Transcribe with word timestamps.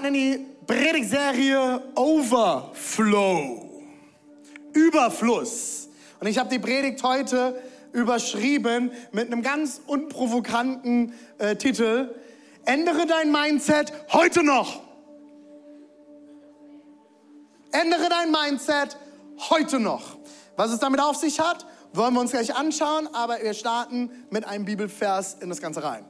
starten 0.00 0.14
in 0.14 0.14
die 0.14 0.46
Predigtserie 0.66 1.82
Overflow. 1.94 3.82
Überfluss. 4.72 5.88
Und 6.20 6.26
ich 6.26 6.38
habe 6.38 6.48
die 6.48 6.58
Predigt 6.58 7.02
heute 7.02 7.60
überschrieben 7.92 8.92
mit 9.12 9.26
einem 9.26 9.42
ganz 9.42 9.80
unprovokanten 9.86 11.12
äh, 11.38 11.56
Titel. 11.56 12.14
Ändere 12.64 13.06
dein 13.06 13.32
Mindset 13.32 13.92
heute 14.12 14.42
noch. 14.42 14.80
Ändere 17.72 18.08
dein 18.08 18.30
Mindset 18.30 18.96
heute 19.50 19.80
noch. 19.80 20.16
Was 20.56 20.70
es 20.70 20.78
damit 20.78 21.00
auf 21.00 21.16
sich 21.16 21.40
hat, 21.40 21.66
wollen 21.92 22.14
wir 22.14 22.20
uns 22.20 22.30
gleich 22.30 22.54
anschauen, 22.54 23.08
aber 23.12 23.42
wir 23.42 23.54
starten 23.54 24.10
mit 24.30 24.46
einem 24.46 24.64
Bibelvers 24.64 25.34
in 25.40 25.48
das 25.48 25.60
Ganze 25.60 25.82
rein 25.82 26.09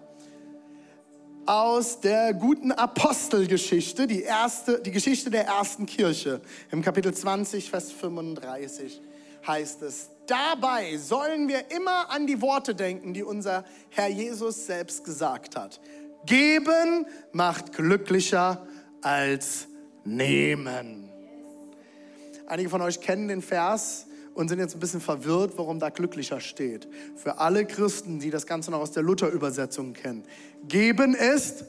aus 1.47 2.01
der 2.01 2.35
guten 2.35 2.73
Apostelgeschichte, 2.73 4.07
die, 4.07 4.23
erste, 4.23 4.81
die 4.81 4.91
Geschichte 4.91 5.31
der 5.31 5.47
ersten 5.47 5.87
Kirche. 5.87 6.41
Im 6.71 6.83
Kapitel 6.83 7.13
20, 7.13 7.71
Vers 7.71 7.93
35 7.93 9.01
heißt 9.47 9.83
es, 9.83 10.11
dabei 10.27 10.97
sollen 10.97 11.49
wir 11.49 11.71
immer 11.71 12.11
an 12.11 12.27
die 12.27 12.41
Worte 12.41 12.75
denken, 12.75 13.15
die 13.15 13.23
unser 13.23 13.65
Herr 13.91 14.09
Jesus 14.09 14.67
selbst 14.67 15.05
gesagt 15.05 15.57
hat. 15.57 15.81
Geben 16.27 17.07
macht 17.33 17.73
glücklicher 17.73 18.67
als 19.01 19.67
nehmen. 20.05 21.11
Einige 22.47 22.69
von 22.69 22.83
euch 22.83 23.01
kennen 23.01 23.29
den 23.29 23.43
Vers 23.43 24.07
und 24.41 24.49
sind 24.49 24.59
jetzt 24.59 24.75
ein 24.75 24.81
bisschen 24.81 25.01
verwirrt, 25.01 25.53
warum 25.57 25.79
da 25.79 25.91
glücklicher 25.91 26.41
steht. 26.41 26.89
Für 27.15 27.39
alle 27.39 27.67
Christen, 27.67 28.19
die 28.19 28.31
das 28.31 28.47
Ganze 28.47 28.71
noch 28.71 28.81
aus 28.81 28.91
der 28.91 29.03
Luther-Übersetzung 29.03 29.93
kennen. 29.93 30.25
Geben 30.67 31.15
ist 31.15 31.65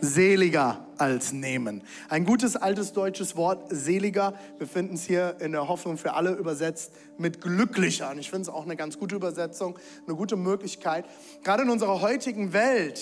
seliger 0.00 0.86
als 0.98 1.32
nehmen. 1.32 1.82
Ein 2.08 2.24
gutes 2.24 2.56
altes 2.56 2.92
deutsches 2.92 3.36
Wort, 3.36 3.68
seliger. 3.70 4.34
Wir 4.58 4.66
finden 4.66 4.96
es 4.96 5.04
hier 5.04 5.36
in 5.40 5.52
der 5.52 5.68
Hoffnung 5.68 5.96
für 5.96 6.14
alle 6.14 6.32
übersetzt 6.32 6.90
mit 7.18 7.40
glücklicher. 7.40 8.10
Und 8.10 8.18
ich 8.18 8.30
finde 8.30 8.42
es 8.42 8.48
auch 8.48 8.64
eine 8.64 8.76
ganz 8.76 8.98
gute 8.98 9.14
Übersetzung, 9.14 9.78
eine 10.06 10.16
gute 10.16 10.36
Möglichkeit. 10.36 11.04
Gerade 11.44 11.62
in 11.62 11.70
unserer 11.70 12.00
heutigen 12.00 12.52
Welt, 12.52 13.00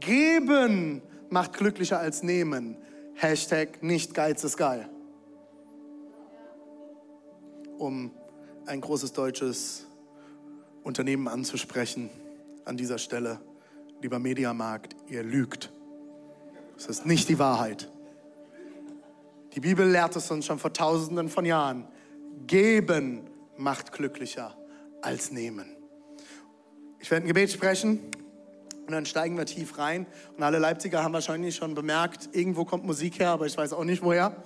geben 0.00 1.02
macht 1.30 1.52
glücklicher 1.52 2.00
als 2.00 2.22
nehmen. 2.22 2.76
Hashtag 3.14 3.82
nicht 3.82 4.14
Geiz 4.14 4.42
ist 4.44 4.56
geil 4.56 4.88
um 7.80 8.10
ein 8.66 8.80
großes 8.80 9.12
deutsches 9.14 9.86
Unternehmen 10.82 11.28
anzusprechen 11.28 12.10
an 12.64 12.76
dieser 12.76 12.98
Stelle. 12.98 13.40
Lieber 14.02 14.18
Mediamarkt, 14.18 14.94
ihr 15.08 15.22
lügt. 15.22 15.72
Das 16.76 16.86
ist 16.86 17.06
nicht 17.06 17.28
die 17.28 17.38
Wahrheit. 17.38 17.90
Die 19.54 19.60
Bibel 19.60 19.88
lehrt 19.88 20.14
es 20.14 20.30
uns 20.30 20.46
schon 20.46 20.58
vor 20.58 20.72
tausenden 20.72 21.28
von 21.28 21.44
Jahren. 21.44 21.88
Geben 22.46 23.22
macht 23.56 23.92
glücklicher 23.92 24.56
als 25.02 25.32
nehmen. 25.32 25.66
Ich 27.00 27.10
werde 27.10 27.24
ein 27.24 27.28
Gebet 27.28 27.50
sprechen 27.50 28.00
und 28.86 28.92
dann 28.92 29.06
steigen 29.06 29.36
wir 29.38 29.46
tief 29.46 29.78
rein. 29.78 30.06
Und 30.36 30.42
alle 30.42 30.58
Leipziger 30.58 31.02
haben 31.02 31.14
wahrscheinlich 31.14 31.56
schon 31.56 31.74
bemerkt, 31.74 32.28
irgendwo 32.32 32.64
kommt 32.64 32.84
Musik 32.84 33.18
her, 33.18 33.30
aber 33.30 33.46
ich 33.46 33.56
weiß 33.56 33.72
auch 33.72 33.84
nicht 33.84 34.02
woher. 34.02 34.36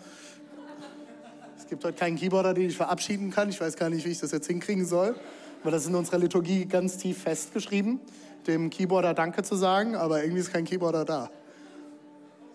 Es 1.74 1.78
gibt 1.78 1.86
heute 1.86 1.98
keinen 1.98 2.16
Keyboarder, 2.16 2.54
den 2.54 2.68
ich 2.68 2.76
verabschieden 2.76 3.32
kann. 3.32 3.48
Ich 3.48 3.60
weiß 3.60 3.74
gar 3.74 3.90
nicht, 3.90 4.06
wie 4.06 4.10
ich 4.10 4.20
das 4.20 4.30
jetzt 4.30 4.46
hinkriegen 4.46 4.86
soll. 4.86 5.16
Weil 5.64 5.72
das 5.72 5.82
ist 5.82 5.88
in 5.88 5.96
unserer 5.96 6.18
Liturgie 6.18 6.66
ganz 6.66 6.98
tief 6.98 7.18
festgeschrieben, 7.22 7.98
dem 8.46 8.70
Keyboarder 8.70 9.12
Danke 9.12 9.42
zu 9.42 9.56
sagen, 9.56 9.96
aber 9.96 10.22
irgendwie 10.22 10.38
ist 10.42 10.52
kein 10.52 10.64
Keyboarder 10.64 11.04
da. 11.04 11.30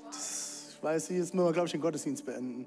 Das, 0.06 0.68
ich 0.70 0.82
weiß, 0.82 1.10
jetzt 1.10 1.34
müssen 1.34 1.46
wir, 1.46 1.52
glaube 1.52 1.66
ich, 1.66 1.74
den 1.74 1.82
Gottesdienst 1.82 2.26
beenden, 2.26 2.66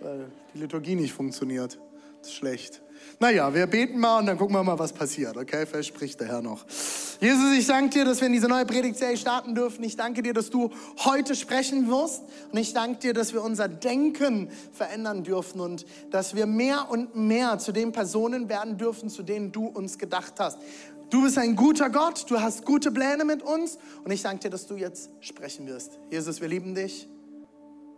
weil 0.00 0.26
die 0.52 0.58
Liturgie 0.58 0.96
nicht 0.96 1.12
funktioniert. 1.12 1.78
Das 2.18 2.30
ist 2.30 2.34
schlecht. 2.34 2.81
Naja, 3.18 3.52
wir 3.54 3.66
beten 3.66 3.98
mal 3.98 4.18
und 4.18 4.26
dann 4.26 4.36
gucken 4.36 4.54
wir 4.54 4.62
mal, 4.62 4.78
was 4.78 4.92
passiert, 4.92 5.36
okay? 5.36 5.64
Vielleicht 5.66 5.88
spricht 5.88 6.20
der 6.20 6.28
Herr 6.28 6.42
noch. 6.42 6.64
Jesus, 7.20 7.52
ich 7.56 7.66
danke 7.66 7.90
dir, 7.90 8.04
dass 8.04 8.20
wir 8.20 8.26
in 8.26 8.32
diese 8.32 8.48
neue 8.48 8.66
Predigtserie 8.66 9.16
starten 9.16 9.54
dürfen. 9.54 9.84
Ich 9.84 9.96
danke 9.96 10.22
dir, 10.22 10.34
dass 10.34 10.50
du 10.50 10.70
heute 11.04 11.34
sprechen 11.34 11.88
wirst. 11.88 12.22
Und 12.50 12.58
ich 12.58 12.72
danke 12.72 12.98
dir, 12.98 13.14
dass 13.14 13.32
wir 13.32 13.42
unser 13.42 13.68
Denken 13.68 14.50
verändern 14.72 15.22
dürfen 15.22 15.60
und 15.60 15.86
dass 16.10 16.34
wir 16.34 16.46
mehr 16.46 16.90
und 16.90 17.14
mehr 17.14 17.58
zu 17.58 17.72
den 17.72 17.92
Personen 17.92 18.48
werden 18.48 18.76
dürfen, 18.76 19.08
zu 19.08 19.22
denen 19.22 19.52
du 19.52 19.66
uns 19.66 19.98
gedacht 19.98 20.34
hast. 20.38 20.58
Du 21.10 21.22
bist 21.22 21.36
ein 21.36 21.56
guter 21.56 21.90
Gott, 21.90 22.24
du 22.30 22.40
hast 22.40 22.64
gute 22.64 22.90
Pläne 22.90 23.24
mit 23.24 23.42
uns 23.42 23.78
und 24.02 24.10
ich 24.10 24.22
danke 24.22 24.44
dir, 24.44 24.50
dass 24.50 24.66
du 24.66 24.76
jetzt 24.76 25.10
sprechen 25.20 25.66
wirst. 25.66 25.98
Jesus, 26.10 26.40
wir 26.40 26.48
lieben 26.48 26.74
dich. 26.74 27.06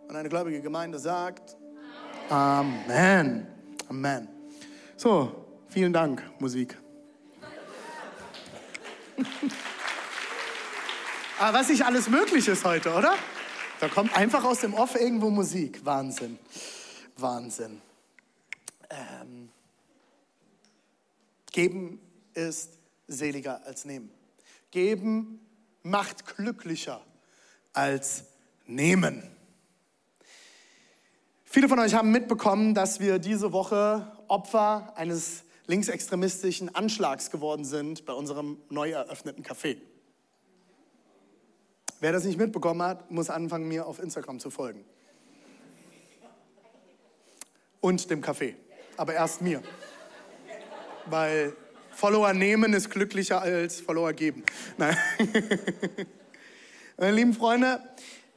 Und 0.09 0.16
eine 0.16 0.28
gläubige 0.28 0.60
Gemeinde 0.60 0.98
sagt 0.98 1.56
Amen. 2.28 3.47
Amen. 3.88 4.34
So, 4.97 5.44
vielen 5.69 5.93
Dank, 5.93 6.22
Musik. 6.41 6.78
Aber 11.38 11.59
was 11.59 11.69
nicht 11.69 11.84
alles 11.84 12.09
möglich 12.09 12.47
ist 12.47 12.65
heute, 12.65 12.94
oder? 12.94 13.15
Da 13.81 13.88
kommt 13.88 14.16
einfach 14.16 14.44
aus 14.44 14.60
dem 14.60 14.72
Off 14.72 14.94
irgendwo 14.94 15.31
Musik. 15.31 15.84
Wahnsinn. 15.84 16.38
Wahnsinn. 17.16 17.83
Ähm, 18.88 19.50
geben 21.50 22.00
ist 22.34 22.78
seliger 23.09 23.66
als 23.66 23.84
nehmen. 23.84 24.10
Geben 24.71 25.41
macht 25.83 26.37
glücklicher 26.37 27.00
als 27.72 28.25
nehmen. 28.66 29.28
Viele 31.44 31.69
von 31.69 31.81
euch 31.81 31.94
haben 31.94 32.10
mitbekommen, 32.10 32.75
dass 32.75 33.00
wir 33.00 33.19
diese 33.19 33.53
Woche 33.53 34.13
Opfer 34.28 34.92
eines 34.96 35.44
linksextremistischen 35.66 36.74
Anschlags 36.74 37.30
geworden 37.30 37.64
sind 37.64 38.04
bei 38.04 38.12
unserem 38.12 38.58
neu 38.68 38.90
eröffneten 38.90 39.44
Café. 39.44 39.76
Wer 42.00 42.12
das 42.12 42.24
nicht 42.24 42.38
mitbekommen 42.38 42.82
hat, 42.82 43.10
muss 43.10 43.30
anfangen, 43.30 43.66
mir 43.66 43.86
auf 43.86 43.98
Instagram 43.98 44.38
zu 44.38 44.50
folgen. 44.50 44.84
Und 47.80 48.10
dem 48.10 48.22
Café. 48.22 48.54
Aber 48.96 49.14
erst 49.14 49.40
mir. 49.40 49.62
Weil 51.06 51.56
Follower 51.92 52.32
nehmen 52.32 52.72
ist 52.72 52.91
glücklicher 52.91 53.41
als 53.41 53.80
Follower 53.80 54.12
geben. 54.12 54.44
Nein. 54.76 54.96
Meine 56.96 57.12
lieben 57.12 57.34
Freunde, 57.34 57.80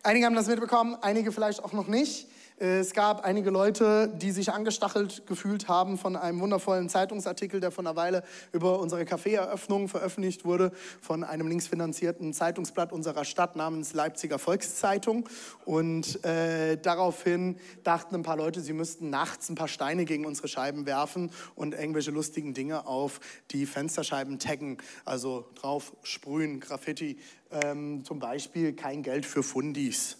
einige 0.03 0.25
haben 0.25 0.35
das 0.35 0.47
mitbekommen, 0.47 0.95
einige 1.01 1.31
vielleicht 1.31 1.63
auch 1.63 1.73
noch 1.73 1.87
nicht. 1.87 2.27
Es 2.59 2.94
gab 2.94 3.23
einige 3.23 3.51
Leute, 3.51 4.12
die 4.16 4.31
sich 4.31 4.51
angestachelt 4.51 5.28
gefühlt 5.28 5.68
haben 5.68 6.00
von 6.00 6.16
einem 6.16 6.40
wundervollen 6.40 6.90
Zeitungsartikel, 6.90 7.59
der 7.59 7.69
vor 7.69 7.84
einer 7.84 7.95
Weile 7.95 8.23
über 8.51 8.79
unsere 8.79 9.06
Kaffeeeröffnung 9.06 9.88
veröffentlicht 9.88 10.44
wurde, 10.44 10.72
von 11.00 11.23
einem 11.23 11.47
linksfinanzierten 11.47 12.34
Zeitungsblatt 12.34 12.91
unserer 12.91 13.25
Stadt 13.25 13.56
namens 13.56 13.94
Leipziger 13.94 14.40
Volkszeitung. 14.40 15.29
Und 15.66 16.25
äh, 16.25 16.78
daraufhin 16.78 17.57
dachten 17.84 18.16
ein 18.16 18.23
paar 18.23 18.37
Leute, 18.37 18.61
sie 18.61 18.73
müssten 18.73 19.11
nachts 19.11 19.49
ein 19.49 19.55
paar 19.55 19.67
Steine 19.67 20.05
gegen 20.05 20.26
unsere 20.26 20.47
Scheiben 20.47 20.87
werfen 20.87 21.29
und 21.53 21.76
irgendwelche 21.76 22.09
lustigen 22.09 22.55
Dinge 22.55 22.87
auf 22.87 23.20
die 23.52 23.67
Fensterscheiben 23.67 24.40
taggen, 24.40 24.78
also 25.05 25.46
drauf 25.53 25.96
sprühen, 26.02 26.59
Graffiti. 26.59 27.20
Ähm, 27.52 28.03
zum 28.03 28.17
Beispiel 28.17 28.73
kein 28.73 29.03
Geld 29.03 29.28
für 29.28 29.43
Fundis. 29.43 30.17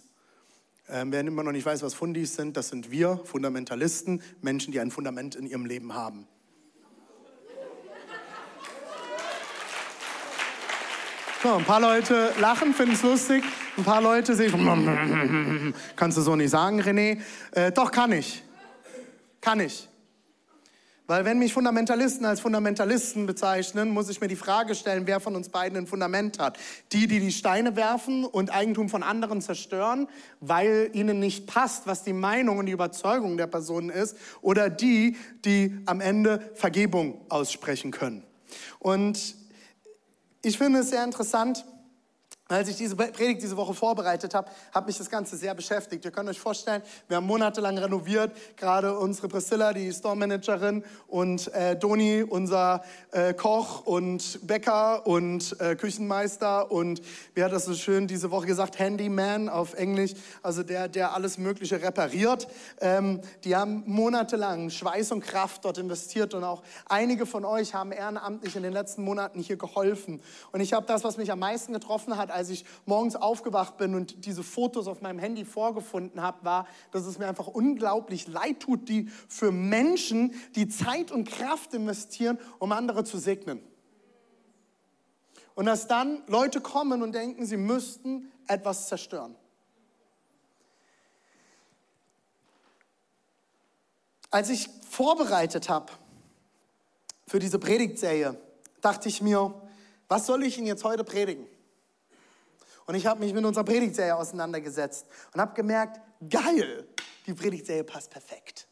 Ähm, 0.90 1.12
wer 1.12 1.20
immer 1.20 1.42
noch 1.42 1.52
nicht 1.52 1.66
weiß, 1.66 1.82
was 1.82 1.92
Fundis 1.92 2.34
sind, 2.34 2.56
das 2.56 2.68
sind 2.68 2.90
wir, 2.90 3.20
Fundamentalisten, 3.24 4.22
Menschen, 4.40 4.72
die 4.72 4.80
ein 4.80 4.90
Fundament 4.90 5.34
in 5.34 5.46
ihrem 5.46 5.66
Leben 5.66 5.92
haben. 5.92 6.26
So, 11.42 11.54
ein 11.54 11.64
paar 11.64 11.80
Leute 11.80 12.32
lachen, 12.40 12.74
finden 12.74 12.94
es 12.94 13.02
lustig. 13.02 13.44
Ein 13.76 13.84
paar 13.84 14.02
Leute 14.02 14.34
sehen, 14.34 15.74
kannst 15.96 16.18
du 16.18 16.22
so 16.22 16.34
nicht 16.34 16.50
sagen, 16.50 16.80
René? 16.80 17.20
Äh, 17.52 17.70
doch, 17.70 17.92
kann 17.92 18.10
ich. 18.10 18.42
Kann 19.40 19.60
ich. 19.60 19.87
Weil 21.08 21.24
wenn 21.24 21.38
mich 21.38 21.54
Fundamentalisten 21.54 22.26
als 22.26 22.40
Fundamentalisten 22.40 23.24
bezeichnen, 23.24 23.88
muss 23.88 24.10
ich 24.10 24.20
mir 24.20 24.28
die 24.28 24.36
Frage 24.36 24.74
stellen, 24.74 25.06
wer 25.06 25.20
von 25.20 25.36
uns 25.36 25.48
beiden 25.48 25.78
ein 25.78 25.86
Fundament 25.86 26.38
hat. 26.38 26.58
Die, 26.92 27.06
die 27.06 27.18
die 27.18 27.32
Steine 27.32 27.76
werfen 27.76 28.26
und 28.26 28.52
Eigentum 28.52 28.90
von 28.90 29.02
anderen 29.02 29.40
zerstören, 29.40 30.06
weil 30.40 30.90
ihnen 30.92 31.18
nicht 31.18 31.46
passt, 31.46 31.86
was 31.86 32.04
die 32.04 32.12
Meinung 32.12 32.58
und 32.58 32.66
die 32.66 32.72
Überzeugung 32.72 33.38
der 33.38 33.46
Person 33.46 33.88
ist, 33.88 34.18
oder 34.42 34.68
die, 34.68 35.16
die 35.46 35.78
am 35.86 36.02
Ende 36.02 36.52
Vergebung 36.54 37.22
aussprechen 37.30 37.90
können. 37.90 38.22
Und 38.78 39.34
ich 40.42 40.58
finde 40.58 40.80
es 40.80 40.90
sehr 40.90 41.04
interessant, 41.04 41.64
als 42.48 42.68
ich 42.68 42.76
diese 42.76 42.96
Predigt 42.96 43.42
diese 43.42 43.56
Woche 43.56 43.74
vorbereitet 43.74 44.34
habe, 44.34 44.50
hat 44.72 44.86
mich 44.86 44.96
das 44.96 45.10
Ganze 45.10 45.36
sehr 45.36 45.54
beschäftigt. 45.54 46.04
Ihr 46.04 46.10
könnt 46.10 46.28
euch 46.28 46.40
vorstellen, 46.40 46.82
wir 47.06 47.18
haben 47.18 47.26
monatelang 47.26 47.76
renoviert. 47.78 48.32
Gerade 48.56 48.98
unsere 48.98 49.28
Priscilla, 49.28 49.72
die 49.72 49.92
Store-Managerin, 49.92 50.82
und 51.06 51.52
äh, 51.54 51.76
Doni, 51.76 52.22
unser 52.22 52.82
äh, 53.12 53.34
Koch 53.34 53.86
und 53.86 54.46
Bäcker 54.46 55.06
und 55.06 55.58
äh, 55.60 55.76
Küchenmeister 55.76 56.70
und 56.70 57.02
wie 57.34 57.42
hat 57.42 57.52
das 57.52 57.64
so 57.64 57.74
schön 57.74 58.06
diese 58.06 58.30
Woche 58.30 58.46
gesagt, 58.46 58.78
Handyman 58.78 59.48
auf 59.48 59.74
Englisch, 59.74 60.12
also 60.42 60.62
der, 60.62 60.88
der 60.88 61.14
alles 61.14 61.38
Mögliche 61.38 61.80
repariert. 61.80 62.48
Ähm, 62.80 63.20
die 63.44 63.56
haben 63.56 63.82
monatelang 63.86 64.70
Schweiß 64.70 65.12
und 65.12 65.20
Kraft 65.20 65.64
dort 65.64 65.78
investiert 65.78 66.34
und 66.34 66.44
auch 66.44 66.62
einige 66.86 67.26
von 67.26 67.44
euch 67.44 67.74
haben 67.74 67.92
ehrenamtlich 67.92 68.56
in 68.56 68.62
den 68.62 68.72
letzten 68.72 69.02
Monaten 69.02 69.40
hier 69.40 69.56
geholfen. 69.56 70.20
Und 70.52 70.60
ich 70.60 70.72
habe 70.72 70.86
das, 70.86 71.04
was 71.04 71.16
mich 71.16 71.32
am 71.32 71.38
meisten 71.38 71.72
getroffen 71.72 72.16
hat, 72.16 72.30
als 72.38 72.50
ich 72.50 72.64
morgens 72.86 73.16
aufgewacht 73.16 73.78
bin 73.78 73.96
und 73.96 74.24
diese 74.24 74.44
Fotos 74.44 74.86
auf 74.86 75.02
meinem 75.02 75.18
Handy 75.18 75.44
vorgefunden 75.44 76.22
habe, 76.22 76.44
war, 76.44 76.68
dass 76.92 77.04
es 77.04 77.18
mir 77.18 77.26
einfach 77.26 77.48
unglaublich 77.48 78.28
leid 78.28 78.60
tut, 78.60 78.88
die 78.88 79.08
für 79.28 79.50
Menschen, 79.50 80.32
die 80.54 80.68
Zeit 80.68 81.10
und 81.10 81.28
Kraft 81.28 81.74
investieren, 81.74 82.38
um 82.60 82.70
andere 82.70 83.02
zu 83.02 83.18
segnen. 83.18 83.60
Und 85.56 85.66
dass 85.66 85.88
dann 85.88 86.22
Leute 86.28 86.60
kommen 86.60 87.02
und 87.02 87.12
denken, 87.12 87.44
sie 87.44 87.56
müssten 87.56 88.30
etwas 88.46 88.86
zerstören. 88.86 89.34
Als 94.30 94.48
ich 94.48 94.70
vorbereitet 94.88 95.68
habe 95.68 95.92
für 97.26 97.40
diese 97.40 97.58
Predigtserie, 97.58 98.40
dachte 98.80 99.08
ich 99.08 99.22
mir, 99.22 99.52
was 100.06 100.26
soll 100.26 100.44
ich 100.44 100.56
Ihnen 100.56 100.68
jetzt 100.68 100.84
heute 100.84 101.02
predigen? 101.02 101.48
Und 102.88 102.94
ich 102.94 103.06
habe 103.06 103.20
mich 103.20 103.34
mit 103.34 103.44
unserer 103.44 103.64
Predigtserie 103.64 104.16
auseinandergesetzt 104.16 105.06
und 105.34 105.40
habe 105.42 105.52
gemerkt, 105.52 106.00
geil, 106.30 106.88
die 107.26 107.34
Predigtserie 107.34 107.84
passt 107.84 108.08
perfekt. 108.10 108.66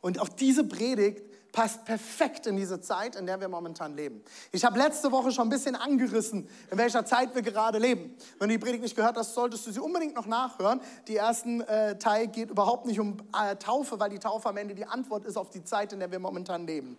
Und 0.00 0.18
auch 0.18 0.28
diese 0.30 0.64
Predigt 0.64 1.22
passt 1.52 1.84
perfekt 1.84 2.46
in 2.46 2.56
diese 2.56 2.80
Zeit, 2.80 3.16
in 3.16 3.26
der 3.26 3.38
wir 3.38 3.48
momentan 3.48 3.94
leben. 3.94 4.22
Ich 4.52 4.64
habe 4.64 4.78
letzte 4.78 5.12
Woche 5.12 5.32
schon 5.32 5.48
ein 5.48 5.50
bisschen 5.50 5.76
angerissen, 5.76 6.48
in 6.70 6.78
welcher 6.78 7.04
Zeit 7.04 7.34
wir 7.34 7.42
gerade 7.42 7.76
leben. 7.76 8.16
Wenn 8.38 8.48
du 8.48 8.54
die 8.54 8.58
Predigt 8.58 8.82
nicht 8.82 8.96
gehört 8.96 9.18
hast, 9.18 9.34
solltest 9.34 9.66
du 9.66 9.72
sie 9.72 9.80
unbedingt 9.80 10.14
noch 10.14 10.26
nachhören. 10.26 10.80
Die 11.06 11.16
ersten 11.16 11.60
äh, 11.60 11.98
Teil 11.98 12.28
geht 12.28 12.48
überhaupt 12.48 12.86
nicht 12.86 13.00
um 13.00 13.18
äh, 13.38 13.54
Taufe, 13.56 14.00
weil 14.00 14.08
die 14.08 14.18
Taufe 14.18 14.48
am 14.48 14.56
Ende 14.56 14.74
die 14.74 14.86
Antwort 14.86 15.26
ist 15.26 15.36
auf 15.36 15.50
die 15.50 15.62
Zeit, 15.62 15.92
in 15.92 15.98
der 15.98 16.10
wir 16.10 16.20
momentan 16.20 16.66
leben. 16.66 16.96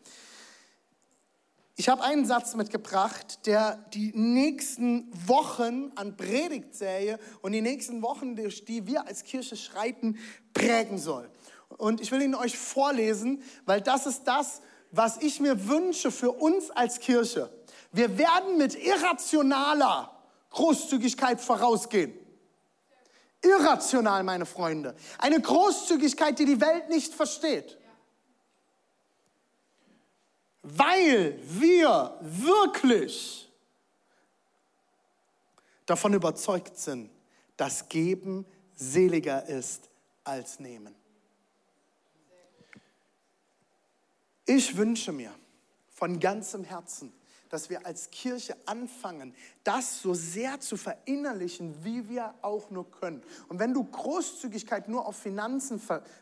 Ich 1.81 1.89
habe 1.89 2.03
einen 2.03 2.27
Satz 2.27 2.53
mitgebracht, 2.53 3.47
der 3.47 3.83
die 3.95 4.11
nächsten 4.13 5.09
Wochen 5.27 5.91
an 5.95 6.15
Predigtserie 6.15 7.17
und 7.41 7.53
die 7.53 7.61
nächsten 7.61 8.03
Wochen, 8.03 8.35
durch 8.35 8.65
die 8.65 8.85
wir 8.85 9.07
als 9.07 9.23
Kirche 9.23 9.55
schreiten, 9.55 10.19
prägen 10.53 10.99
soll. 10.99 11.27
Und 11.77 11.99
ich 11.99 12.11
will 12.11 12.21
ihn 12.21 12.35
euch 12.35 12.55
vorlesen, 12.55 13.41
weil 13.65 13.81
das 13.81 14.05
ist 14.05 14.25
das, 14.25 14.61
was 14.91 15.17
ich 15.23 15.39
mir 15.39 15.67
wünsche 15.67 16.11
für 16.11 16.33
uns 16.33 16.69
als 16.69 16.99
Kirche. 16.99 17.51
Wir 17.91 18.15
werden 18.19 18.59
mit 18.59 18.75
irrationaler 18.75 20.15
Großzügigkeit 20.51 21.41
vorausgehen. 21.41 22.13
Irrational, 23.41 24.21
meine 24.21 24.45
Freunde. 24.45 24.93
Eine 25.17 25.41
Großzügigkeit, 25.41 26.37
die 26.37 26.45
die 26.45 26.61
Welt 26.61 26.89
nicht 26.89 27.15
versteht 27.15 27.79
weil 30.63 31.39
wir 31.43 32.17
wirklich 32.21 33.49
davon 35.85 36.13
überzeugt 36.13 36.77
sind, 36.77 37.09
dass 37.57 37.89
Geben 37.89 38.45
seliger 38.75 39.45
ist 39.45 39.89
als 40.23 40.59
Nehmen. 40.59 40.95
Ich 44.45 44.75
wünsche 44.75 45.11
mir 45.11 45.33
von 45.93 46.19
ganzem 46.19 46.63
Herzen, 46.63 47.13
dass 47.49 47.69
wir 47.69 47.85
als 47.85 48.09
Kirche 48.09 48.55
anfangen, 48.65 49.35
das 49.63 50.01
so 50.01 50.13
sehr 50.13 50.59
zu 50.59 50.75
verinnerlichen, 50.75 51.75
wie 51.83 52.09
wir 52.09 52.33
auch 52.41 52.71
nur 52.71 52.89
können. 52.89 53.21
Und 53.47 53.59
wenn 53.59 53.73
du 53.73 53.83
Großzügigkeit 53.83 54.89
nur 54.89 55.05
auf 55.05 55.17
Finanzen 55.17 55.79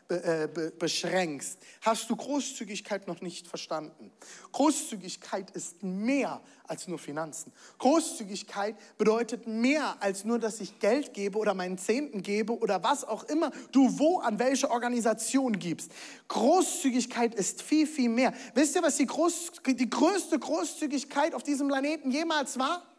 äh, 0.08 0.48
beschränkst, 0.78 1.58
hast 1.80 2.10
du 2.10 2.16
Großzügigkeit 2.16 3.08
noch 3.08 3.22
nicht 3.22 3.48
verstanden. 3.48 4.10
Großzügigkeit 4.52 5.50
ist 5.52 5.82
mehr 5.82 6.42
als 6.66 6.86
nur 6.86 6.98
Finanzen. 6.98 7.52
Großzügigkeit 7.78 8.76
bedeutet 8.98 9.46
mehr 9.46 9.96
als 10.00 10.24
nur, 10.24 10.38
dass 10.38 10.60
ich 10.60 10.78
Geld 10.78 11.14
gebe 11.14 11.38
oder 11.38 11.54
meinen 11.54 11.78
Zehnten 11.78 12.22
gebe 12.22 12.56
oder 12.56 12.82
was 12.82 13.04
auch 13.04 13.24
immer 13.24 13.50
du 13.72 13.98
wo 13.98 14.18
an 14.18 14.38
welche 14.38 14.70
Organisation 14.70 15.58
gibst. 15.58 15.90
Großzügigkeit 16.28 17.34
ist 17.34 17.62
viel, 17.62 17.86
viel 17.86 18.10
mehr. 18.10 18.34
Wisst 18.54 18.76
ihr, 18.76 18.82
was 18.82 18.96
die, 18.96 19.06
Groß, 19.06 19.52
die 19.66 19.90
größte 19.90 20.38
Großzügigkeit 20.38 21.34
auf 21.34 21.42
diesem 21.42 21.68
Planeten 21.68 22.10
jemals 22.10 22.58
war? 22.58 22.89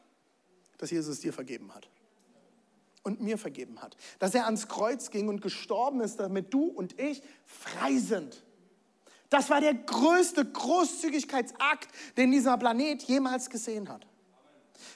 Dass 0.81 0.89
Jesus 0.89 1.19
dir 1.19 1.31
vergeben 1.31 1.73
hat 1.73 1.87
und 3.03 3.21
mir 3.21 3.37
vergeben 3.37 3.81
hat. 3.81 3.95
Dass 4.19 4.33
er 4.33 4.45
ans 4.45 4.67
Kreuz 4.67 5.11
ging 5.11 5.29
und 5.29 5.41
gestorben 5.41 6.01
ist, 6.01 6.19
damit 6.19 6.53
du 6.53 6.65
und 6.65 6.99
ich 6.99 7.21
frei 7.45 7.97
sind. 7.97 8.43
Das 9.29 9.49
war 9.49 9.61
der 9.61 9.75
größte 9.75 10.43
Großzügigkeitsakt, 10.43 11.87
den 12.17 12.31
dieser 12.31 12.57
Planet 12.57 13.03
jemals 13.03 13.49
gesehen 13.49 13.89
hat. 13.89 14.07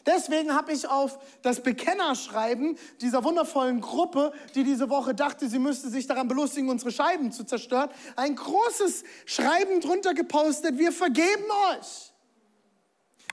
Deswegen 0.08 0.56
habe 0.56 0.74
ich 0.74 0.88
auf 0.88 1.20
das 1.44 1.62
Bekennerschreiben 1.62 2.78
dieser 3.02 3.24
wundervollen 3.24 3.80
Gruppe, 3.80 4.34
die 4.56 4.64
diese 4.64 4.90
Woche 4.90 5.14
dachte, 5.14 5.48
sie 5.48 5.60
müsste 5.60 5.90
sich 5.90 6.08
daran 6.08 6.28
belustigen, 6.28 6.70
unsere 6.70 6.92
Scheiben 6.92 7.32
zu 7.32 7.44
zerstören, 7.44 7.92
ein 8.16 8.36
großes 8.36 9.04
Schreiben 9.26 9.82
drunter 9.82 10.16
gepostet, 10.16 10.80
wir 10.80 10.92
vergeben 10.92 11.46
euch. 11.72 12.12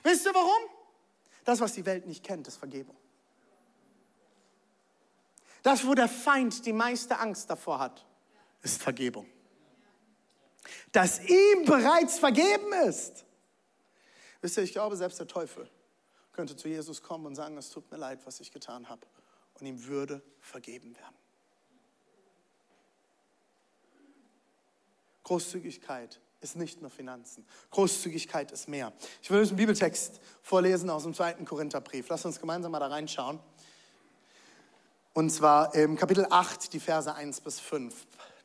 Wisst 0.03 0.27
ihr 0.27 0.35
warum? 0.35 0.72
Das, 1.45 1.61
was 1.61 1.73
die 1.73 1.87
Welt 1.87 2.07
nicht 2.07 2.25
kennt, 2.25 2.47
ist 2.49 2.57
Vergebung. 2.57 2.97
Das, 5.63 5.87
wo 5.87 5.95
der 5.95 6.09
Feind 6.09 6.67
die 6.67 6.73
meiste 6.73 7.19
Angst 7.19 7.49
davor 7.51 7.79
hat, 7.79 8.05
ist 8.63 8.83
Vergebung. 8.83 9.27
Dass 10.91 11.21
ihm 11.21 11.65
bereits 11.65 12.19
vergeben 12.19 12.73
ist. 12.87 13.25
Wisst 14.41 14.57
ihr, 14.57 14.65
ich 14.65 14.73
glaube, 14.73 14.97
selbst 14.97 15.19
der 15.21 15.27
Teufel 15.27 15.69
könnte 16.33 16.57
zu 16.57 16.69
Jesus 16.69 17.03
kommen 17.03 17.27
und 17.27 17.35
sagen, 17.35 17.57
es 17.57 17.71
tut 17.71 17.91
mir 17.91 17.97
leid, 17.97 18.21
was 18.25 18.41
ich 18.41 18.51
getan 18.51 18.89
habe. 18.89 19.07
Und 19.55 19.67
ihm 19.67 19.85
würde 19.87 20.23
vergeben 20.41 20.97
werden. 20.97 21.17
Großzügigkeit 25.25 26.21
ist 26.43 26.57
nicht 26.57 26.83
nur 26.83 26.91
Finanzen. 26.91 27.47
Großzügigkeit 27.71 28.51
ist 28.53 28.69
mehr. 28.69 28.93
Ich 29.23 29.31
will 29.31 29.41
euch 29.41 29.49
einen 29.49 29.57
Bibeltext 29.57 30.21
vorlesen 30.43 30.91
aus 30.91 31.05
dem 31.05 31.15
zweiten 31.15 31.45
Korintherbrief. 31.45 32.09
Lasst 32.09 32.27
uns 32.27 32.41
gemeinsam 32.41 32.73
mal 32.73 32.81
da 32.81 32.89
reinschauen. 32.89 33.39
Und 35.15 35.31
zwar 35.31 35.75
im 35.75 35.97
Kapitel 35.97 36.27
8, 36.29 36.73
die 36.73 36.81
Verse 36.81 37.15
1 37.15 37.43
bis 37.43 37.61
5. 37.61 37.95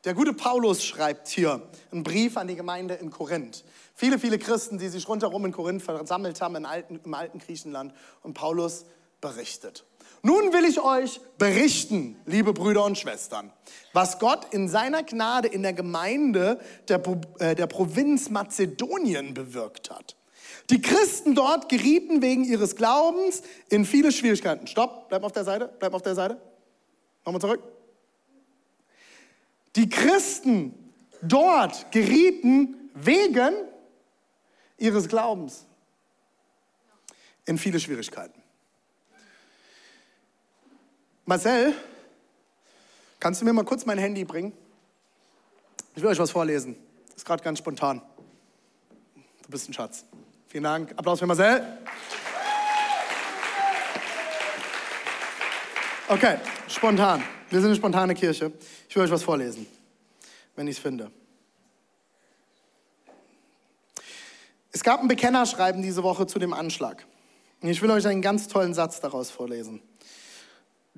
Der 0.04 0.14
gute 0.14 0.32
Paulus 0.32 0.84
schreibt 0.84 1.28
hier 1.28 1.60
einen 1.90 2.04
Brief 2.04 2.36
an 2.36 2.46
die 2.46 2.54
Gemeinde 2.54 2.94
in 2.94 3.10
Korinth. 3.10 3.64
Viele, 3.94 4.18
viele 4.18 4.38
Christen, 4.38 4.78
die 4.78 4.88
sich 4.88 5.08
rundherum 5.08 5.44
in 5.44 5.52
Korinth 5.52 5.82
versammelt 5.82 6.40
haben, 6.40 6.64
alten, 6.64 7.00
im 7.04 7.14
alten 7.14 7.40
Griechenland. 7.40 7.92
Und 8.22 8.34
Paulus 8.34 8.84
berichtet. 9.20 9.84
Nun 10.22 10.52
will 10.52 10.64
ich 10.64 10.80
euch 10.80 11.20
berichten, 11.38 12.16
liebe 12.26 12.52
Brüder 12.52 12.84
und 12.84 12.98
Schwestern, 12.98 13.52
was 13.92 14.18
Gott 14.18 14.52
in 14.52 14.68
seiner 14.68 15.02
Gnade 15.02 15.48
in 15.48 15.62
der 15.62 15.72
Gemeinde 15.72 16.60
der, 16.88 17.00
äh, 17.38 17.54
der 17.54 17.66
Provinz 17.66 18.28
Mazedonien 18.30 19.34
bewirkt 19.34 19.90
hat. 19.90 20.16
Die 20.70 20.82
Christen 20.82 21.34
dort 21.34 21.68
gerieten 21.68 22.20
wegen 22.20 22.44
ihres 22.44 22.76
Glaubens 22.76 23.42
in 23.70 23.84
viele 23.84 24.12
Schwierigkeiten. 24.12 24.66
Stopp, 24.66 25.08
bleib 25.08 25.24
auf 25.24 25.32
der 25.32 25.44
Seite, 25.44 25.72
bleib 25.78 25.94
auf 25.94 26.02
der 26.02 26.14
Seite. 26.14 26.40
Nochmal 27.24 27.40
zurück. 27.40 27.62
Die 29.76 29.88
Christen 29.88 30.92
dort 31.22 31.90
gerieten 31.92 32.90
wegen 32.94 33.54
ihres 34.76 35.08
Glaubens 35.08 35.66
in 37.46 37.58
viele 37.58 37.80
Schwierigkeiten. 37.80 38.37
Marcel, 41.28 41.74
kannst 43.20 43.42
du 43.42 43.44
mir 43.44 43.52
mal 43.52 43.62
kurz 43.62 43.84
mein 43.84 43.98
Handy 43.98 44.24
bringen? 44.24 44.54
Ich 45.94 46.02
will 46.02 46.08
euch 46.08 46.18
was 46.18 46.30
vorlesen. 46.30 46.74
Das 47.08 47.16
ist 47.16 47.26
gerade 47.26 47.44
ganz 47.44 47.58
spontan. 47.58 48.00
Du 49.42 49.50
bist 49.50 49.68
ein 49.68 49.74
Schatz. 49.74 50.06
Vielen 50.46 50.64
Dank. 50.64 50.92
Applaus 50.96 51.18
für 51.18 51.26
Marcel. 51.26 51.62
Okay, 56.08 56.38
spontan. 56.66 57.22
Wir 57.50 57.60
sind 57.60 57.68
eine 57.68 57.76
spontane 57.76 58.14
Kirche. 58.14 58.50
Ich 58.88 58.96
will 58.96 59.02
euch 59.02 59.10
was 59.10 59.22
vorlesen, 59.22 59.66
wenn 60.56 60.66
ich 60.66 60.76
es 60.76 60.82
finde. 60.82 61.10
Es 64.72 64.82
gab 64.82 65.02
ein 65.02 65.08
Bekennerschreiben 65.08 65.82
diese 65.82 66.02
Woche 66.02 66.26
zu 66.26 66.38
dem 66.38 66.54
Anschlag. 66.54 67.04
Ich 67.60 67.82
will 67.82 67.90
euch 67.90 68.06
einen 68.06 68.22
ganz 68.22 68.48
tollen 68.48 68.72
Satz 68.72 69.02
daraus 69.02 69.30
vorlesen, 69.30 69.82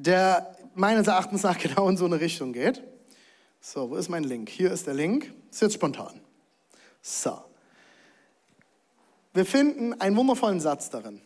der 0.01 0.57
meines 0.75 1.07
Erachtens 1.07 1.43
nach 1.43 1.59
genau 1.59 1.89
in 1.89 1.97
so 1.97 2.07
eine 2.07 2.21
Richtung 2.21 2.53
geht. 2.53 2.83
So, 3.61 3.91
wo 3.91 3.97
ist 3.97 4.09
mein 4.09 4.25
Link? 4.25 4.49
Hier 4.49 4.73
ist 4.73 4.87
der 4.87 4.95
Link. 4.95 5.33
Ist 5.51 5.61
jetzt 5.61 5.75
spontan. 5.75 6.21
So. 7.03 7.39
Wir 9.35 9.45
finden 9.45 9.93
einen 10.01 10.17
wundervollen 10.17 10.61
Satz 10.61 10.91
darin. 10.91 11.21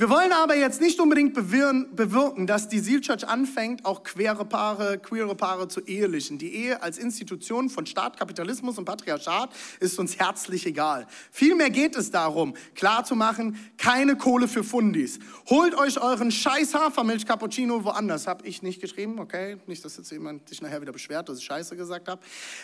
Wir 0.00 0.08
wollen 0.08 0.32
aber 0.32 0.56
jetzt 0.56 0.80
nicht 0.80 0.98
unbedingt 0.98 1.34
bewirken, 1.34 2.46
dass 2.46 2.70
die 2.70 2.78
Seal 2.78 3.02
Church 3.02 3.28
anfängt, 3.28 3.84
auch 3.84 4.02
queere 4.02 4.46
Paare, 4.46 4.98
queere 4.98 5.34
Paare 5.34 5.68
zu 5.68 5.82
ehelichen. 5.82 6.38
Die 6.38 6.54
Ehe 6.54 6.82
als 6.82 6.96
Institution 6.96 7.68
von 7.68 7.84
Staat, 7.84 8.16
Kapitalismus 8.16 8.78
und 8.78 8.86
Patriarchat 8.86 9.50
ist 9.78 9.98
uns 9.98 10.18
herzlich 10.18 10.64
egal. 10.64 11.06
Vielmehr 11.30 11.68
geht 11.68 11.96
es 11.96 12.10
darum, 12.10 12.54
klarzumachen, 12.74 13.58
keine 13.76 14.16
Kohle 14.16 14.48
für 14.48 14.64
Fundis. 14.64 15.18
Holt 15.50 15.74
euch 15.74 16.00
euren 16.00 16.30
scheiß 16.30 16.72
Hafermilch 16.72 17.26
Cappuccino 17.26 17.84
woanders. 17.84 18.26
Hab 18.26 18.46
ich 18.46 18.62
nicht 18.62 18.80
geschrieben, 18.80 19.18
okay? 19.18 19.58
Nicht, 19.66 19.84
dass 19.84 19.98
jetzt 19.98 20.10
jemand 20.10 20.48
sich 20.48 20.62
nachher 20.62 20.80
wieder 20.80 20.92
beschwert, 20.92 21.28
dass 21.28 21.36
ich 21.36 21.44
Scheiße 21.44 21.76
gesagt 21.76 22.08
habe. 22.08 22.22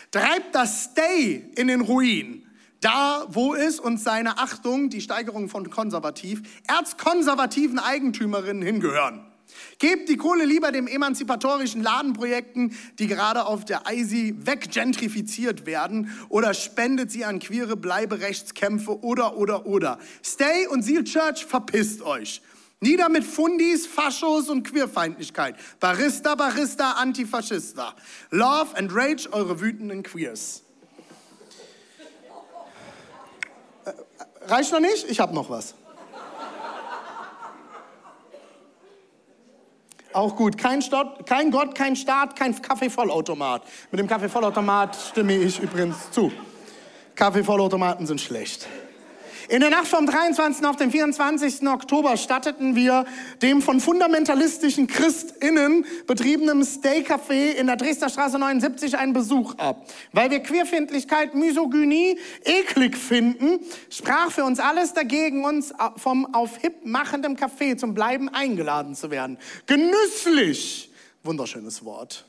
Treibt 0.09 0.55
das 0.55 0.85
Stay 0.85 1.51
in 1.55 1.67
den 1.67 1.81
Ruin 1.81 2.46
da, 2.81 3.25
wo 3.29 3.55
es 3.55 3.79
uns 3.79 4.03
seine 4.03 4.37
Achtung, 4.37 4.89
die 4.89 5.01
Steigerung 5.01 5.49
von 5.49 5.69
konservativ, 5.69 6.41
erzkonservativen 6.67 7.79
Eigentümerinnen 7.79 8.63
hingehören. 8.63 9.25
Gebt 9.79 10.09
die 10.09 10.17
Kohle 10.17 10.45
lieber 10.45 10.71
dem 10.71 10.87
emanzipatorischen 10.87 11.81
Ladenprojekten, 11.81 12.75
die 12.99 13.07
gerade 13.07 13.45
auf 13.45 13.65
der 13.65 13.83
ISI 13.91 14.35
weggentrifiziert 14.39 15.65
werden, 15.65 16.11
oder 16.29 16.53
spendet 16.53 17.11
sie 17.11 17.25
an 17.25 17.39
queere 17.39 17.77
Bleiberechtskämpfe 17.77 19.03
oder, 19.03 19.37
oder, 19.37 19.65
oder. 19.65 19.99
Stay 20.23 20.67
und 20.67 20.83
Seal 20.83 21.03
Church, 21.03 21.45
verpisst 21.45 22.01
euch. 22.01 22.41
Nieder 22.79 23.09
mit 23.09 23.23
Fundis, 23.23 23.87
Faschos 23.87 24.49
und 24.49 24.63
Queerfeindlichkeit. 24.63 25.55
Barista, 25.79 26.35
Barista, 26.35 26.91
Antifaschista. 26.91 27.95
Love 28.29 28.77
and 28.77 28.93
Rage, 28.93 29.27
eure 29.31 29.59
wütenden 29.59 30.03
Queers. 30.03 30.66
Reicht 34.47 34.71
noch 34.71 34.79
nicht? 34.79 35.09
Ich 35.09 35.19
habe 35.19 35.35
noch 35.35 35.49
was. 35.49 35.75
Auch 40.13 40.35
gut. 40.35 40.57
Kein, 40.57 40.81
Stott, 40.81 41.25
kein 41.27 41.51
Gott, 41.51 41.75
kein 41.75 41.95
Staat, 41.95 42.35
kein 42.35 42.59
Kaffeevollautomat. 42.59 43.61
Mit 43.91 43.99
dem 43.99 44.07
Kaffeevollautomat 44.07 44.95
stimme 44.95 45.35
ich 45.35 45.59
übrigens 45.59 46.11
zu. 46.11 46.31
Kaffeevollautomaten 47.15 48.07
sind 48.07 48.21
schlecht. 48.21 48.67
In 49.49 49.61
der 49.61 49.69
Nacht 49.69 49.87
vom 49.87 50.05
23. 50.05 50.65
auf 50.65 50.75
den 50.75 50.91
24. 50.91 51.65
Oktober 51.69 52.17
statteten 52.17 52.75
wir 52.75 53.05
dem 53.41 53.61
von 53.61 53.79
fundamentalistischen 53.79 54.87
ChristInnen 54.87 55.85
betriebenen 56.05 56.63
Stay-Café 56.65 57.51
in 57.51 57.67
der 57.67 57.77
Dresdner 57.77 58.09
Straße 58.09 58.37
79 58.37 58.97
einen 58.97 59.13
Besuch 59.13 59.55
ab. 59.55 59.87
Weil 60.11 60.31
wir 60.31 60.41
Queerfindlichkeit, 60.41 61.33
Misogynie 61.33 62.19
eklig 62.43 62.97
finden, 62.97 63.59
sprach 63.89 64.31
für 64.31 64.43
uns 64.43 64.59
alles 64.59 64.93
dagegen, 64.93 65.45
uns 65.45 65.73
vom 65.95 66.33
auf 66.33 66.57
hip 66.57 66.85
machenden 66.85 67.37
Café 67.37 67.77
zum 67.77 67.93
Bleiben 67.93 68.27
eingeladen 68.27 68.95
zu 68.95 69.11
werden. 69.11 69.37
Genüsslich! 69.65 70.91
Wunderschönes 71.23 71.85
Wort. 71.85 72.25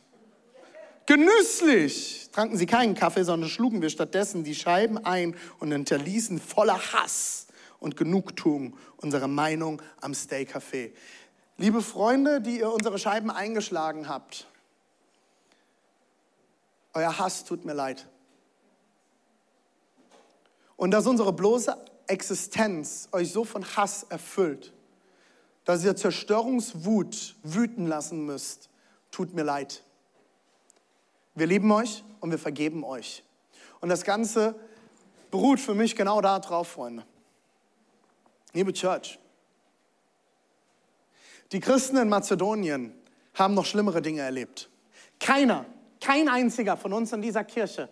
Genüsslich 1.09 2.29
tranken 2.33 2.59
sie 2.59 2.67
keinen 2.67 2.95
Kaffee, 2.95 3.23
sondern 3.23 3.49
schlugen 3.49 3.81
wir 3.81 3.89
stattdessen 3.89 4.45
die 4.45 4.55
Scheiben 4.55 4.99
ein 4.99 5.35
und 5.59 5.73
hinterließen 5.73 6.39
voller 6.39 6.79
Hass 6.93 7.47
und 7.81 7.97
Genugtuung 7.97 8.77
unsere 8.99 9.27
Meinung 9.27 9.81
am 10.03 10.13
Stay 10.13 10.43
Café. 10.43 10.93
Liebe 11.57 11.81
Freunde, 11.81 12.43
die 12.43 12.59
ihr 12.59 12.71
unsere 12.71 12.99
Scheiben 12.99 13.31
eingeschlagen 13.31 14.07
habt, 14.07 14.49
euer 16.93 17.19
Hass 17.19 17.43
tut 17.47 17.65
mir 17.65 17.73
leid. 17.73 18.07
Und 20.77 20.91
dass 20.91 21.07
unsere 21.07 21.33
bloße 21.33 21.75
Existenz 22.07 23.09
euch 23.13 23.33
so 23.33 23.45
von 23.45 23.65
Hass 23.65 24.03
erfüllt, 24.03 24.75
dass 25.65 25.83
ihr 25.83 25.97
Zerstörungswut 25.97 27.37
wüten 27.45 27.87
lassen 27.87 28.27
müsst, 28.27 28.69
tut 29.11 29.33
mir 29.33 29.45
leid. 29.45 29.85
Wir 31.39 31.47
lieben 31.47 31.71
euch 31.71 32.03
und 32.19 32.33
wir 32.33 32.39
vergeben 32.39 32.83
euch. 32.83 33.23
Und 33.81 33.91
das 33.91 34.03
Ganze 34.03 34.59
beruht 35.31 35.61
für 35.61 35.75
mich 35.75 35.95
genau 35.95 36.21
darauf, 36.21 36.67
Freunde. 36.67 37.05
Liebe 38.55 38.73
Church, 38.73 39.21
die 41.53 41.61
Christen 41.61 41.97
in 41.97 42.09
Mazedonien 42.09 42.93
haben 43.35 43.55
noch 43.55 43.67
schlimmere 43.67 44.03
Dinge 44.03 44.23
erlebt. 44.23 44.69
Keiner, 45.21 45.65
kein 46.01 46.29
einziger 46.29 46.77
von 46.77 46.93
uns 46.93 47.13
in 47.13 47.23
dieser 47.23 47.45
Kirche 47.45 47.89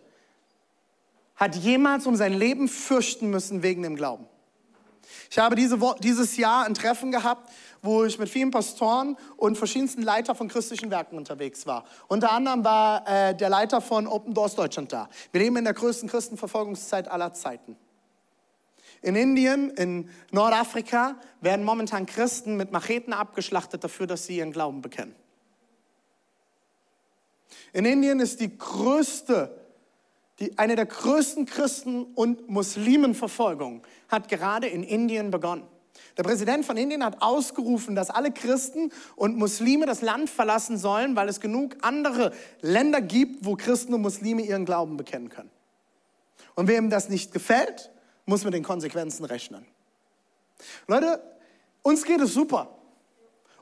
hat 1.36 1.54
jemals 1.54 2.06
um 2.06 2.16
sein 2.16 2.32
Leben 2.32 2.66
fürchten 2.66 3.30
müssen 3.30 3.62
wegen 3.62 3.82
dem 3.82 3.94
Glauben. 3.94 4.26
Ich 5.30 5.38
habe 5.38 5.56
diese, 5.56 5.78
dieses 6.02 6.36
Jahr 6.36 6.66
ein 6.66 6.74
Treffen 6.74 7.10
gehabt 7.10 7.50
wo 7.86 8.04
ich 8.04 8.18
mit 8.18 8.28
vielen 8.28 8.50
Pastoren 8.50 9.16
und 9.36 9.56
verschiedensten 9.56 10.02
Leiter 10.02 10.34
von 10.34 10.48
christlichen 10.48 10.90
Werken 10.90 11.16
unterwegs 11.16 11.66
war. 11.66 11.84
Unter 12.08 12.32
anderem 12.32 12.64
war 12.64 13.08
äh, 13.08 13.34
der 13.34 13.48
Leiter 13.48 13.80
von 13.80 14.06
Open 14.06 14.34
Doors 14.34 14.56
Deutschland 14.56 14.92
da. 14.92 15.08
Wir 15.32 15.40
leben 15.40 15.56
in 15.56 15.64
der 15.64 15.72
größten 15.72 16.08
Christenverfolgungszeit 16.08 17.08
aller 17.08 17.32
Zeiten. 17.32 17.76
In 19.02 19.14
Indien, 19.14 19.70
in 19.70 20.10
Nordafrika 20.32 21.16
werden 21.40 21.64
momentan 21.64 22.06
Christen 22.06 22.56
mit 22.56 22.72
Macheten 22.72 23.12
abgeschlachtet 23.12 23.84
dafür, 23.84 24.06
dass 24.06 24.26
sie 24.26 24.38
ihren 24.38 24.52
Glauben 24.52 24.82
bekennen. 24.82 25.14
In 27.72 27.84
Indien 27.84 28.20
ist 28.20 28.40
die 28.40 28.56
größte, 28.56 29.65
die, 30.38 30.56
eine 30.58 30.76
der 30.76 30.86
größten 30.86 31.46
Christen- 31.46 32.04
und 32.14 32.48
Muslimenverfolgungen 32.48 33.82
hat 34.08 34.28
gerade 34.28 34.66
in 34.66 34.82
Indien 34.82 35.30
begonnen. 35.30 35.64
Der 36.16 36.22
Präsident 36.22 36.64
von 36.64 36.76
Indien 36.76 37.04
hat 37.04 37.22
ausgerufen, 37.22 37.94
dass 37.94 38.10
alle 38.10 38.30
Christen 38.30 38.90
und 39.16 39.36
Muslime 39.36 39.86
das 39.86 40.02
Land 40.02 40.30
verlassen 40.30 40.78
sollen, 40.78 41.16
weil 41.16 41.28
es 41.28 41.40
genug 41.40 41.76
andere 41.82 42.32
Länder 42.60 43.00
gibt, 43.00 43.44
wo 43.44 43.56
Christen 43.56 43.94
und 43.94 44.02
Muslime 44.02 44.42
ihren 44.42 44.64
Glauben 44.64 44.96
bekennen 44.96 45.28
können. 45.28 45.50
Und 46.54 46.68
wem 46.68 46.88
das 46.90 47.08
nicht 47.08 47.32
gefällt, 47.32 47.90
muss 48.24 48.44
mit 48.44 48.54
den 48.54 48.62
Konsequenzen 48.62 49.24
rechnen. 49.24 49.66
Leute, 50.86 51.22
uns 51.82 52.04
geht 52.04 52.20
es 52.20 52.32
super. 52.32 52.75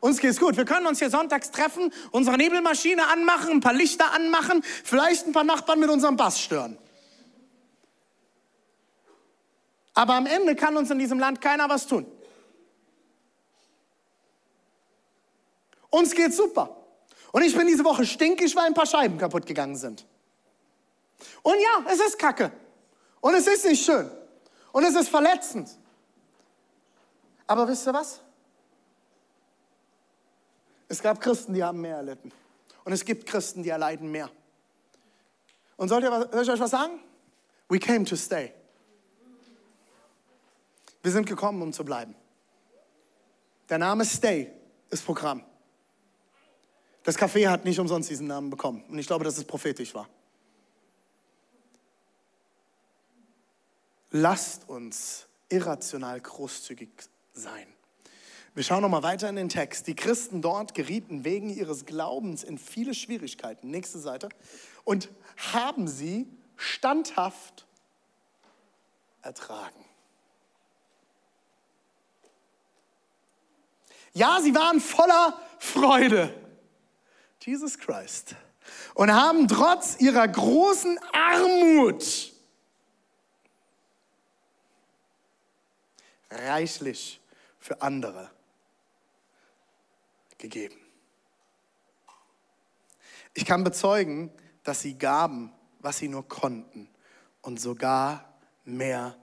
Uns 0.05 0.19
geht 0.19 0.33
es 0.33 0.39
gut. 0.39 0.59
Wir 0.59 0.67
können 0.67 0.87
uns 0.87 0.99
hier 0.99 1.09
sonntags 1.09 1.51
treffen, 1.51 1.91
unsere 2.11 2.37
Nebelmaschine 2.37 3.07
anmachen, 3.09 3.53
ein 3.53 3.61
paar 3.61 3.73
Lichter 3.73 4.13
anmachen, 4.13 4.63
vielleicht 4.63 5.27
ein 5.27 5.33
paar 5.33 5.45
Nachbarn 5.45 5.81
mit 5.81 5.89
unserem 5.89 6.19
Bass 6.19 6.43
stören. 6.43 6.77
Aber 9.95 10.13
am 10.13 10.27
Ende 10.27 10.57
kann 10.57 10.77
uns 10.77 10.91
in 10.91 10.99
diesem 10.99 11.19
Land 11.19 11.41
keiner 11.41 11.71
was 11.71 11.87
tun. 11.87 12.07
Uns 15.89 16.15
geht's 16.15 16.37
super. 16.37 16.77
Und 17.33 17.41
ich 17.41 17.57
bin 17.57 17.67
diese 17.67 17.87
Woche 17.87 18.05
stinkig, 18.05 18.55
weil 18.55 18.67
ein 18.67 18.75
paar 18.75 18.85
Scheiben 18.85 19.17
kaputt 19.17 19.47
gegangen 19.47 19.77
sind. 19.77 20.05
Und 21.43 21.57
ja, 21.59 21.91
es 21.91 22.01
ist 22.01 22.19
Kacke. 22.19 22.53
Und 23.23 23.33
es 23.33 23.47
ist 23.47 23.65
nicht 23.65 23.83
schön. 23.83 24.11
Und 24.71 24.85
es 24.85 24.95
ist 24.97 25.09
verletzend. 25.09 25.71
Aber 27.47 27.67
wisst 27.67 27.87
ihr 27.87 27.95
was? 27.95 28.21
Es 30.95 31.03
gab 31.03 31.21
Christen, 31.21 31.55
die 31.55 31.65
haben 31.65 31.81
mehr 31.81 31.97
erlitten. 31.97 32.31
Und 32.85 32.93
es 32.93 33.05
gibt 33.05 33.27
Christen, 33.27 33.65
die 33.65 33.71
erleiden 33.71 34.13
mehr. 34.13 34.31
Und 35.77 35.89
soll 35.89 36.05
ich 36.05 36.09
euch 36.49 36.61
was 36.61 36.71
sagen? 36.71 37.01
We 37.69 37.81
came 37.81 38.05
to 38.05 38.15
stay. 38.15 38.53
Wir 41.03 41.11
sind 41.11 41.27
gekommen, 41.27 41.61
um 41.63 41.73
zu 41.73 41.85
bleiben. 41.85 42.15
Der 43.69 43.79
Name 43.79 44.05
Stay 44.05 44.53
ist 44.89 45.05
Programm. 45.05 45.45
Das 47.03 47.19
Café 47.19 47.49
hat 47.49 47.65
nicht 47.65 47.81
umsonst 47.81 48.09
diesen 48.09 48.29
Namen 48.29 48.49
bekommen. 48.49 48.85
Und 48.85 48.97
ich 48.97 49.09
glaube, 49.09 49.25
dass 49.25 49.37
es 49.37 49.45
prophetisch 49.45 49.93
war. 49.97 50.09
Lasst 54.13 54.69
uns 54.69 55.27
irrational 55.49 56.21
großzügig 56.21 56.91
sein. 57.33 57.67
Wir 58.55 58.63
schauen 58.63 58.83
noch 58.83 58.89
mal 58.89 59.03
weiter 59.03 59.29
in 59.29 59.35
den 59.35 59.49
Text. 59.49 59.89
Die 59.89 59.97
Christen 59.97 60.41
dort 60.41 60.75
gerieten 60.75 61.25
wegen 61.25 61.51
ihres 61.51 61.87
Glaubens 61.87 62.45
in 62.45 62.57
viele 62.57 62.95
Schwierigkeiten. 62.95 63.69
Nächste 63.69 63.99
Seite. 63.99 64.29
Und 64.85 65.09
haben 65.53 65.89
sie 65.89 66.29
standhaft 66.55 67.67
ertragen. 69.23 69.85
Ja, 74.13 74.41
sie 74.41 74.55
waren 74.55 74.81
voller 74.81 75.41
Freude. 75.59 76.33
Jesus 77.41 77.77
Christ. 77.77 78.37
Und 78.95 79.13
haben 79.13 79.49
trotz 79.49 80.01
ihrer 80.01 80.29
großen 80.29 81.01
Armut 81.13 82.33
reichlich 86.31 87.21
für 87.59 87.83
andere 87.83 88.31
gegeben. 90.45 90.77
Ich 93.33 93.47
kann 93.47 93.65
bezeugen, 93.65 94.31
dass 94.63 94.83
sie 94.83 94.99
gaben, 94.99 95.51
was 95.81 95.99
sie 95.99 96.09
nur 96.09 96.29
konnten 96.29 96.89
und 97.41 97.59
sogar 97.59 98.39
mehr 98.65 99.17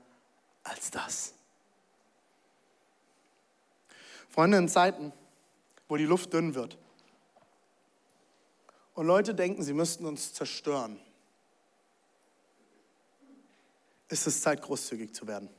als 0.63 0.89
das. 0.89 1.35
Freunde, 4.29 4.57
in 4.57 4.67
Zeiten, 4.67 5.13
wo 5.87 5.95
die 5.95 6.05
Luft 6.05 6.33
dünn 6.33 6.55
wird 6.55 6.77
und 8.95 9.05
Leute 9.05 9.35
denken, 9.35 9.61
sie 9.61 9.73
müssten 9.73 10.05
uns 10.05 10.33
zerstören, 10.33 10.99
ist 14.09 14.25
es 14.25 14.41
Zeit, 14.41 14.61
großzügig 14.61 15.13
zu 15.13 15.27
werden. 15.27 15.49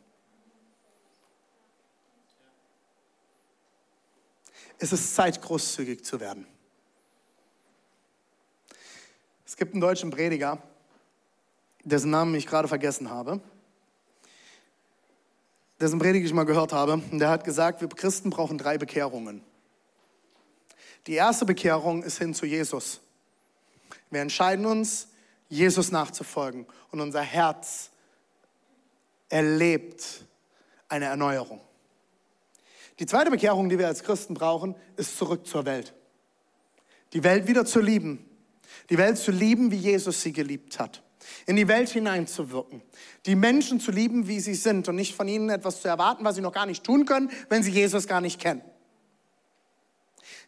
Es 4.83 4.93
ist 4.93 5.15
Zeit, 5.15 5.41
großzügig 5.41 6.05
zu 6.05 6.19
werden. 6.19 6.45
Es 9.47 9.57
gibt 9.57 9.75
einen 9.75 9.81
deutschen 9.81 10.11
Prediger, 10.11 10.61
dessen 11.85 12.11
Namen 12.11 12.35
ich 12.35 12.49
gerade 12.49 12.67
vergessen 12.67 13.09
habe, 13.09 13.41
dessen 15.81 16.01
Predigt 16.01 16.27
ich 16.27 16.33
mal 16.33 16.43
gehört 16.43 16.73
habe. 16.73 16.95
Und 16.95 17.21
der 17.21 17.29
hat 17.29 17.45
gesagt, 17.45 17.81
wir 17.81 17.89
Christen 17.91 18.31
brauchen 18.31 18.59
drei 18.59 18.77
Bekehrungen. 18.77 19.45
Die 21.07 21.15
erste 21.15 21.45
Bekehrung 21.45 22.03
ist 22.03 22.19
hin 22.19 22.35
zu 22.35 22.45
Jesus. 22.45 23.01
Wir 24.11 24.21
entscheiden 24.21 24.67
uns, 24.67 25.07
Jesus 25.49 25.93
nachzufolgen 25.93 26.67
und 26.91 27.01
unser 27.01 27.23
Herz 27.23 27.91
erlebt 29.29 30.25
eine 30.89 31.05
Erneuerung. 31.05 31.61
Die 32.99 33.07
zweite 33.07 33.31
Bekehrung, 33.31 33.69
die 33.69 33.79
wir 33.79 33.89
als 33.89 34.03
Christen 34.03 34.35
brauchen, 34.35 34.77
ist 34.97 35.17
zurück 35.17 35.47
zur 35.47 35.65
Welt. 35.65 35.95
Die 37.13 37.25
Welt 37.25 37.47
wieder 37.47 37.65
zu 37.65 37.81
lieben. 37.81 38.29
Die 38.91 38.99
Welt 38.99 39.19
zu 39.19 39.31
lieben, 39.31 39.71
wie 39.71 39.77
Jesus 39.77 40.23
sie 40.23 40.33
geliebt 40.33 40.79
hat 40.79 41.03
in 41.47 41.57
die 41.57 41.69
Welt 41.69 41.89
hineinzuwirken, 41.89 42.83
die 43.27 43.35
Menschen 43.35 43.81
zu 43.81 43.91
lieben, 43.91 44.29
wie 44.29 44.41
sie 44.41 44.55
sind 44.55 44.89
und 44.89 44.97
nicht 44.97 45.15
von 45.15 45.29
ihnen 45.29 45.51
etwas 45.51 45.81
zu 45.81 45.89
erwarten, 45.89 46.25
was 46.25 46.37
sie 46.37 46.41
noch 46.41 46.53
gar 46.53 46.67
nicht 46.67 46.85
tun 46.85 47.05
können, 47.07 47.31
wenn 47.49 47.63
sie 47.63 47.71
Jesus 47.71 48.07
gar 48.07 48.21
nicht 48.21 48.41
kennen. 48.41 48.63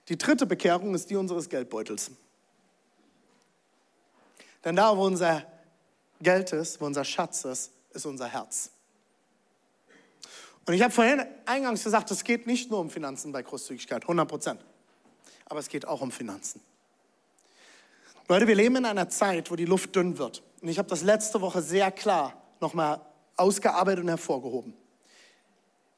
Die 0.09 0.19
dritte 0.19 0.47
Bekehrung 0.47 0.95
ist 0.95 1.11
die 1.11 1.17
unseres 1.17 1.49
Geldbeutels. 1.49 2.11
Denn 4.65 4.77
da, 4.77 4.97
wo 4.97 5.05
unser 5.05 5.45
Geld 6.21 6.53
ist, 6.53 6.81
wo 6.81 6.87
unser 6.87 7.05
Schatz 7.05 7.45
ist, 7.45 7.73
ist 7.93 8.07
unser 8.07 8.29
Herz. 8.29 8.71
Und 10.66 10.75
ich 10.75 10.83
habe 10.83 10.92
vorhin 10.92 11.23
eingangs 11.44 11.85
gesagt, 11.85 12.11
es 12.11 12.25
geht 12.25 12.47
nicht 12.47 12.71
nur 12.71 12.80
um 12.80 12.90
Finanzen 12.90 13.33
bei 13.33 13.42
Großzügigkeit, 13.42 14.02
100 14.02 14.28
Prozent. 14.28 14.64
Aber 15.47 15.61
es 15.61 15.68
geht 15.68 15.87
auch 15.87 16.00
um 16.00 16.11
Finanzen. 16.11 16.61
Leute, 18.28 18.47
wir 18.47 18.54
leben 18.54 18.76
in 18.76 18.87
einer 18.87 19.11
Zeit, 19.11 19.50
wo 19.50 19.56
die 19.56 19.66
Luft 19.66 19.94
dünn 19.94 20.16
wird. 20.16 20.42
Und 20.62 20.68
ich 20.68 20.78
habe 20.78 20.88
das 20.88 21.02
letzte 21.02 21.42
Woche 21.42 21.61
sehr 21.61 21.92
klar 21.92 22.42
nochmal 22.61 23.00
ausgearbeitet 23.37 24.02
und 24.02 24.09
hervorgehoben. 24.09 24.75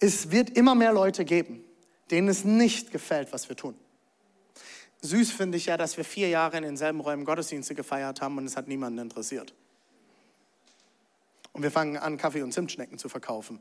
Es 0.00 0.32
wird 0.32 0.50
immer 0.50 0.74
mehr 0.74 0.92
Leute 0.92 1.24
geben, 1.24 1.64
denen 2.10 2.28
es 2.28 2.44
nicht 2.44 2.90
gefällt, 2.90 3.32
was 3.32 3.48
wir 3.48 3.56
tun. 3.56 3.76
Süß 5.02 5.30
finde 5.30 5.56
ich 5.56 5.66
ja, 5.66 5.76
dass 5.76 5.96
wir 5.96 6.04
vier 6.04 6.28
Jahre 6.28 6.56
in 6.56 6.64
denselben 6.64 7.00
Räumen 7.00 7.24
Gottesdienste 7.24 7.76
gefeiert 7.76 8.20
haben 8.20 8.38
und 8.38 8.46
es 8.46 8.56
hat 8.56 8.66
niemanden 8.66 8.98
interessiert. 8.98 9.54
Und 11.52 11.62
wir 11.62 11.70
fangen 11.70 11.96
an, 11.96 12.16
Kaffee 12.16 12.42
und 12.42 12.52
Zimtschnecken 12.52 12.98
zu 12.98 13.08
verkaufen. 13.08 13.60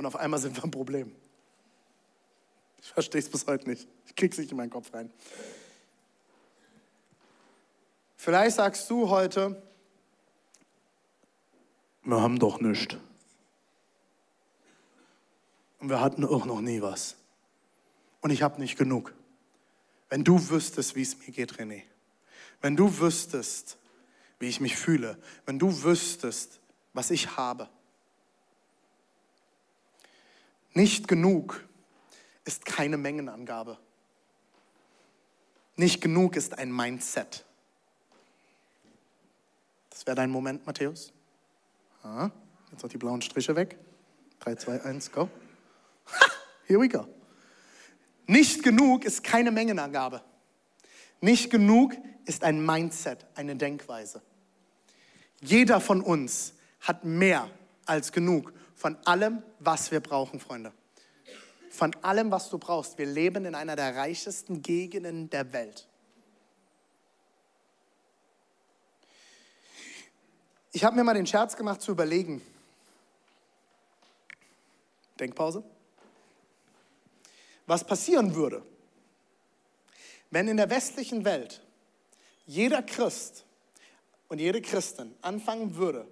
Und 0.00 0.06
auf 0.06 0.16
einmal 0.16 0.40
sind 0.40 0.56
wir 0.56 0.64
ein 0.64 0.70
Problem. 0.70 1.14
Ich 2.80 2.90
verstehe 2.90 3.18
es 3.18 3.28
bis 3.28 3.46
heute 3.46 3.68
nicht. 3.68 3.86
Ich 4.06 4.16
kriege 4.16 4.32
es 4.32 4.38
nicht 4.38 4.50
in 4.50 4.56
meinen 4.56 4.70
Kopf 4.70 4.94
rein. 4.94 5.12
Vielleicht 8.16 8.56
sagst 8.56 8.88
du 8.88 9.10
heute, 9.10 9.62
wir 12.02 12.18
haben 12.18 12.38
doch 12.38 12.62
nichts. 12.62 12.96
Und 15.80 15.90
wir 15.90 16.00
hatten 16.00 16.24
auch 16.24 16.46
noch 16.46 16.62
nie 16.62 16.80
was. 16.80 17.16
Und 18.22 18.30
ich 18.30 18.40
habe 18.40 18.58
nicht 18.58 18.78
genug. 18.78 19.12
Wenn 20.08 20.24
du 20.24 20.48
wüsstest, 20.48 20.96
wie 20.96 21.02
es 21.02 21.18
mir 21.18 21.30
geht, 21.30 21.56
René. 21.56 21.82
Wenn 22.62 22.74
du 22.74 23.00
wüsstest, 23.00 23.76
wie 24.38 24.48
ich 24.48 24.60
mich 24.60 24.78
fühle. 24.78 25.18
Wenn 25.44 25.58
du 25.58 25.82
wüsstest, 25.82 26.58
was 26.94 27.10
ich 27.10 27.36
habe. 27.36 27.68
Nicht 30.72 31.08
genug 31.08 31.64
ist 32.44 32.64
keine 32.64 32.96
Mengenangabe. 32.96 33.78
Nicht 35.76 36.00
genug 36.00 36.36
ist 36.36 36.58
ein 36.58 36.74
Mindset. 36.74 37.44
Das 39.90 40.06
wäre 40.06 40.16
dein 40.16 40.30
Moment, 40.30 40.66
Matthäus. 40.66 41.12
Ah, 42.02 42.30
jetzt 42.70 42.82
noch 42.82 42.90
die 42.90 42.98
blauen 42.98 43.22
Striche 43.22 43.56
weg. 43.56 43.78
3, 44.40 44.54
2, 44.54 44.84
1, 44.84 45.12
go. 45.12 45.28
Here 46.66 46.80
we 46.80 46.88
go. 46.88 47.06
Nicht 48.26 48.62
genug 48.62 49.04
ist 49.04 49.24
keine 49.24 49.50
Mengenangabe. 49.50 50.22
Nicht 51.20 51.50
genug 51.50 51.96
ist 52.24 52.44
ein 52.44 52.64
Mindset, 52.64 53.26
eine 53.34 53.56
Denkweise. 53.56 54.22
Jeder 55.40 55.80
von 55.80 56.00
uns 56.00 56.54
hat 56.80 57.04
mehr 57.04 57.50
als 57.86 58.12
genug 58.12 58.52
von 58.80 58.96
allem, 59.04 59.42
was 59.58 59.90
wir 59.90 60.00
brauchen, 60.00 60.40
Freunde. 60.40 60.72
Von 61.70 61.94
allem, 61.96 62.30
was 62.30 62.48
du 62.48 62.56
brauchst. 62.56 62.96
Wir 62.96 63.04
leben 63.04 63.44
in 63.44 63.54
einer 63.54 63.76
der 63.76 63.94
reichesten 63.94 64.62
Gegenden 64.62 65.28
der 65.28 65.52
Welt. 65.52 65.86
Ich 70.72 70.82
habe 70.82 70.96
mir 70.96 71.04
mal 71.04 71.12
den 71.12 71.26
Scherz 71.26 71.58
gemacht 71.58 71.82
zu 71.82 71.92
überlegen. 71.92 72.40
Denkpause. 75.18 75.62
Was 77.66 77.84
passieren 77.86 78.34
würde, 78.34 78.62
wenn 80.30 80.48
in 80.48 80.56
der 80.56 80.70
westlichen 80.70 81.26
Welt 81.26 81.60
jeder 82.46 82.82
Christ 82.82 83.44
und 84.28 84.38
jede 84.38 84.62
Christin 84.62 85.14
anfangen 85.20 85.76
würde, 85.76 86.08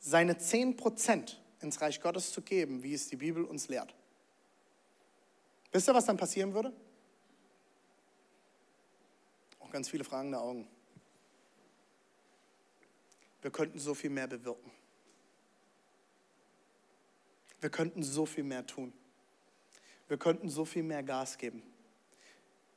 seine 0.00 0.34
10% 0.34 1.36
ins 1.62 1.80
Reich 1.80 2.00
Gottes 2.00 2.32
zu 2.32 2.42
geben, 2.42 2.82
wie 2.82 2.94
es 2.94 3.08
die 3.08 3.16
Bibel 3.16 3.44
uns 3.44 3.68
lehrt. 3.68 3.94
Wisst 5.72 5.88
ihr, 5.88 5.94
was 5.94 6.04
dann 6.04 6.16
passieren 6.16 6.52
würde? 6.52 6.72
Auch 9.60 9.70
ganz 9.70 9.88
viele 9.88 10.04
fragende 10.04 10.38
Augen. 10.38 10.68
Wir 13.40 13.50
könnten 13.50 13.78
so 13.78 13.94
viel 13.94 14.10
mehr 14.10 14.28
bewirken. 14.28 14.70
Wir 17.60 17.70
könnten 17.70 18.02
so 18.02 18.26
viel 18.26 18.44
mehr 18.44 18.66
tun. 18.66 18.92
Wir 20.08 20.18
könnten 20.18 20.50
so 20.50 20.64
viel 20.64 20.82
mehr 20.82 21.02
Gas 21.02 21.38
geben. 21.38 21.62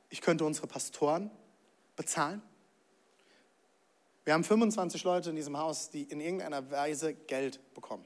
Ich 0.08 0.20
könnte 0.20 0.44
unsere 0.44 0.66
Pastoren 0.66 1.30
bezahlen. 1.96 2.40
Wir 4.24 4.32
haben 4.34 4.44
25 4.44 5.04
Leute 5.04 5.30
in 5.30 5.36
diesem 5.36 5.56
Haus, 5.56 5.90
die 5.90 6.02
in 6.02 6.20
irgendeiner 6.20 6.70
Weise 6.70 7.14
Geld 7.14 7.60
bekommen. 7.74 8.04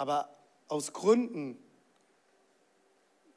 Aber 0.00 0.34
aus 0.68 0.94
Gründen 0.94 1.58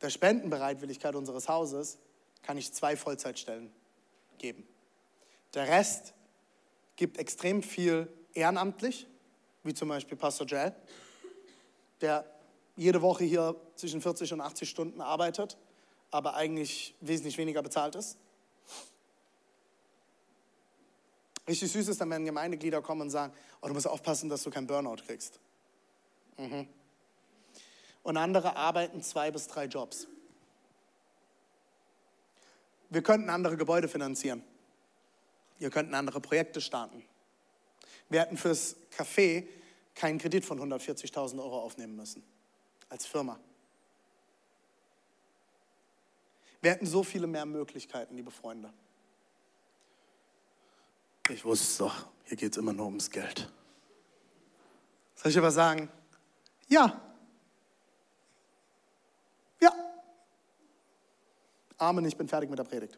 der 0.02 0.10
Spendenbereitwilligkeit 0.10 1.14
unseres 1.14 1.50
Hauses 1.50 1.98
kann 2.42 2.58
ich 2.58 2.72
zwei 2.72 2.96
Vollzeitstellen 2.96 3.70
geben. 4.38 4.66
Der 5.56 5.68
Rest 5.68 6.14
gibt 6.96 7.18
extrem 7.18 7.64
viel 7.64 8.08
ehrenamtlich, 8.34 9.08
wie 9.64 9.74
zum 9.74 9.90
Beispiel 9.90 10.18
Pastor 10.18 10.48
Jell, 10.48 10.74
der 12.00 12.26
jede 12.78 13.02
Woche 13.02 13.26
hier 13.26 13.60
zwischen 13.76 14.02
40 14.02 14.32
und 14.32 14.40
80 14.40 14.70
Stunden 14.70 15.02
arbeitet, 15.02 15.58
aber 16.12 16.36
eigentlich 16.36 16.96
wesentlich 17.02 17.38
weniger 17.38 17.62
bezahlt 17.62 17.96
ist. 17.96 18.18
Richtig 21.46 21.70
süß 21.74 21.90
ist 21.90 22.00
dann, 22.00 22.10
wenn 22.10 22.24
Gemeindeglieder 22.24 22.82
kommen 22.82 23.02
und 23.02 23.10
sagen, 23.10 23.34
oh, 23.60 23.68
du 23.68 23.74
musst 23.74 23.86
aufpassen, 23.86 24.30
dass 24.30 24.44
du 24.44 24.50
keinen 24.50 24.68
Burnout 24.68 25.04
kriegst. 25.06 25.42
Mhm. 26.38 26.68
Und 28.04 28.18
andere 28.18 28.56
arbeiten 28.56 29.02
zwei 29.02 29.32
bis 29.32 29.48
drei 29.48 29.66
Jobs. 29.66 30.08
Wir 32.90 33.02
könnten 33.02 33.30
andere 33.30 33.58
Gebäude 33.58 33.88
finanzieren. 33.88 34.44
Ihr 35.60 35.70
könnt 35.70 35.94
andere 35.94 36.20
Projekte 36.20 36.62
starten. 36.62 37.04
Wir 38.10 38.22
hätten 38.22 38.38
fürs 38.38 38.76
Café 38.96 39.48
keinen 39.96 40.20
Kredit 40.20 40.46
von 40.46 40.60
140.000 40.60 41.40
Euro 41.40 41.62
aufnehmen 41.62 41.96
müssen. 41.96 42.24
Als 42.90 43.06
Firma. 43.06 43.40
Wir 46.62 46.72
hätten 46.72 46.86
so 46.86 47.04
viele 47.04 47.28
mehr 47.28 47.46
Möglichkeiten, 47.46 48.16
liebe 48.16 48.32
Freunde. 48.32 48.72
Ich 51.30 51.44
wusste 51.44 51.66
es 51.66 51.78
doch, 51.78 52.08
hier 52.26 52.38
geht 52.38 52.52
es 52.52 52.58
immer 52.58 52.74
nur 52.74 52.86
ums 52.86 53.10
Geld. 53.10 53.52
Soll 55.16 55.32
ich 55.32 55.38
aber 55.38 55.52
sagen? 55.52 55.90
Ja. 56.68 57.02
Ja. 59.62 59.72
Amen, 61.78 62.06
ich 62.06 62.18
bin 62.18 62.28
fertig 62.28 62.50
mit 62.50 62.60
der 62.60 62.64
Predigt. 62.64 62.98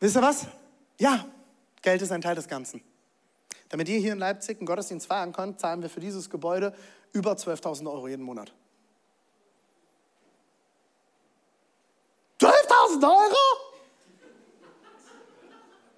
Wisst 0.00 0.16
ihr 0.16 0.22
was? 0.22 0.46
Ja, 0.98 1.26
Geld 1.82 2.02
ist 2.02 2.12
ein 2.12 2.20
Teil 2.20 2.34
des 2.34 2.48
Ganzen. 2.48 2.82
Damit 3.68 3.88
ihr 3.88 3.98
hier 3.98 4.12
in 4.12 4.18
Leipzig 4.18 4.58
einen 4.58 4.66
Gottesdienst 4.66 5.06
feiern 5.06 5.32
könnt, 5.32 5.60
zahlen 5.60 5.82
wir 5.82 5.90
für 5.90 6.00
dieses 6.00 6.30
Gebäude 6.30 6.74
über 7.12 7.32
12.000 7.32 7.90
Euro 7.90 8.08
jeden 8.08 8.22
Monat. 8.22 8.52
12.000 12.40 13.02
Euro? 13.02 13.36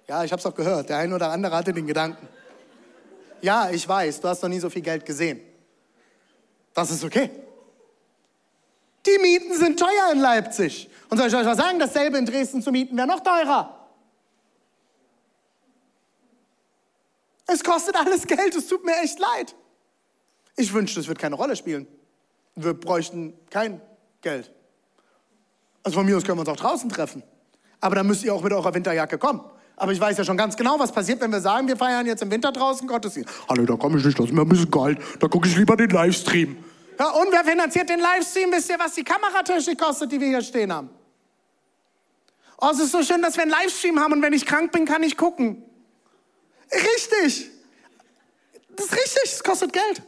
Ja, 0.07 0.23
ich 0.23 0.31
habe 0.31 0.39
es 0.39 0.45
auch 0.45 0.55
gehört. 0.55 0.89
Der 0.89 0.97
eine 0.97 1.15
oder 1.15 1.31
andere 1.31 1.55
hatte 1.55 1.71
den 1.71 1.87
Gedanken. 1.87 2.27
Ja, 3.41 3.69
ich 3.69 3.87
weiß, 3.87 4.21
du 4.21 4.27
hast 4.27 4.41
noch 4.41 4.49
nie 4.49 4.59
so 4.59 4.69
viel 4.69 4.81
Geld 4.81 5.05
gesehen. 5.05 5.41
Das 6.73 6.91
ist 6.91 7.03
okay. 7.03 7.29
Die 9.05 9.17
Mieten 9.19 9.57
sind 9.57 9.79
teuer 9.79 10.11
in 10.11 10.19
Leipzig. 10.19 10.89
Und 11.09 11.17
soll 11.17 11.27
ich 11.27 11.35
euch 11.35 11.45
was 11.45 11.57
sagen? 11.57 11.79
Dasselbe 11.79 12.17
in 12.17 12.25
Dresden 12.25 12.61
zu 12.61 12.71
mieten 12.71 12.95
wäre 12.95 13.07
noch 13.07 13.21
teurer. 13.21 13.77
Es 17.47 17.63
kostet 17.63 17.95
alles 17.97 18.25
Geld, 18.27 18.55
es 18.55 18.67
tut 18.67 18.85
mir 18.85 18.95
echt 19.01 19.19
leid. 19.19 19.55
Ich 20.55 20.71
wünschte, 20.73 20.99
es 20.99 21.07
wird 21.07 21.19
keine 21.19 21.35
Rolle 21.35 21.55
spielen. 21.55 21.87
Wir 22.55 22.73
bräuchten 22.73 23.33
kein 23.49 23.81
Geld. 24.21 24.51
Also 25.83 25.97
von 25.97 26.05
mir 26.05 26.15
aus 26.15 26.23
können 26.23 26.37
wir 26.37 26.41
uns 26.41 26.49
auch 26.49 26.63
draußen 26.63 26.89
treffen. 26.89 27.23
Aber 27.79 27.95
dann 27.95 28.07
müsst 28.07 28.23
ihr 28.23 28.33
auch 28.33 28.43
mit 28.43 28.53
eurer 28.53 28.73
Winterjacke 28.73 29.17
kommen. 29.17 29.41
Aber 29.75 29.91
ich 29.91 29.99
weiß 29.99 30.17
ja 30.17 30.23
schon 30.23 30.37
ganz 30.37 30.55
genau, 30.55 30.77
was 30.79 30.91
passiert, 30.91 31.21
wenn 31.21 31.31
wir 31.31 31.41
sagen, 31.41 31.67
wir 31.67 31.77
feiern 31.77 32.05
jetzt 32.05 32.21
im 32.21 32.29
Winter 32.29 32.51
draußen 32.51 32.87
Gottesdienst. 32.87 33.29
Hallo, 33.49 33.65
da 33.65 33.75
komme 33.75 33.97
ich 33.97 34.05
nicht, 34.05 34.17
das 34.17 34.27
ist 34.27 34.33
mir 34.33 34.41
ein 34.41 34.49
bisschen 34.49 34.69
kalt. 34.69 34.99
Da 35.19 35.27
gucke 35.27 35.47
ich 35.47 35.57
lieber 35.57 35.75
den 35.75 35.89
Livestream. 35.89 36.57
Ja, 36.99 37.09
und 37.09 37.31
wer 37.31 37.43
finanziert 37.43 37.89
den 37.89 37.99
Livestream? 37.99 38.51
Wisst 38.51 38.69
ihr, 38.69 38.77
was 38.77 38.93
die 38.93 39.03
Kameratechnik 39.03 39.79
kostet, 39.79 40.11
die 40.11 40.19
wir 40.19 40.27
hier 40.27 40.41
stehen 40.41 40.71
haben? 40.71 40.89
Oh, 42.59 42.69
es 42.71 42.79
ist 42.79 42.91
so 42.91 43.01
schön, 43.01 43.23
dass 43.23 43.37
wir 43.37 43.41
einen 43.43 43.51
Livestream 43.51 43.99
haben 43.99 44.13
und 44.13 44.21
wenn 44.21 44.33
ich 44.33 44.45
krank 44.45 44.71
bin, 44.71 44.85
kann 44.85 45.01
ich 45.01 45.17
gucken. 45.17 45.63
Richtig. 46.71 47.49
Das 48.75 48.85
ist 48.85 48.93
richtig, 48.93 49.23
es 49.25 49.43
kostet 49.43 49.73
Geld. 49.73 50.03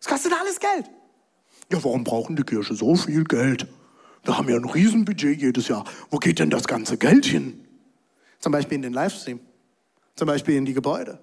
Es 0.00 0.06
kostet 0.06 0.32
alles 0.32 0.58
Geld. 0.58 0.90
Ja, 1.70 1.82
warum 1.84 2.04
brauchen 2.04 2.36
die 2.36 2.42
Kirche 2.42 2.74
so 2.74 2.94
viel 2.94 3.24
Geld? 3.24 3.66
Wir 4.24 4.38
haben 4.38 4.48
ja 4.48 4.56
ein 4.56 4.64
Riesenbudget 4.64 5.40
jedes 5.40 5.68
Jahr. 5.68 5.84
Wo 6.10 6.18
geht 6.18 6.38
denn 6.38 6.50
das 6.50 6.64
ganze 6.64 6.96
Geld 6.96 7.26
hin? 7.26 7.63
Zum 8.44 8.52
Beispiel 8.52 8.76
in 8.76 8.82
den 8.82 8.92
Livestream. 8.92 9.40
Zum 10.16 10.26
Beispiel 10.26 10.56
in 10.56 10.66
die 10.66 10.74
Gebäude. 10.74 11.18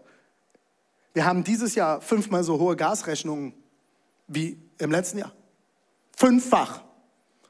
Wir 1.14 1.24
haben 1.24 1.44
dieses 1.44 1.76
Jahr 1.76 2.02
fünfmal 2.02 2.44
so 2.44 2.58
hohe 2.58 2.76
Gasrechnungen 2.76 3.54
wie 4.26 4.60
im 4.80 4.90
letzten 4.90 5.20
Jahr. 5.20 5.32
Fünffach. 6.18 6.82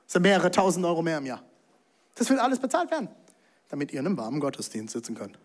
Das 0.03 0.11
sind 0.11 0.23
mehrere 0.23 0.51
tausend 0.51 0.85
Euro 0.85 1.01
mehr 1.01 1.19
im 1.19 1.25
Jahr. 1.25 1.41
Das 2.15 2.29
wird 2.29 2.41
alles 2.41 2.59
bezahlt 2.59 2.91
werden, 2.91 3.07
damit 3.69 3.93
ihr 3.93 4.01
in 4.01 4.07
einem 4.07 4.17
warmen 4.17 4.41
Gottesdienst 4.41 4.91
sitzen 4.91 5.15
könnt. 5.15 5.39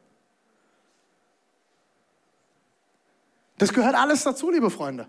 Das 3.59 3.73
gehört 3.73 3.95
alles 3.95 4.25
dazu, 4.25 4.51
liebe 4.51 4.71
Freunde. 4.71 5.07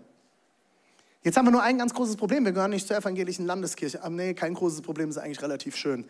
Jetzt 1.24 1.36
haben 1.36 1.46
wir 1.46 1.50
nur 1.50 1.64
ein 1.64 1.76
ganz 1.76 1.92
großes 1.92 2.14
Problem. 2.14 2.44
Wir 2.44 2.52
gehören 2.52 2.70
nicht 2.70 2.86
zur 2.86 2.96
evangelischen 2.96 3.46
Landeskirche. 3.46 4.00
Aber 4.00 4.14
nee, 4.14 4.32
kein 4.34 4.54
großes 4.54 4.80
Problem, 4.82 5.10
ist 5.10 5.18
eigentlich 5.18 5.42
relativ 5.42 5.74
schön. 5.74 6.08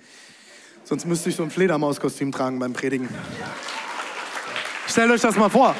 Sonst 0.85 1.05
müsste 1.05 1.29
ich 1.29 1.37
so 1.37 1.43
ein 1.43 1.51
Fledermauskostüm 1.51 2.33
tragen 2.33 2.59
beim 2.59 2.73
Predigen. 2.73 3.09
Stellt 4.87 5.11
euch 5.11 5.21
das 5.21 5.37
mal 5.37 5.51
vor. 5.51 5.75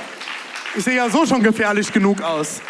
Ich 0.77 0.85
sehe 0.85 0.97
ja 0.97 1.09
so 1.09 1.25
schon 1.27 1.43
gefährlich 1.43 1.93
genug 1.93 2.21
aus. 2.23 2.61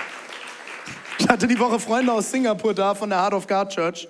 Ich 1.18 1.28
hatte 1.28 1.48
die 1.48 1.58
Woche 1.58 1.80
Freunde 1.80 2.12
aus 2.12 2.30
Singapur 2.30 2.74
da 2.74 2.94
von 2.94 3.10
der 3.10 3.20
Heart 3.20 3.34
of 3.34 3.46
God 3.46 3.70
Church. 3.70 4.08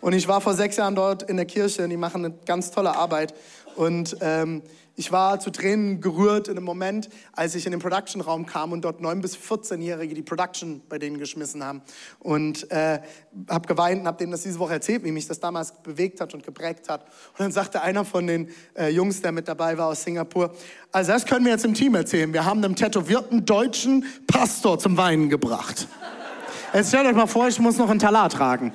Und 0.00 0.14
ich 0.14 0.26
war 0.26 0.40
vor 0.40 0.54
sechs 0.54 0.76
Jahren 0.76 0.94
dort 0.94 1.22
in 1.22 1.36
der 1.36 1.46
Kirche. 1.46 1.88
Die 1.88 1.96
machen 1.96 2.24
eine 2.24 2.34
ganz 2.44 2.70
tolle 2.70 2.94
Arbeit. 2.96 3.34
Und 3.76 4.16
ähm, 4.20 4.62
ich 5.00 5.10
war 5.10 5.40
zu 5.40 5.50
Tränen 5.50 6.02
gerührt 6.02 6.46
in 6.48 6.58
einem 6.58 6.66
Moment, 6.66 7.08
als 7.32 7.54
ich 7.54 7.64
in 7.64 7.72
den 7.72 7.80
Production-Raum 7.80 8.44
kam 8.44 8.72
und 8.72 8.84
dort 8.84 9.00
9- 9.00 9.22
bis 9.22 9.34
14-Jährige 9.34 10.14
die 10.14 10.20
Production 10.20 10.82
bei 10.90 10.98
denen 10.98 11.16
geschmissen 11.16 11.64
haben. 11.64 11.80
Und 12.18 12.70
äh, 12.70 13.00
habe 13.48 13.66
geweint 13.66 14.02
und 14.02 14.06
habe 14.06 14.18
denen 14.18 14.30
das 14.30 14.42
diese 14.42 14.58
Woche 14.58 14.74
erzählt, 14.74 15.02
wie 15.02 15.10
mich 15.10 15.26
das 15.26 15.40
damals 15.40 15.72
bewegt 15.82 16.20
hat 16.20 16.34
und 16.34 16.44
geprägt 16.44 16.90
hat. 16.90 17.06
Und 17.30 17.40
dann 17.40 17.50
sagte 17.50 17.80
einer 17.80 18.04
von 18.04 18.26
den 18.26 18.50
äh, 18.76 18.90
Jungs, 18.90 19.22
der 19.22 19.32
mit 19.32 19.48
dabei 19.48 19.78
war 19.78 19.86
aus 19.86 20.02
Singapur, 20.02 20.54
also 20.92 21.12
das 21.12 21.24
können 21.24 21.46
wir 21.46 21.52
jetzt 21.52 21.64
im 21.64 21.72
Team 21.72 21.94
erzählen. 21.94 22.30
Wir 22.34 22.44
haben 22.44 22.62
einen 22.62 22.76
tätowierten 22.76 23.46
deutschen 23.46 24.04
Pastor 24.26 24.78
zum 24.78 24.98
Weinen 24.98 25.30
gebracht. 25.30 25.88
Jetzt 26.74 26.90
stellt 26.90 27.06
euch 27.06 27.16
mal 27.16 27.26
vor, 27.26 27.48
ich 27.48 27.58
muss 27.58 27.78
noch 27.78 27.88
einen 27.88 27.98
Talar 27.98 28.28
tragen. 28.28 28.72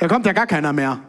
Da 0.00 0.08
kommt 0.08 0.26
ja 0.26 0.32
gar 0.32 0.46
keiner 0.46 0.72
mehr. 0.72 1.07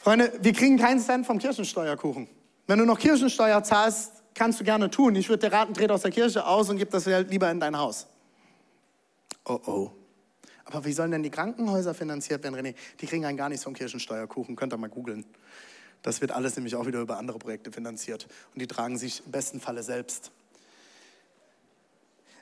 Freunde, 0.00 0.32
wir 0.40 0.54
kriegen 0.54 0.78
keinen 0.78 0.98
Cent 0.98 1.26
vom 1.26 1.38
Kirchensteuerkuchen. 1.38 2.26
Wenn 2.66 2.78
du 2.78 2.86
noch 2.86 2.98
Kirchensteuer 2.98 3.62
zahlst, 3.62 4.12
kannst 4.34 4.58
du 4.58 4.64
gerne 4.64 4.90
tun. 4.90 5.14
Ich 5.14 5.28
würde 5.28 5.46
dir 5.48 5.54
raten, 5.54 5.74
dreht 5.74 5.90
aus 5.90 6.00
der 6.02 6.10
Kirche 6.10 6.46
aus 6.46 6.70
und 6.70 6.78
gib 6.78 6.90
das 6.90 7.04
Geld 7.04 7.30
lieber 7.30 7.50
in 7.50 7.60
dein 7.60 7.76
Haus. 7.76 8.06
Oh 9.44 9.60
oh. 9.66 9.90
Aber 10.64 10.86
wie 10.86 10.92
sollen 10.92 11.10
denn 11.10 11.22
die 11.22 11.30
Krankenhäuser 11.30 11.92
finanziert 11.92 12.42
werden, 12.44 12.54
René? 12.54 12.74
Die 13.00 13.06
kriegen 13.06 13.26
einen 13.26 13.36
gar 13.36 13.50
nichts 13.50 13.64
vom 13.64 13.74
Kirchensteuerkuchen. 13.74 14.56
Könnt 14.56 14.72
ihr 14.72 14.78
mal 14.78 14.88
googeln. 14.88 15.26
Das 16.00 16.22
wird 16.22 16.30
alles 16.30 16.56
nämlich 16.56 16.76
auch 16.76 16.86
wieder 16.86 17.00
über 17.00 17.18
andere 17.18 17.38
Projekte 17.38 17.70
finanziert. 17.70 18.26
Und 18.54 18.62
die 18.62 18.66
tragen 18.66 18.96
sich 18.96 19.22
im 19.26 19.32
besten 19.32 19.60
Falle 19.60 19.82
selbst. 19.82 20.30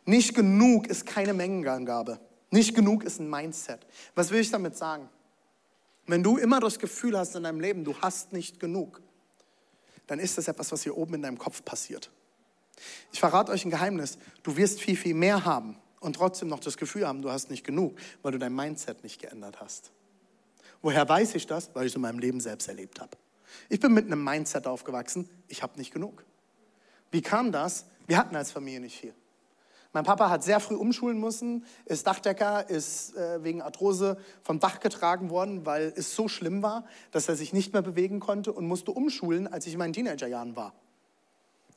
Nicht 0.05 0.35
genug 0.35 0.87
ist 0.87 1.07
keine 1.07 1.35
Mengenangabe. 1.35 2.21
Nicht 2.51 2.77
genug 2.77 3.03
ist 3.03 3.18
ein 3.18 3.29
Mindset. 3.29 3.81
Was 4.14 4.31
will 4.31 4.40
ich 4.40 4.51
damit 4.51 4.77
sagen? 4.77 5.09
Wenn 6.09 6.23
du 6.23 6.38
immer 6.38 6.59
das 6.59 6.79
Gefühl 6.79 7.16
hast 7.16 7.37
in 7.37 7.42
deinem 7.44 7.61
Leben, 7.61 7.85
du 7.85 7.94
hast 8.01 8.33
nicht 8.33 8.59
genug, 8.59 9.03
dann 10.07 10.18
ist 10.18 10.38
das 10.38 10.49
etwas, 10.49 10.73
was 10.73 10.83
hier 10.83 10.97
oben 10.97 11.14
in 11.14 11.23
deinem 11.23 11.38
Kopf 11.38 11.62
passiert. 11.64 12.11
Ich 13.12 13.21
verrate 13.21 13.53
euch 13.53 13.64
ein 13.66 13.71
Geheimnis. 13.71 14.18
Du 14.42 14.57
wirst 14.57 14.81
viel, 14.81 14.97
viel 14.97 15.14
mehr 15.14 15.44
haben 15.44 15.77
und 16.01 16.16
trotzdem 16.16 16.49
noch 16.49 16.61
das 16.61 16.79
Gefühl 16.79 17.07
haben, 17.07 17.21
du 17.21 17.31
hast 17.31 17.51
nicht 17.51 17.62
genug, 17.62 17.99
weil 18.23 18.33
du 18.33 18.38
dein 18.38 18.55
Mindset 18.55 19.03
nicht 19.03 19.21
geändert 19.21 19.61
hast. 19.61 19.92
Woher 20.81 21.07
weiß 21.07 21.35
ich 21.35 21.47
das? 21.47 21.75
Weil 21.75 21.85
ich 21.85 21.92
es 21.92 21.97
in 21.97 22.03
meinem 22.03 22.21
Leben 22.21 22.40
selbst 22.40 22.68
erlebt 22.68 23.01
habe. 23.01 23.16
Ich 23.68 23.81
bin 23.81 23.92
mit 23.92 24.07
einem 24.07 24.25
Mindset 24.25 24.66
aufgewachsen, 24.66 25.29
ich 25.47 25.62
habe 25.62 25.79
nicht 25.79 25.92
genug. 25.92 26.25
Wie 27.11 27.21
kam 27.21 27.53
das? 27.53 27.85
Wir 28.07 28.16
hatten 28.16 28.35
als 28.35 28.51
Familie 28.51 28.81
nicht 28.81 28.99
viel. 28.99 29.14
Mein 29.92 30.05
Papa 30.05 30.29
hat 30.29 30.44
sehr 30.44 30.61
früh 30.61 30.74
umschulen 30.74 31.18
müssen, 31.18 31.64
ist 31.87 32.07
Dachdecker, 32.07 32.68
ist 32.68 33.16
äh, 33.16 33.42
wegen 33.42 33.62
Arthrose 33.62 34.18
vom 34.42 34.61
Dach 34.61 34.81
getragen 34.81 35.31
worden, 35.31 35.64
weil 35.64 35.92
es 35.96 36.14
so 36.14 36.29
schlimm 36.29 36.62
war, 36.62 36.85
dass 37.11 37.29
er 37.29 37.37
sich 37.37 37.53
nicht 37.55 37.72
mehr 37.72 37.81
bewegen 37.83 38.20
konnte 38.20 38.53
und 38.53 38.66
musste 38.66 38.90
umschulen, 38.90 39.46
als 39.46 39.66
ich 39.66 39.72
in 39.72 39.79
meinen 39.79 39.94
Teenagerjahren 39.94 40.57
war. 40.57 40.74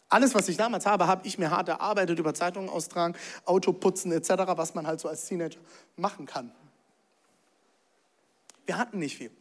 Alles, 0.09 0.35
was 0.35 0.49
ich 0.49 0.57
damals 0.57 0.85
habe, 0.85 1.07
habe 1.07 1.25
ich 1.25 1.37
mir 1.37 1.51
hart 1.51 1.69
erarbeitet, 1.69 2.19
über 2.19 2.33
Zeitungen 2.33 2.69
austragen, 2.69 3.15
Auto 3.45 3.71
putzen 3.71 4.11
etc., 4.11 4.29
was 4.57 4.75
man 4.75 4.85
halt 4.85 4.99
so 4.99 5.07
als 5.07 5.25
Teenager 5.25 5.61
machen 5.95 6.25
kann. 6.25 6.51
Wir 8.65 8.77
hatten 8.77 8.99
nicht 8.99 9.15
viel. 9.15 9.31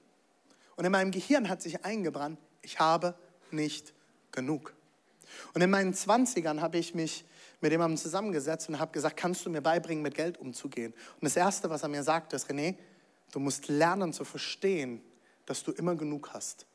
Und 0.77 0.85
in 0.85 0.93
meinem 0.93 1.11
Gehirn 1.11 1.49
hat 1.49 1.61
sich 1.61 1.85
eingebrannt, 1.85 2.39
ich 2.63 2.79
habe 2.79 3.17
nicht 3.51 3.93
genug. 4.31 4.75
Und 5.55 5.61
in 5.61 5.71
meinen 5.71 5.93
20ern 5.93 6.61
habe 6.61 6.79
ich 6.79 6.95
mich 6.95 7.25
mit 7.61 7.73
jemandem 7.73 7.97
zusammengesetzt 7.97 8.69
und 8.69 8.79
habe 8.79 8.93
gesagt, 8.93 9.17
kannst 9.17 9.45
du 9.45 9.51
mir 9.51 9.61
beibringen, 9.61 10.03
mit 10.03 10.15
Geld 10.15 10.39
umzugehen? 10.39 10.93
Und 10.93 11.25
das 11.25 11.37
Erste, 11.37 11.69
was 11.71 11.83
er 11.83 11.89
mir 11.89 12.03
sagte, 12.03 12.37
ist, 12.37 12.51
René, 12.51 12.77
du 13.33 13.41
musst 13.41 13.69
lernen 13.69 14.13
zu 14.13 14.25
verstehen, 14.25 15.03
dass 15.47 15.63
du 15.63 15.73
immer 15.73 15.95
genug 15.95 16.31
hast. 16.33 16.67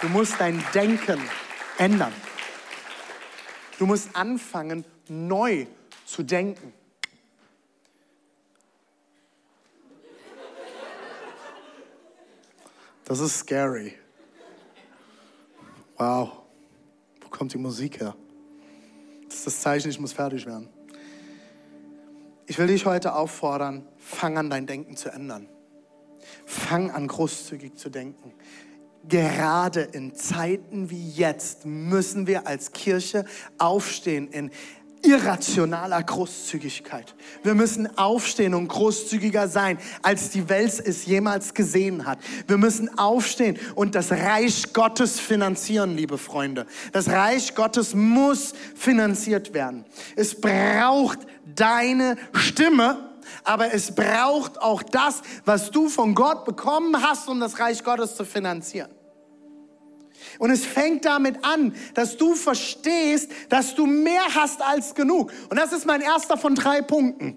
Du 0.00 0.08
musst 0.08 0.34
dein 0.38 0.62
Denken 0.72 1.20
ändern. 1.78 2.12
Du 3.78 3.86
musst 3.86 4.14
anfangen, 4.14 4.84
neu 5.08 5.66
zu 6.04 6.22
denken. 6.22 6.72
Das 13.04 13.20
ist 13.20 13.38
scary. 13.38 13.94
Wow. 15.96 16.42
Wo 17.20 17.28
kommt 17.30 17.54
die 17.54 17.58
Musik 17.58 18.00
her? 18.00 18.14
Das 19.38 19.46
ist 19.46 19.54
das 19.54 19.62
Zeichen, 19.62 19.88
ich 19.88 20.00
muss 20.00 20.12
fertig 20.12 20.46
werden. 20.46 20.68
Ich 22.46 22.58
will 22.58 22.66
dich 22.66 22.86
heute 22.86 23.14
auffordern, 23.14 23.86
fang 23.96 24.36
an, 24.36 24.50
dein 24.50 24.66
Denken 24.66 24.96
zu 24.96 25.10
ändern. 25.10 25.48
Fang 26.44 26.90
an, 26.90 27.06
großzügig 27.06 27.76
zu 27.76 27.88
denken. 27.88 28.34
gerade 29.06 29.82
in 29.82 30.12
Zeiten 30.16 30.90
wie 30.90 31.10
jetzt 31.10 31.66
müssen 31.66 32.26
wir 32.26 32.48
als 32.48 32.72
Kirche 32.72 33.24
aufstehen 33.58 34.26
in 34.26 34.50
irrationaler 35.02 36.02
Großzügigkeit. 36.02 37.14
Wir 37.42 37.54
müssen 37.54 37.96
aufstehen 37.98 38.54
und 38.54 38.68
großzügiger 38.68 39.48
sein, 39.48 39.78
als 40.02 40.30
die 40.30 40.48
Welt 40.48 40.80
es 40.84 41.06
jemals 41.06 41.54
gesehen 41.54 42.06
hat. 42.06 42.18
Wir 42.46 42.58
müssen 42.58 42.98
aufstehen 42.98 43.58
und 43.74 43.94
das 43.94 44.10
Reich 44.10 44.72
Gottes 44.72 45.20
finanzieren, 45.20 45.96
liebe 45.96 46.18
Freunde. 46.18 46.66
Das 46.92 47.08
Reich 47.08 47.54
Gottes 47.54 47.94
muss 47.94 48.54
finanziert 48.74 49.54
werden. 49.54 49.84
Es 50.16 50.40
braucht 50.40 51.20
deine 51.54 52.16
Stimme, 52.32 53.08
aber 53.44 53.72
es 53.72 53.94
braucht 53.94 54.60
auch 54.60 54.82
das, 54.82 55.22
was 55.44 55.70
du 55.70 55.88
von 55.88 56.14
Gott 56.14 56.44
bekommen 56.44 57.02
hast, 57.02 57.28
um 57.28 57.40
das 57.40 57.58
Reich 57.58 57.84
Gottes 57.84 58.16
zu 58.16 58.24
finanzieren. 58.24 58.90
Und 60.38 60.50
es 60.50 60.64
fängt 60.64 61.04
damit 61.04 61.44
an, 61.44 61.74
dass 61.94 62.16
du 62.16 62.34
verstehst, 62.34 63.30
dass 63.48 63.74
du 63.74 63.86
mehr 63.86 64.22
hast 64.34 64.62
als 64.62 64.94
genug. 64.94 65.32
Und 65.50 65.58
das 65.58 65.72
ist 65.72 65.84
mein 65.84 66.00
erster 66.00 66.36
von 66.36 66.54
drei 66.54 66.80
Punkten. 66.80 67.36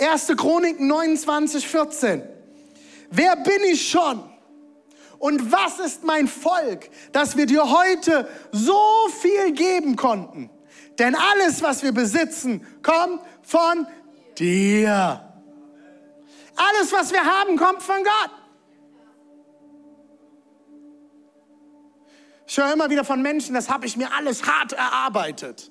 1. 0.00 0.28
Chroniken 0.36 0.86
29, 0.86 1.66
14. 1.66 2.22
Wer 3.10 3.36
bin 3.36 3.60
ich 3.70 3.88
schon? 3.88 4.22
Und 5.18 5.50
was 5.50 5.80
ist 5.80 6.04
mein 6.04 6.28
Volk, 6.28 6.88
dass 7.12 7.36
wir 7.36 7.46
dir 7.46 7.68
heute 7.68 8.28
so 8.52 9.08
viel 9.20 9.52
geben 9.52 9.96
konnten? 9.96 10.48
Denn 10.98 11.14
alles, 11.14 11.62
was 11.62 11.82
wir 11.82 11.92
besitzen, 11.92 12.64
kommt 12.82 13.20
von 13.42 13.86
dir. 14.38 15.24
Alles, 16.56 16.92
was 16.92 17.12
wir 17.12 17.24
haben, 17.24 17.56
kommt 17.56 17.82
von 17.82 18.02
Gott. 18.02 18.30
Ich 22.48 22.56
höre 22.56 22.72
immer 22.72 22.88
wieder 22.88 23.04
von 23.04 23.20
Menschen, 23.20 23.54
das 23.54 23.68
habe 23.68 23.84
ich 23.84 23.98
mir 23.98 24.10
alles 24.10 24.42
hart 24.46 24.72
erarbeitet. 24.72 25.70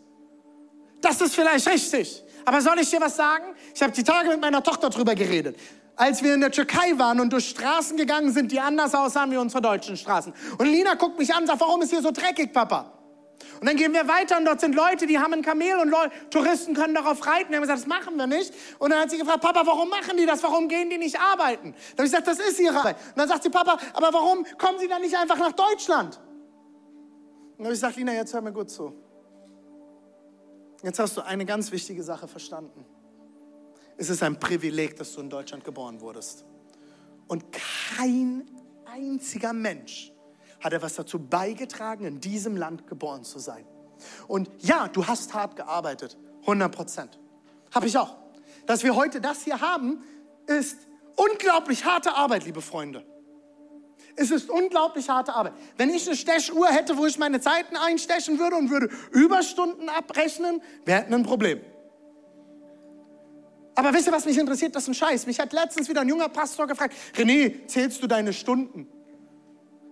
Das 1.02 1.20
ist 1.22 1.34
vielleicht 1.34 1.68
richtig. 1.68 2.24
Aber 2.46 2.62
soll 2.62 2.78
ich 2.80 2.92
dir 2.92 3.02
was 3.02 3.16
sagen? 3.16 3.46
Ich 3.74 3.82
habe 3.82 3.92
die 3.94 4.04
Tage 4.04 4.30
mit 4.30 4.40
meiner 4.40 4.62
Tochter 4.62 4.92
drüber 4.92 5.16
geredet. 5.16 5.58
Als 5.96 6.22
wir 6.22 6.36
in 6.36 6.42
der 6.42 6.52
Türkei 6.52 6.94
waren 6.98 7.20
und 7.20 7.34
durch 7.34 7.50
Straßen 7.50 7.98
gegangen 7.98 8.32
sind, 8.32 8.52
die 8.52 8.60
anders 8.60 8.94
aussahen 8.94 9.32
wie 9.32 9.38
unsere 9.38 9.64
deutschen 9.64 9.98
Straßen. 9.98 10.32
Und 10.60 10.68
Lina 10.68 10.94
guckt 10.94 11.18
mich 11.18 11.34
an 11.34 11.42
und 11.42 11.48
sagt, 11.48 11.60
warum 11.62 11.82
ist 11.82 11.90
hier 11.90 12.04
so 12.04 12.12
dreckig, 12.12 12.54
Papa? 12.54 12.94
Und 13.60 13.68
dann 13.68 13.76
gehen 13.76 13.92
wir 13.92 14.08
weiter 14.08 14.38
und 14.38 14.46
dort 14.46 14.62
sind 14.62 14.76
Leute, 14.76 15.08
die 15.08 15.18
haben 15.18 15.34
ein 15.34 15.42
Kamel 15.42 15.80
und 15.80 15.90
Leute, 15.90 16.12
Touristen 16.30 16.76
können 16.76 16.94
darauf 16.94 17.26
reiten. 17.26 17.50
Wir 17.50 17.58
haben 17.58 17.64
gesagt, 17.64 17.80
das 17.80 17.88
machen 17.88 18.16
wir 18.18 18.28
nicht. 18.28 18.54
Und 18.78 18.92
dann 18.92 19.02
hat 19.02 19.10
sie 19.10 19.18
gefragt, 19.18 19.42
Papa, 19.42 19.64
warum 19.66 19.90
machen 19.90 20.16
die 20.16 20.28
das? 20.28 20.44
Warum 20.44 20.68
gehen 20.68 20.92
die 20.92 21.00
nicht 21.00 21.20
arbeiten? 21.20 21.74
Dann 21.96 22.06
habe 22.06 22.06
ich 22.06 22.12
gesagt, 22.12 22.28
das 22.28 22.38
ist 22.38 22.60
ihre 22.60 22.78
Arbeit. 22.78 22.98
Und 22.98 23.18
dann 23.18 23.28
sagt 23.28 23.42
sie, 23.42 23.50
Papa, 23.50 23.80
aber 23.94 24.14
warum 24.14 24.46
kommen 24.60 24.78
sie 24.78 24.88
dann 24.88 25.02
nicht 25.02 25.18
einfach 25.18 25.40
nach 25.40 25.54
Deutschland? 25.54 26.20
Und 27.58 27.66
habe 27.66 27.74
ich 27.74 27.80
gesagt, 27.80 27.98
Lina, 27.98 28.14
jetzt 28.14 28.34
hör 28.34 28.42
mir 28.42 28.54
gut 28.54 28.70
zu. 28.70 28.94
Jetzt 30.84 31.00
hast 31.00 31.18
du 31.18 31.22
eine 31.22 31.46
ganz 31.46 31.72
wichtige 31.72 32.04
Sache 32.04 32.28
verstanden. 32.28 32.86
Es 33.98 34.10
ist 34.10 34.22
ein 34.22 34.40
Privileg, 34.40 34.96
dass 34.96 35.14
du 35.14 35.22
in 35.22 35.30
Deutschland 35.30 35.64
geboren 35.64 36.00
wurdest. 36.02 36.46
Und 37.28 37.46
kein 37.52 38.48
einziger 38.86 39.54
Mensch 39.54 40.14
hat 40.60 40.74
etwas 40.74 40.96
dazu 40.96 41.20
beigetragen, 41.20 42.06
in 42.06 42.22
diesem 42.22 42.56
Land 42.56 42.88
geboren 42.88 43.24
zu 43.24 43.40
sein. 43.40 43.66
Und 44.28 44.50
ja, 44.60 44.88
du 44.88 45.08
hast 45.08 45.34
hart 45.34 45.56
gearbeitet, 45.56 46.16
100 46.42 46.74
Prozent. 46.74 47.20
Habe 47.74 47.88
ich 47.88 47.98
auch. 47.98 48.16
Dass 48.68 48.84
wir 48.84 48.96
heute 48.96 49.20
das 49.20 49.44
hier 49.44 49.62
haben, 49.62 50.04
ist 50.46 50.78
unglaublich 51.16 51.86
harte 51.86 52.14
Arbeit, 52.14 52.46
liebe 52.46 52.62
Freunde. 52.62 53.04
Es 54.20 54.32
ist 54.32 54.50
unglaublich 54.50 55.08
harte 55.10 55.34
Arbeit. 55.36 55.54
Wenn 55.78 55.92
ich 55.92 56.08
eine 56.08 56.18
Stechuhr 56.18 56.68
hätte, 56.70 56.98
wo 56.98 57.06
ich 57.06 57.20
meine 57.20 57.40
Zeiten 57.40 57.78
einstechen 57.78 58.40
würde 58.40 58.56
und 58.56 58.72
würde 58.72 58.90
Überstunden 59.12 59.90
abrechnen, 59.90 60.60
wäre 60.86 61.06
ein 61.06 61.22
Problem. 61.22 61.62
Aber 63.76 63.94
wisst 63.94 64.08
ihr, 64.08 64.14
was 64.14 64.26
mich 64.26 64.40
interessiert? 64.40 64.76
Das 64.76 64.84
ist 64.84 64.90
ein 64.90 64.96
Scheiß. 64.96 65.28
Mich 65.28 65.40
hat 65.40 65.54
letztens 65.54 65.88
wieder 65.88 66.02
ein 66.02 66.10
junger 66.10 66.30
Pastor 66.30 66.66
gefragt, 66.66 66.96
René, 67.16 67.68
zählst 67.68 68.02
du 68.02 68.08
deine 68.08 68.34
Stunden? 68.34 68.88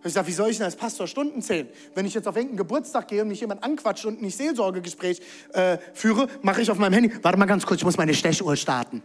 Ich 0.04 0.14
sage, 0.14 0.28
wie 0.28 0.32
soll 0.32 0.50
ich 0.50 0.58
denn 0.58 0.66
als 0.66 0.76
Pastor 0.76 1.06
Stunden 1.06 1.44
zählen? 1.44 1.70
Wenn 1.94 2.08
ich 2.08 2.16
jetzt 2.16 2.28
auf 2.28 2.36
irgendeinen 2.36 2.58
Geburtstag 2.58 3.08
gehe 3.08 3.22
und 3.22 3.28
mich 3.28 3.42
jemand 3.42 3.64
anquatscht 3.64 4.06
und 4.06 4.24
nicht 4.24 4.36
Seelsorgegespräch 4.38 5.22
äh, 5.54 5.78
führe, 5.94 6.28
mache 6.42 6.64
ich 6.64 6.72
auf 6.72 6.80
meinem 6.80 6.94
Handy, 6.94 7.12
warte 7.22 7.38
mal 7.38 7.46
ganz 7.46 7.64
kurz, 7.64 7.82
ich 7.82 7.86
muss 7.86 7.98
meine 7.98 8.16
Stechuhr 8.16 8.56
starten. 8.56 9.04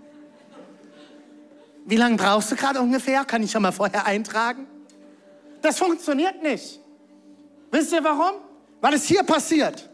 Wie 1.84 1.96
lange 1.96 2.16
brauchst 2.16 2.50
du 2.52 2.56
gerade 2.56 2.80
ungefähr? 2.80 3.26
Kann 3.26 3.42
ich 3.42 3.50
schon 3.50 3.60
mal 3.60 3.72
vorher 3.72 4.06
eintragen? 4.06 4.66
Das 5.62 5.78
funktioniert 5.78 6.42
nicht. 6.42 6.80
Wisst 7.70 7.92
ihr 7.92 8.02
warum? 8.02 8.40
Weil 8.80 8.94
es 8.94 9.04
hier 9.04 9.22
passiert. 9.22 9.90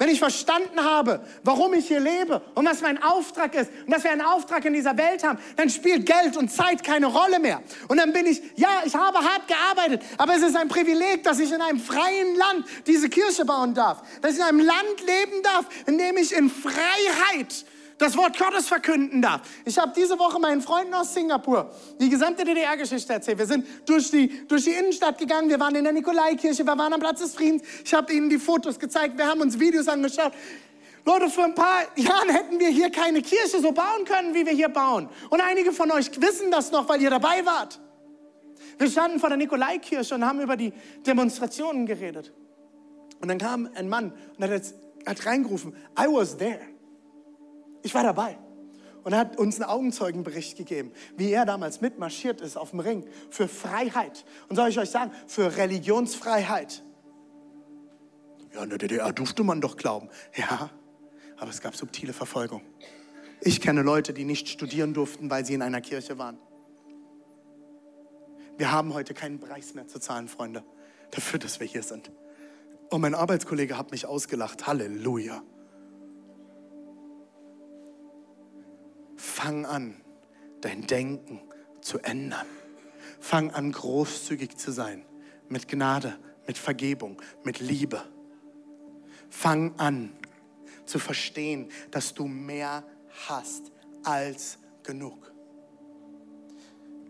Wenn 0.00 0.08
ich 0.08 0.18
verstanden 0.18 0.82
habe, 0.82 1.20
warum 1.44 1.74
ich 1.74 1.88
hier 1.88 2.00
lebe 2.00 2.40
und 2.54 2.64
was 2.64 2.80
mein 2.80 3.02
Auftrag 3.02 3.54
ist 3.54 3.70
und 3.84 3.92
dass 3.92 4.02
wir 4.02 4.10
einen 4.10 4.22
Auftrag 4.22 4.64
in 4.64 4.72
dieser 4.72 4.96
Welt 4.96 5.22
haben, 5.22 5.38
dann 5.56 5.68
spielt 5.68 6.06
Geld 6.06 6.38
und 6.38 6.50
Zeit 6.50 6.82
keine 6.82 7.04
Rolle 7.04 7.38
mehr. 7.38 7.62
Und 7.86 7.98
dann 7.98 8.10
bin 8.14 8.24
ich, 8.24 8.40
ja, 8.56 8.80
ich 8.86 8.94
habe 8.94 9.18
hart 9.18 9.46
gearbeitet, 9.46 10.02
aber 10.16 10.34
es 10.34 10.42
ist 10.42 10.56
ein 10.56 10.68
Privileg, 10.68 11.22
dass 11.24 11.38
ich 11.38 11.52
in 11.52 11.60
einem 11.60 11.78
freien 11.78 12.34
Land 12.34 12.64
diese 12.86 13.10
Kirche 13.10 13.44
bauen 13.44 13.74
darf. 13.74 14.02
Dass 14.22 14.32
ich 14.32 14.38
in 14.38 14.44
einem 14.44 14.60
Land 14.60 15.00
leben 15.00 15.42
darf, 15.42 15.66
in 15.84 15.98
dem 15.98 16.16
ich 16.16 16.32
in 16.34 16.48
Freiheit 16.48 17.66
das 18.00 18.16
Wort 18.16 18.36
Gottes 18.38 18.66
verkünden 18.66 19.20
darf. 19.20 19.42
Ich 19.64 19.78
habe 19.78 19.92
diese 19.94 20.18
Woche 20.18 20.40
meinen 20.40 20.62
Freunden 20.62 20.94
aus 20.94 21.12
Singapur 21.12 21.70
die 22.00 22.08
gesamte 22.08 22.44
DDR-Geschichte 22.44 23.12
erzählt. 23.12 23.38
Wir 23.38 23.46
sind 23.46 23.66
durch 23.86 24.10
die, 24.10 24.46
durch 24.48 24.64
die 24.64 24.70
Innenstadt 24.70 25.18
gegangen, 25.18 25.50
wir 25.50 25.60
waren 25.60 25.74
in 25.74 25.84
der 25.84 25.92
Nikolaikirche, 25.92 26.66
wir 26.66 26.78
waren 26.78 26.92
am 26.94 27.00
Platz 27.00 27.20
des 27.20 27.34
Friedens. 27.34 27.62
Ich 27.84 27.92
habe 27.92 28.12
ihnen 28.12 28.30
die 28.30 28.38
Fotos 28.38 28.78
gezeigt, 28.78 29.18
wir 29.18 29.26
haben 29.26 29.42
uns 29.42 29.60
Videos 29.60 29.86
angeschaut. 29.86 30.32
Leute, 31.04 31.28
vor 31.28 31.44
ein 31.44 31.54
paar 31.54 31.82
Jahren 31.96 32.30
hätten 32.30 32.58
wir 32.58 32.68
hier 32.68 32.90
keine 32.90 33.20
Kirche 33.20 33.60
so 33.60 33.72
bauen 33.72 34.04
können, 34.06 34.34
wie 34.34 34.46
wir 34.46 34.52
hier 34.52 34.70
bauen. 34.70 35.10
Und 35.28 35.42
einige 35.42 35.72
von 35.72 35.90
euch 35.90 36.10
wissen 36.20 36.50
das 36.50 36.72
noch, 36.72 36.88
weil 36.88 37.02
ihr 37.02 37.10
dabei 37.10 37.44
wart. 37.44 37.80
Wir 38.78 38.88
standen 38.90 39.20
vor 39.20 39.28
der 39.28 39.36
Nikolaikirche 39.36 40.14
und 40.14 40.24
haben 40.24 40.40
über 40.40 40.56
die 40.56 40.72
Demonstrationen 41.06 41.84
geredet. 41.84 42.32
Und 43.20 43.28
dann 43.28 43.36
kam 43.36 43.68
ein 43.74 43.90
Mann 43.90 44.14
und 44.38 44.44
hat, 44.44 44.50
jetzt, 44.50 44.74
hat 45.06 45.26
reingerufen, 45.26 45.74
I 45.98 46.06
was 46.06 46.38
there. 46.38 46.69
Ich 47.82 47.94
war 47.94 48.02
dabei. 48.02 48.38
Und 49.02 49.12
er 49.12 49.20
hat 49.20 49.38
uns 49.38 49.60
einen 49.60 49.70
Augenzeugenbericht 49.70 50.56
gegeben, 50.58 50.92
wie 51.16 51.32
er 51.32 51.46
damals 51.46 51.80
mitmarschiert 51.80 52.40
ist 52.40 52.56
auf 52.56 52.70
dem 52.70 52.80
Ring 52.80 53.06
für 53.30 53.48
Freiheit. 53.48 54.24
Und 54.48 54.56
soll 54.56 54.68
ich 54.68 54.78
euch 54.78 54.90
sagen, 54.90 55.12
für 55.26 55.56
Religionsfreiheit. 55.56 56.82
Ja, 58.52 58.62
in 58.62 58.68
der 58.68 58.78
DDR 58.78 59.12
durfte 59.12 59.42
man 59.42 59.60
doch 59.60 59.76
glauben. 59.76 60.08
Ja, 60.36 60.70
aber 61.38 61.50
es 61.50 61.60
gab 61.60 61.76
subtile 61.76 62.12
Verfolgung. 62.12 62.62
Ich 63.40 63.62
kenne 63.62 63.82
Leute, 63.82 64.12
die 64.12 64.24
nicht 64.24 64.48
studieren 64.48 64.92
durften, 64.92 65.30
weil 65.30 65.46
sie 65.46 65.54
in 65.54 65.62
einer 65.62 65.80
Kirche 65.80 66.18
waren. 66.18 66.38
Wir 68.58 68.70
haben 68.72 68.92
heute 68.92 69.14
keinen 69.14 69.40
Preis 69.40 69.72
mehr 69.72 69.86
zu 69.86 69.98
zahlen, 69.98 70.28
Freunde, 70.28 70.62
dafür, 71.12 71.38
dass 71.38 71.60
wir 71.60 71.66
hier 71.66 71.82
sind. 71.82 72.10
Und 72.90 73.00
mein 73.00 73.14
Arbeitskollege 73.14 73.78
hat 73.78 73.92
mich 73.92 74.04
ausgelacht. 74.04 74.66
Halleluja. 74.66 75.42
Fang 79.20 79.66
an, 79.66 80.00
dein 80.62 80.86
Denken 80.86 81.42
zu 81.82 81.98
ändern. 81.98 82.46
Fang 83.20 83.50
an, 83.50 83.70
großzügig 83.70 84.56
zu 84.56 84.72
sein. 84.72 85.04
Mit 85.50 85.68
Gnade, 85.68 86.18
mit 86.46 86.56
Vergebung, 86.56 87.20
mit 87.44 87.60
Liebe. 87.60 88.02
Fang 89.28 89.78
an 89.78 90.10
zu 90.86 90.98
verstehen, 90.98 91.70
dass 91.90 92.14
du 92.14 92.26
mehr 92.26 92.82
hast 93.28 93.70
als 94.04 94.58
genug. 94.84 95.30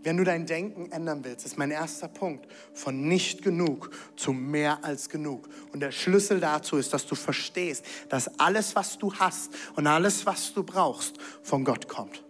Wenn 0.02 0.16
du 0.16 0.24
dein 0.24 0.46
Denken 0.46 0.90
ändern 0.92 1.24
willst, 1.24 1.44
ist 1.44 1.58
mein 1.58 1.70
erster 1.70 2.08
Punkt, 2.08 2.46
von 2.72 3.06
nicht 3.06 3.42
genug 3.42 3.90
zu 4.16 4.32
mehr 4.32 4.82
als 4.82 5.10
genug. 5.10 5.48
Und 5.72 5.80
der 5.80 5.92
Schlüssel 5.92 6.40
dazu 6.40 6.76
ist, 6.76 6.94
dass 6.94 7.06
du 7.06 7.14
verstehst, 7.14 7.84
dass 8.08 8.38
alles, 8.38 8.74
was 8.74 8.96
du 8.96 9.12
hast 9.14 9.52
und 9.76 9.86
alles, 9.86 10.24
was 10.24 10.54
du 10.54 10.62
brauchst, 10.62 11.16
von 11.42 11.64
Gott 11.64 11.88
kommt. 11.88 12.24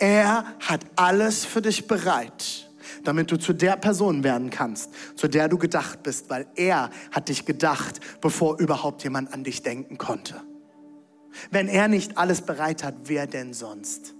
Er 0.00 0.44
hat 0.60 0.84
alles 0.96 1.44
für 1.44 1.62
dich 1.62 1.86
bereit, 1.86 2.68
damit 3.04 3.30
du 3.30 3.36
zu 3.36 3.52
der 3.52 3.76
Person 3.76 4.24
werden 4.24 4.50
kannst, 4.50 4.90
zu 5.16 5.28
der 5.28 5.48
du 5.48 5.58
gedacht 5.58 6.02
bist, 6.02 6.28
weil 6.28 6.46
er 6.56 6.90
hat 7.12 7.28
dich 7.28 7.44
gedacht, 7.44 8.00
bevor 8.20 8.58
überhaupt 8.58 9.04
jemand 9.04 9.32
an 9.32 9.44
dich 9.44 9.62
denken 9.62 9.96
konnte. 9.96 10.40
Wenn 11.50 11.68
er 11.68 11.86
nicht 11.86 12.18
alles 12.18 12.42
bereit 12.42 12.82
hat, 12.82 12.94
wer 13.04 13.28
denn 13.28 13.54
sonst? 13.54 14.14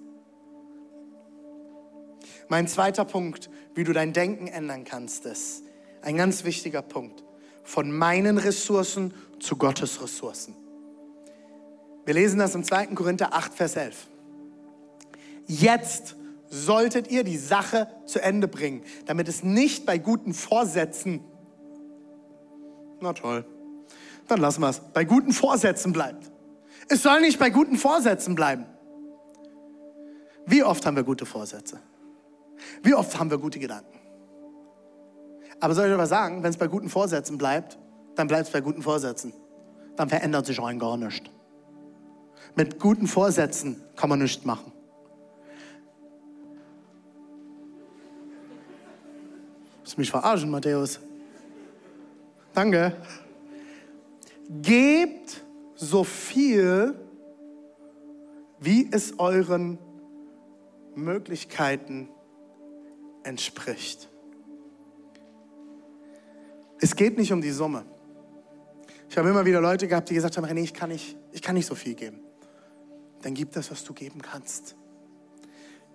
Mein 2.49 2.67
zweiter 2.67 3.05
Punkt, 3.05 3.51
wie 3.75 3.85
du 3.85 3.93
dein 3.93 4.13
Denken 4.13 4.47
ändern 4.47 4.85
kannst, 4.85 5.27
ist 5.27 5.63
ein 6.03 6.17
ganz 6.17 6.45
wichtiger 6.45 6.83
Punkt. 6.83 7.25
Von 7.63 7.93
meinen 7.93 8.39
Ressourcen 8.39 9.13
zu 9.41 9.57
Gottes 9.57 10.01
Ressourcen. 10.03 10.57
Wir 12.07 12.15
lesen 12.15 12.39
das 12.39 12.55
im 12.55 12.65
2. 12.65 12.87
Korinther 12.87 13.35
8, 13.35 13.53
Vers 13.53 13.77
11. 13.77 14.07
Jetzt 15.47 16.17
solltet 16.49 17.11
ihr 17.11 17.25
die 17.25 17.37
Sache 17.37 17.89
zu 18.07 18.23
Ende 18.23 18.49
bringen, 18.49 18.83
damit 19.05 19.29
es 19.29 19.43
nicht 19.43 19.85
bei 19.85 19.99
guten 19.99 20.33
Vorsätzen, 20.33 21.21
na 23.01 23.13
toll, 23.13 23.45
dann 24.27 24.41
lassen 24.41 24.63
wir 24.63 24.71
es, 24.71 24.81
bei 24.81 25.05
guten 25.05 25.33
Vorsätzen 25.33 25.93
bleibt. 25.93 26.31
Es 26.89 27.03
soll 27.03 27.21
nicht 27.21 27.39
bei 27.39 27.51
guten 27.51 27.77
Vorsätzen 27.77 28.35
bleiben. 28.35 28.65
Wie 30.47 30.63
oft 30.65 30.87
haben 30.87 30.97
wir 30.97 31.05
gute 31.05 31.27
Vorsätze? 31.27 31.79
Wie 32.83 32.95
oft 32.95 33.19
haben 33.19 33.31
wir 33.31 33.39
gute 33.39 33.59
Gedanken? 33.59 33.99
Aber 35.61 35.75
soll 35.75 35.89
ich 35.89 35.93
aber 35.93 36.07
sagen, 36.07 36.43
wenn 36.43 36.51
es 36.51 36.57
bei 36.57 36.69
guten 36.69 36.89
Vorsätzen 36.89 37.39
bleibt, 37.39 37.79
dann 38.15 38.29
bleibt 38.29 38.47
es 38.47 38.53
bei 38.53 38.61
guten 38.61 38.83
Vorsätzen. 38.83 39.33
Dann 39.97 40.09
verändert 40.09 40.47
sich 40.47 40.61
rein 40.61 40.79
gar 40.79 40.97
nichts. 40.97 41.29
Mit 42.55 42.79
guten 42.79 43.07
Vorsätzen 43.07 43.83
kann 43.97 44.09
man 44.09 44.21
nichts 44.21 44.45
machen. 44.45 44.73
Du 49.85 50.01
mich 50.01 50.11
verarschen, 50.11 50.51
Matthäus. 50.51 51.01
Danke. 52.55 52.97
Gebt 54.49 55.45
so 55.75 56.05
viel, 56.05 56.95
wie 58.61 58.89
es 58.93 59.19
euren 59.19 59.79
Möglichkeiten 60.95 62.09
entspricht. 63.29 64.09
Es 66.81 66.97
geht 66.97 67.19
nicht 67.19 67.33
um 67.33 67.41
die 67.41 67.51
Summe. 67.51 67.85
Ich 69.09 69.17
habe 69.17 69.29
immer 69.29 69.45
wieder 69.45 69.61
Leute 69.61 69.89
gehabt, 69.89 70.11
die 70.11 70.15
gesagt 70.15 70.37
haben, 70.37 70.47
René, 70.47 70.63
ich 70.63 70.75
kann 70.75 70.91
nicht, 70.91 71.17
ich 71.33 71.43
kann 71.43 71.55
nicht 71.55 71.67
so 71.67 71.75
viel 71.75 71.95
geben. 71.95 72.21
Dann 73.23 73.35
gib 73.35 73.53
das, 73.53 73.71
was 73.71 73.85
du 73.85 73.93
geben 73.93 74.23
kannst. 74.23 74.77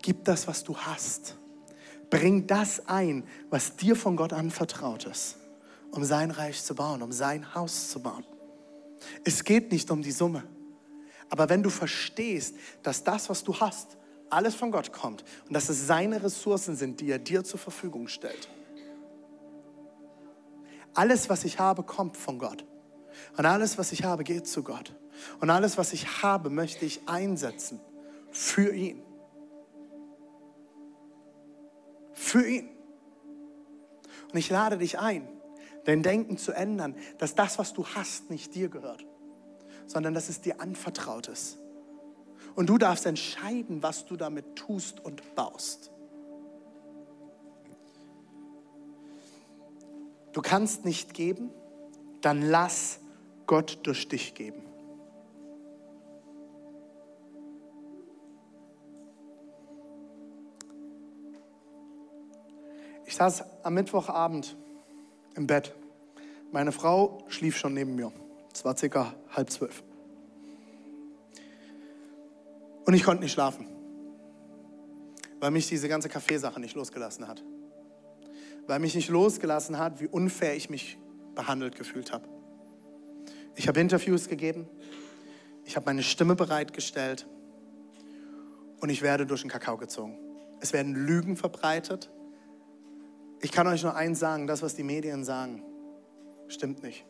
Gib 0.01 0.25
das, 0.25 0.47
was 0.47 0.63
du 0.63 0.77
hast. 0.77 1.37
Bring 2.09 2.47
das 2.47 2.87
ein, 2.87 3.23
was 3.49 3.75
dir 3.75 3.95
von 3.95 4.15
Gott 4.15 4.33
anvertraut 4.33 5.05
ist, 5.05 5.37
um 5.91 6.03
sein 6.03 6.31
Reich 6.31 6.61
zu 6.63 6.75
bauen, 6.75 7.01
um 7.01 7.11
sein 7.11 7.55
Haus 7.55 7.89
zu 7.89 8.01
bauen. 8.01 8.25
Es 9.23 9.43
geht 9.43 9.71
nicht 9.71 9.89
um 9.89 10.01
die 10.01 10.11
Summe. 10.11 10.43
Aber 11.29 11.49
wenn 11.49 11.63
du 11.63 11.69
verstehst, 11.69 12.55
dass 12.83 13.03
das, 13.03 13.29
was 13.29 13.43
du 13.43 13.59
hast, 13.59 13.97
alles 14.33 14.55
von 14.55 14.71
Gott 14.71 14.91
kommt 14.91 15.23
und 15.47 15.53
dass 15.53 15.69
es 15.69 15.87
seine 15.87 16.23
Ressourcen 16.23 16.75
sind, 16.75 16.99
die 16.99 17.09
er 17.09 17.19
dir 17.19 17.43
zur 17.43 17.59
Verfügung 17.59 18.07
stellt. 18.07 18.49
Alles, 20.93 21.29
was 21.29 21.43
ich 21.43 21.59
habe, 21.59 21.83
kommt 21.83 22.17
von 22.17 22.37
Gott. 22.39 22.65
Und 23.37 23.45
alles, 23.45 23.77
was 23.77 23.91
ich 23.91 24.03
habe, 24.03 24.23
geht 24.23 24.47
zu 24.47 24.63
Gott. 24.63 24.95
Und 25.39 25.49
alles, 25.49 25.77
was 25.77 25.93
ich 25.93 26.23
habe, 26.23 26.49
möchte 26.49 26.85
ich 26.85 27.07
einsetzen 27.07 27.79
für 28.31 28.73
ihn. 28.73 29.01
Für 32.13 32.45
ihn. 32.47 32.69
Und 34.31 34.37
ich 34.37 34.49
lade 34.49 34.77
dich 34.77 34.99
ein, 34.99 35.27
dein 35.85 36.03
Denken 36.03 36.37
zu 36.37 36.51
ändern, 36.51 36.95
dass 37.17 37.35
das, 37.35 37.59
was 37.59 37.73
du 37.73 37.85
hast, 37.85 38.29
nicht 38.29 38.55
dir 38.55 38.69
gehört, 38.69 39.05
sondern 39.85 40.13
dass 40.13 40.29
es 40.29 40.41
dir 40.41 40.59
anvertraut 40.59 41.27
ist. 41.27 41.57
Und 42.55 42.69
du 42.69 42.77
darfst 42.77 43.05
entscheiden, 43.05 43.81
was 43.81 44.05
du 44.05 44.15
damit 44.15 44.55
tust 44.55 45.03
und 45.03 45.35
baust. 45.35 45.91
Du 50.33 50.41
kannst 50.41 50.85
nicht 50.85 51.13
geben, 51.13 51.51
dann 52.21 52.41
lass 52.41 52.99
Gott 53.45 53.79
durch 53.83 54.07
dich 54.07 54.33
geben. 54.33 54.63
Ich 63.05 63.15
saß 63.15 63.43
am 63.63 63.75
Mittwochabend 63.75 64.57
im 65.35 65.45
Bett. 65.45 65.75
Meine 66.51 66.71
Frau 66.71 67.19
schlief 67.27 67.57
schon 67.57 67.75
neben 67.75 67.95
mir. 67.95 68.11
Es 68.51 68.65
war 68.65 68.75
circa 68.75 69.13
halb 69.29 69.51
zwölf. 69.51 69.83
Und 72.85 72.93
ich 72.93 73.03
konnte 73.03 73.23
nicht 73.23 73.31
schlafen, 73.31 73.67
weil 75.39 75.51
mich 75.51 75.67
diese 75.67 75.87
ganze 75.87 76.09
Kaffeesache 76.09 76.59
nicht 76.59 76.75
losgelassen 76.75 77.27
hat. 77.27 77.43
Weil 78.67 78.79
mich 78.79 78.95
nicht 78.95 79.09
losgelassen 79.09 79.77
hat, 79.77 79.99
wie 79.99 80.07
unfair 80.07 80.55
ich 80.55 80.69
mich 80.69 80.97
behandelt 81.35 81.75
gefühlt 81.75 82.11
habe. 82.11 82.27
Ich 83.55 83.67
habe 83.67 83.79
Interviews 83.79 84.27
gegeben, 84.27 84.67
ich 85.65 85.75
habe 85.75 85.85
meine 85.85 86.03
Stimme 86.03 86.35
bereitgestellt 86.35 87.27
und 88.79 88.89
ich 88.89 89.01
werde 89.01 89.25
durch 89.25 89.41
den 89.41 89.49
Kakao 89.49 89.77
gezogen. 89.77 90.17
Es 90.59 90.73
werden 90.73 90.93
Lügen 90.93 91.37
verbreitet. 91.37 92.09
Ich 93.41 93.51
kann 93.51 93.67
euch 93.67 93.83
nur 93.83 93.95
eins 93.95 94.19
sagen, 94.19 94.47
das, 94.47 94.61
was 94.61 94.75
die 94.75 94.83
Medien 94.83 95.23
sagen, 95.23 95.63
stimmt 96.47 96.83
nicht. 96.83 97.05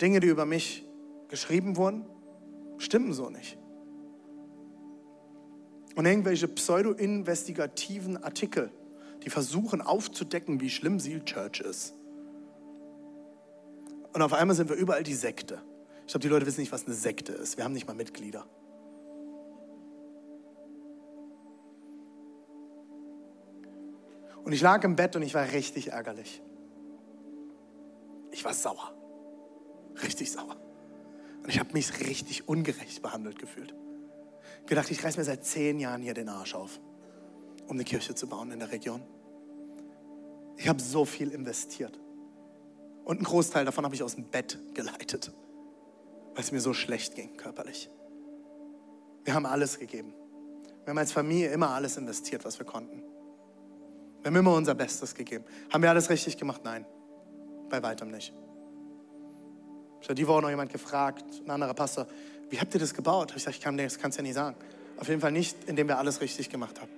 Dinge, 0.00 0.20
die 0.20 0.28
über 0.28 0.46
mich 0.46 0.84
geschrieben 1.28 1.76
wurden, 1.76 2.04
stimmen 2.78 3.12
so 3.12 3.30
nicht. 3.30 3.57
Und 5.98 6.06
irgendwelche 6.06 6.46
pseudo-investigativen 6.46 8.22
Artikel, 8.22 8.70
die 9.24 9.30
versuchen 9.30 9.80
aufzudecken, 9.80 10.60
wie 10.60 10.70
schlimm 10.70 11.00
Seal 11.00 11.24
Church 11.24 11.58
ist. 11.58 11.92
Und 14.12 14.22
auf 14.22 14.32
einmal 14.32 14.54
sind 14.54 14.70
wir 14.70 14.76
überall 14.76 15.02
die 15.02 15.14
Sekte. 15.14 15.60
Ich 16.06 16.12
glaube, 16.12 16.20
die 16.20 16.28
Leute 16.28 16.46
wissen 16.46 16.60
nicht, 16.60 16.70
was 16.70 16.86
eine 16.86 16.94
Sekte 16.94 17.32
ist. 17.32 17.56
Wir 17.56 17.64
haben 17.64 17.72
nicht 17.72 17.88
mal 17.88 17.94
Mitglieder. 17.94 18.46
Und 24.44 24.52
ich 24.52 24.60
lag 24.60 24.84
im 24.84 24.94
Bett 24.94 25.16
und 25.16 25.22
ich 25.22 25.34
war 25.34 25.50
richtig 25.50 25.88
ärgerlich. 25.88 26.40
Ich 28.30 28.44
war 28.44 28.54
sauer. 28.54 28.94
Richtig 30.00 30.30
sauer. 30.30 30.58
Und 31.42 31.48
ich 31.48 31.58
habe 31.58 31.72
mich 31.72 31.98
richtig 31.98 32.46
ungerecht 32.46 33.02
behandelt 33.02 33.40
gefühlt. 33.40 33.74
Gedacht, 34.68 34.90
ich 34.90 35.02
reiß 35.02 35.16
mir 35.16 35.24
seit 35.24 35.46
zehn 35.46 35.80
Jahren 35.80 36.02
hier 36.02 36.12
den 36.12 36.28
Arsch 36.28 36.54
auf, 36.54 36.78
um 37.66 37.76
eine 37.76 37.84
Kirche 37.84 38.14
zu 38.14 38.28
bauen 38.28 38.52
in 38.52 38.58
der 38.58 38.70
Region. 38.70 39.02
Ich 40.58 40.68
habe 40.68 40.80
so 40.82 41.06
viel 41.06 41.30
investiert. 41.32 41.98
Und 43.04 43.16
einen 43.16 43.24
Großteil 43.24 43.64
davon 43.64 43.86
habe 43.86 43.94
ich 43.94 44.02
aus 44.02 44.16
dem 44.16 44.24
Bett 44.24 44.58
geleitet, 44.74 45.32
weil 46.34 46.44
es 46.44 46.52
mir 46.52 46.60
so 46.60 46.74
schlecht 46.74 47.14
ging 47.14 47.38
körperlich. 47.38 47.88
Wir 49.24 49.32
haben 49.32 49.46
alles 49.46 49.78
gegeben. 49.78 50.12
Wir 50.84 50.90
haben 50.90 50.98
als 50.98 51.12
Familie 51.12 51.50
immer 51.50 51.70
alles 51.70 51.96
investiert, 51.96 52.44
was 52.44 52.58
wir 52.58 52.66
konnten. 52.66 53.02
Wir 54.20 54.26
haben 54.26 54.36
immer 54.36 54.54
unser 54.54 54.74
Bestes 54.74 55.14
gegeben. 55.14 55.46
Haben 55.72 55.82
wir 55.82 55.88
alles 55.88 56.10
richtig 56.10 56.36
gemacht? 56.36 56.60
Nein, 56.64 56.84
bei 57.70 57.82
weitem 57.82 58.10
nicht. 58.10 58.34
Ich 60.02 60.08
habe 60.08 60.14
die 60.14 60.26
Woche 60.26 60.42
noch 60.42 60.50
jemand 60.50 60.70
gefragt, 60.70 61.24
ein 61.42 61.50
anderer 61.50 61.72
Pastor, 61.72 62.06
wie 62.50 62.58
habt 62.58 62.74
ihr 62.74 62.80
das 62.80 62.94
gebaut? 62.94 63.30
Ich 63.30 63.34
gesagt, 63.34 63.56
ich 63.56 63.62
kann, 63.62 63.76
das 63.76 63.98
kannst 63.98 64.18
ja 64.18 64.22
nicht 64.22 64.34
sagen. 64.34 64.56
Auf 64.98 65.08
jeden 65.08 65.20
Fall 65.20 65.32
nicht, 65.32 65.56
indem 65.66 65.88
wir 65.88 65.98
alles 65.98 66.20
richtig 66.20 66.50
gemacht 66.50 66.80
haben. 66.80 66.90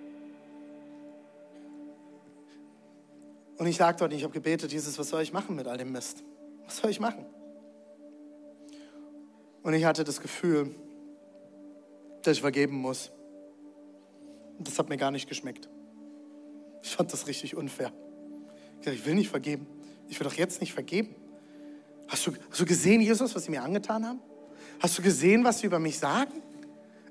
Und 3.59 3.67
ich 3.67 3.79
lag 3.79 3.97
dort 3.97 4.13
ich 4.15 4.23
habe 4.23 4.33
gebetet, 4.33 4.73
Jesus, 4.73 4.99
was 4.99 5.11
soll 5.11 5.21
ich 5.21 5.33
machen 5.33 5.55
mit 5.55 5.67
all 5.67 5.77
dem 5.77 5.93
Mist? 5.93 6.25
Was 6.65 6.79
soll 6.79 6.91
ich 6.91 6.99
machen? 6.99 7.27
Und 9.63 9.75
ich 9.75 9.85
hatte 9.85 10.03
das 10.03 10.21
Gefühl, 10.21 10.75
dass 12.23 12.37
ich 12.37 12.41
vergeben 12.41 12.77
muss. 12.77 13.11
Und 14.57 14.67
das 14.67 14.79
hat 14.79 14.89
mir 14.89 14.97
gar 14.97 15.11
nicht 15.11 15.29
geschmeckt. 15.29 15.69
Ich 16.83 16.97
fand 16.97 17.13
das 17.13 17.27
richtig 17.27 17.55
unfair. 17.55 17.93
Ich 18.79 18.87
dachte, 18.87 18.97
ich 18.97 19.05
will 19.05 19.15
nicht 19.15 19.29
vergeben. 19.29 19.67
Ich 20.09 20.19
will 20.19 20.27
doch 20.27 20.35
jetzt 20.35 20.63
nicht 20.63 20.73
vergeben. 20.73 21.15
Hast 22.09 22.27
du, 22.27 22.33
hast 22.51 22.61
du 22.61 22.65
gesehen, 22.65 23.03
Jesus, 23.03 23.35
was 23.35 23.45
sie 23.45 23.51
mir 23.51 23.63
angetan 23.63 24.07
haben? 24.07 24.21
Hast 24.81 24.99
du 24.99 25.03
gesehen, 25.03 25.45
was 25.45 25.61
sie 25.61 25.67
über 25.67 25.79
mich 25.79 25.99
sagen? 25.99 26.43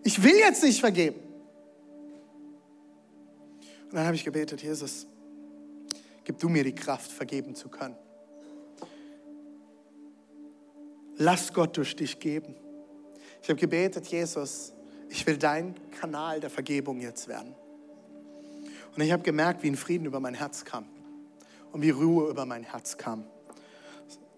Ich 0.03 0.21
will 0.21 0.35
jetzt 0.35 0.63
nicht 0.63 0.79
vergeben. 0.79 1.19
Und 3.85 3.95
dann 3.95 4.05
habe 4.05 4.15
ich 4.15 4.23
gebetet, 4.23 4.61
Jesus, 4.61 5.07
Gib 6.29 6.37
du 6.37 6.47
mir 6.47 6.63
die 6.63 6.75
Kraft, 6.75 7.11
vergeben 7.11 7.55
zu 7.55 7.69
können. 7.69 7.95
Lass 11.17 11.51
Gott 11.51 11.75
durch 11.75 11.95
dich 11.95 12.19
geben. 12.19 12.53
Ich 13.41 13.49
habe 13.49 13.59
gebetet, 13.59 14.05
Jesus, 14.05 14.73
ich 15.09 15.25
will 15.25 15.37
dein 15.37 15.73
Kanal 15.99 16.39
der 16.39 16.51
Vergebung 16.51 17.01
jetzt 17.01 17.27
werden. 17.29 17.55
Und 18.95 19.01
ich 19.01 19.11
habe 19.11 19.23
gemerkt, 19.23 19.63
wie 19.63 19.71
ein 19.71 19.75
Frieden 19.75 20.05
über 20.05 20.19
mein 20.19 20.35
Herz 20.35 20.65
kam 20.65 20.85
und 21.71 21.81
wie 21.81 21.89
Ruhe 21.89 22.29
über 22.29 22.45
mein 22.45 22.61
Herz 22.61 22.97
kam. 22.97 23.23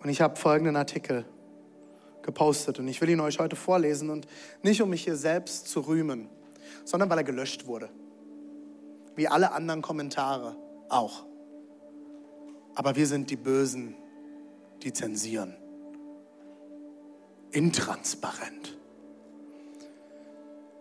Und 0.01 0.08
ich 0.08 0.22
habe 0.22 0.38
folgenden 0.38 0.78
Artikel 0.78 1.26
gepostet 2.24 2.80
und 2.80 2.88
ich 2.88 3.01
will 3.01 3.09
ihn 3.09 3.19
euch 3.19 3.39
heute 3.39 3.55
vorlesen 3.55 4.09
und 4.09 4.28
nicht 4.63 4.82
um 4.82 4.89
mich 4.89 5.03
hier 5.03 5.15
selbst 5.15 5.67
zu 5.67 5.82
rühmen, 5.82 6.30
sondern 6.86 7.09
weil 7.09 7.17
er 7.19 7.24
gelöscht 7.24 7.65
wurde. 7.65 7.89
Wie 9.15 9.28
alle 9.28 9.51
anderen 9.51 9.82
Kommentare 9.82 10.55
auch. 10.89 11.26
Aber 12.76 12.95
wir 12.95 13.07
sind 13.07 13.30
die 13.30 13.36
Bösen, 13.36 13.95
die 14.84 14.93
zensieren. 14.93 15.55
Intransparent. 17.51 18.78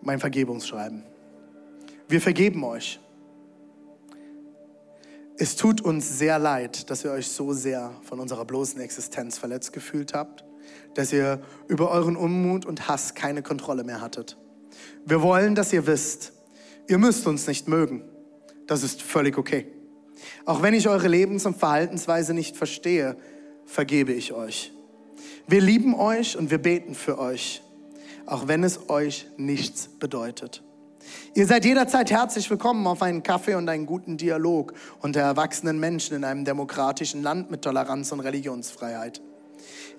Mein 0.02 0.20
Vergebungsschreiben. 0.20 1.04
Wir 2.08 2.20
vergeben 2.20 2.64
euch. 2.64 3.00
Es 5.36 5.56
tut 5.56 5.80
uns 5.80 6.18
sehr 6.18 6.38
leid, 6.38 6.90
dass 6.90 7.04
ihr 7.04 7.12
euch 7.12 7.28
so 7.28 7.52
sehr 7.52 7.92
von 8.02 8.20
unserer 8.20 8.44
bloßen 8.44 8.80
Existenz 8.80 9.38
verletzt 9.38 9.72
gefühlt 9.72 10.12
habt, 10.12 10.44
dass 10.94 11.12
ihr 11.12 11.40
über 11.68 11.90
euren 11.90 12.16
Unmut 12.16 12.66
und 12.66 12.88
Hass 12.88 13.14
keine 13.14 13.42
Kontrolle 13.42 13.84
mehr 13.84 14.00
hattet. 14.00 14.36
Wir 15.04 15.22
wollen, 15.22 15.54
dass 15.54 15.72
ihr 15.72 15.86
wisst, 15.86 16.32
ihr 16.88 16.98
müsst 16.98 17.26
uns 17.26 17.46
nicht 17.46 17.68
mögen. 17.68 18.02
Das 18.66 18.82
ist 18.82 19.02
völlig 19.02 19.38
okay. 19.38 19.66
Auch 20.44 20.62
wenn 20.62 20.74
ich 20.74 20.88
eure 20.88 21.08
Lebens- 21.08 21.46
und 21.46 21.56
Verhaltensweise 21.56 22.34
nicht 22.34 22.56
verstehe, 22.56 23.16
vergebe 23.64 24.12
ich 24.12 24.32
euch. 24.32 24.72
Wir 25.46 25.60
lieben 25.60 25.94
euch 25.94 26.36
und 26.36 26.50
wir 26.50 26.58
beten 26.58 26.94
für 26.94 27.18
euch, 27.18 27.62
auch 28.26 28.48
wenn 28.48 28.62
es 28.62 28.88
euch 28.88 29.26
nichts 29.36 29.88
bedeutet. 29.88 30.62
Ihr 31.34 31.46
seid 31.46 31.64
jederzeit 31.64 32.10
herzlich 32.10 32.50
willkommen 32.50 32.86
auf 32.86 33.02
einen 33.02 33.22
Kaffee 33.22 33.54
und 33.54 33.68
einen 33.68 33.86
guten 33.86 34.16
Dialog 34.16 34.74
unter 35.00 35.20
erwachsenen 35.20 35.80
Menschen 35.80 36.16
in 36.16 36.24
einem 36.24 36.44
demokratischen 36.44 37.22
Land 37.22 37.50
mit 37.50 37.62
Toleranz 37.62 38.12
und 38.12 38.20
Religionsfreiheit. 38.20 39.20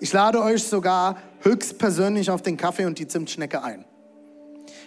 Ich 0.02 0.12
lade 0.12 0.42
euch 0.42 0.64
sogar 0.64 1.16
höchstpersönlich 1.42 2.28
auf 2.32 2.42
den 2.42 2.56
Kaffee 2.56 2.86
und 2.86 2.98
die 2.98 3.06
Zimtschnecke 3.06 3.62
ein. 3.62 3.84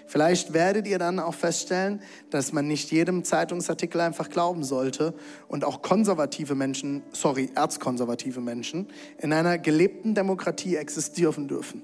Vielleicht 0.07 0.51
werdet 0.51 0.87
ihr 0.87 0.99
dann 0.99 1.21
auch 1.21 1.33
feststellen, 1.33 2.01
dass 2.31 2.51
man 2.51 2.67
nicht 2.67 2.91
jedem 2.91 3.23
Zeitungsartikel 3.23 4.01
einfach 4.01 4.29
glauben 4.29 4.65
sollte 4.65 5.13
und 5.47 5.63
auch 5.63 5.81
konservative 5.81 6.53
Menschen, 6.53 7.01
sorry, 7.13 7.49
erzkonservative 7.55 8.41
Menschen 8.41 8.89
in 9.17 9.31
einer 9.31 9.57
gelebten 9.57 10.15
Demokratie 10.15 10.75
existieren 10.75 11.47
dürfen. 11.47 11.81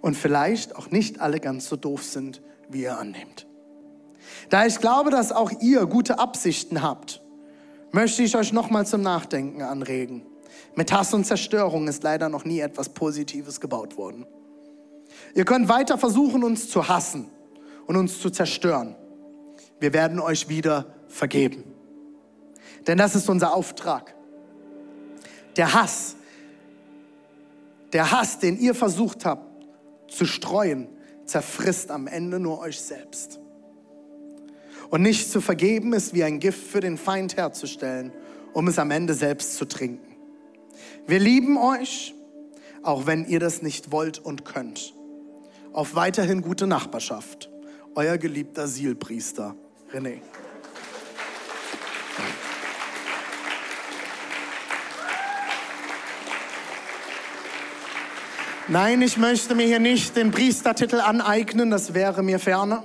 Und 0.00 0.16
vielleicht 0.16 0.74
auch 0.76 0.90
nicht 0.90 1.20
alle 1.20 1.40
ganz 1.40 1.68
so 1.68 1.76
doof 1.76 2.04
sind, 2.04 2.40
wie 2.70 2.84
ihr 2.84 2.96
annehmt. 2.96 3.46
Da 4.48 4.64
ich 4.64 4.78
glaube, 4.78 5.10
dass 5.10 5.30
auch 5.30 5.50
ihr 5.60 5.84
gute 5.84 6.18
Absichten 6.18 6.80
habt, 6.80 7.20
möchte 7.90 8.22
ich 8.22 8.34
euch 8.34 8.54
nochmal 8.54 8.86
zum 8.86 9.02
Nachdenken 9.02 9.60
anregen. 9.60 10.31
Mit 10.74 10.92
Hass 10.92 11.12
und 11.12 11.24
Zerstörung 11.24 11.88
ist 11.88 12.02
leider 12.02 12.28
noch 12.28 12.44
nie 12.44 12.60
etwas 12.60 12.88
Positives 12.88 13.60
gebaut 13.60 13.96
worden. 13.96 14.26
Ihr 15.34 15.44
könnt 15.44 15.68
weiter 15.68 15.98
versuchen, 15.98 16.44
uns 16.44 16.68
zu 16.68 16.88
hassen 16.88 17.30
und 17.86 17.96
uns 17.96 18.20
zu 18.20 18.30
zerstören. 18.30 18.96
Wir 19.80 19.92
werden 19.92 20.20
euch 20.20 20.48
wieder 20.48 20.94
vergeben. 21.08 21.64
Denn 22.86 22.98
das 22.98 23.14
ist 23.14 23.28
unser 23.28 23.54
Auftrag. 23.54 24.14
Der 25.56 25.74
Hass, 25.74 26.16
der 27.92 28.10
Hass, 28.10 28.38
den 28.38 28.58
ihr 28.58 28.74
versucht 28.74 29.24
habt 29.24 29.66
zu 30.08 30.24
streuen, 30.24 30.88
zerfrisst 31.26 31.90
am 31.90 32.06
Ende 32.06 32.40
nur 32.40 32.58
euch 32.60 32.80
selbst. 32.80 33.38
Und 34.90 35.02
nicht 35.02 35.30
zu 35.30 35.40
vergeben 35.40 35.92
ist 35.92 36.14
wie 36.14 36.24
ein 36.24 36.38
Gift 36.38 36.66
für 36.66 36.80
den 36.80 36.98
Feind 36.98 37.36
herzustellen, 37.36 38.12
um 38.52 38.68
es 38.68 38.78
am 38.78 38.90
Ende 38.90 39.14
selbst 39.14 39.56
zu 39.56 39.64
trinken. 39.64 40.11
Wir 41.06 41.18
lieben 41.18 41.56
euch, 41.58 42.14
auch 42.82 43.06
wenn 43.06 43.24
ihr 43.26 43.40
das 43.40 43.62
nicht 43.62 43.92
wollt 43.92 44.18
und 44.18 44.44
könnt 44.44 44.94
auf 45.72 45.94
weiterhin 45.94 46.42
gute 46.42 46.66
Nachbarschaft. 46.66 47.50
Euer 47.94 48.18
geliebter 48.18 48.68
Sielpriester 48.68 49.54
René. 49.92 50.20
Nein, 58.68 59.02
ich 59.02 59.18
möchte 59.18 59.54
mir 59.54 59.66
hier 59.66 59.80
nicht 59.80 60.16
den 60.16 60.30
Priestertitel 60.30 61.00
aneignen, 61.00 61.70
das 61.70 61.94
wäre 61.94 62.22
mir 62.22 62.38
ferner. 62.38 62.84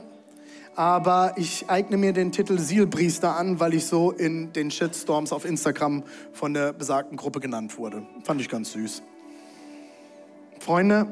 Aber 0.77 1.33
ich 1.37 1.71
eigne 1.71 1.97
mir 1.97 2.13
den 2.13 2.31
Titel 2.31 2.59
Sielpriester 2.59 3.35
an, 3.35 3.59
weil 3.59 3.73
ich 3.73 3.87
so 3.87 4.11
in 4.11 4.53
den 4.53 4.69
Shitstorms 4.69 5.33
auf 5.33 5.43
Instagram 5.43 6.03
von 6.33 6.53
der 6.53 6.71
besagten 6.71 7.17
Gruppe 7.17 7.39
genannt 7.39 7.79
wurde. 7.79 8.05
Fand 8.23 8.39
ich 8.41 8.47
ganz 8.47 8.73
süß. 8.73 9.01
Freunde, 10.59 11.07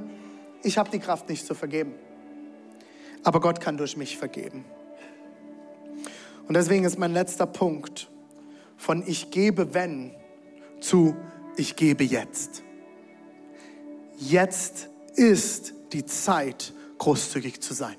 ich 0.61 0.78
habe 0.78 0.91
die 0.91 0.99
Kraft 0.99 1.30
nicht 1.30 1.47
zu 1.47 1.55
vergeben. 1.55 1.95
Aber 3.24 3.39
Gott 3.39 3.59
kann 3.59 3.76
durch 3.76 3.97
mich 3.97 4.20
vergeben. 4.20 4.66
Und 6.47 6.53
deswegen 6.53 6.86
ist 6.86 6.99
mein 6.99 7.13
letzter 7.13 7.47
Punkt 7.47 8.11
von 8.78 9.01
ich 9.07 9.32
gebe 9.32 9.74
wenn 9.74 10.13
zu 10.80 11.16
ich 11.57 11.76
gebe 11.76 12.03
jetzt. 12.03 12.61
Jetzt 14.20 14.89
ist 15.16 15.74
die 15.91 16.05
Zeit, 16.05 16.72
großzügig 16.99 17.61
zu 17.61 17.74
sein. 17.74 17.95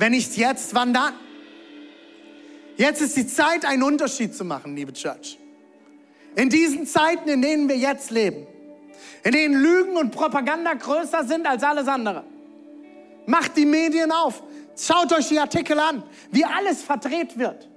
Wenn 0.00 0.12
nicht 0.12 0.34
jetzt, 0.38 0.74
wann 0.74 0.94
dann? 0.94 1.12
Jetzt 2.78 3.02
ist 3.02 3.18
die 3.18 3.26
Zeit, 3.26 3.66
einen 3.66 3.82
Unterschied 3.82 4.34
zu 4.34 4.46
machen, 4.46 4.74
liebe 4.74 4.94
Church. 4.94 5.38
In 6.36 6.48
diesen 6.48 6.86
Zeiten, 6.86 7.28
in 7.28 7.42
denen 7.42 7.68
wir 7.68 7.76
jetzt 7.76 8.10
leben, 8.10 8.46
in 9.22 9.32
denen 9.32 9.62
Lügen 9.62 9.98
und 9.98 10.10
Propaganda 10.10 10.72
größer 10.72 11.24
sind 11.24 11.46
als 11.46 11.62
alles 11.62 11.86
andere. 11.86 12.24
Macht 13.26 13.58
die 13.58 13.66
Medien 13.66 14.10
auf. 14.10 14.42
Schaut 14.74 15.12
euch 15.12 15.28
die 15.28 15.38
Artikel 15.38 15.78
an, 15.78 16.02
wie 16.30 16.46
alles 16.46 16.80
verdreht 16.82 17.38
wird. 17.38 17.68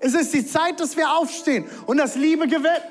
Es 0.00 0.14
ist 0.14 0.34
die 0.34 0.44
Zeit, 0.44 0.80
dass 0.80 0.96
wir 0.96 1.12
aufstehen 1.12 1.64
und 1.86 1.98
dass 1.98 2.16
Liebe 2.16 2.48
gewinnt, 2.48 2.88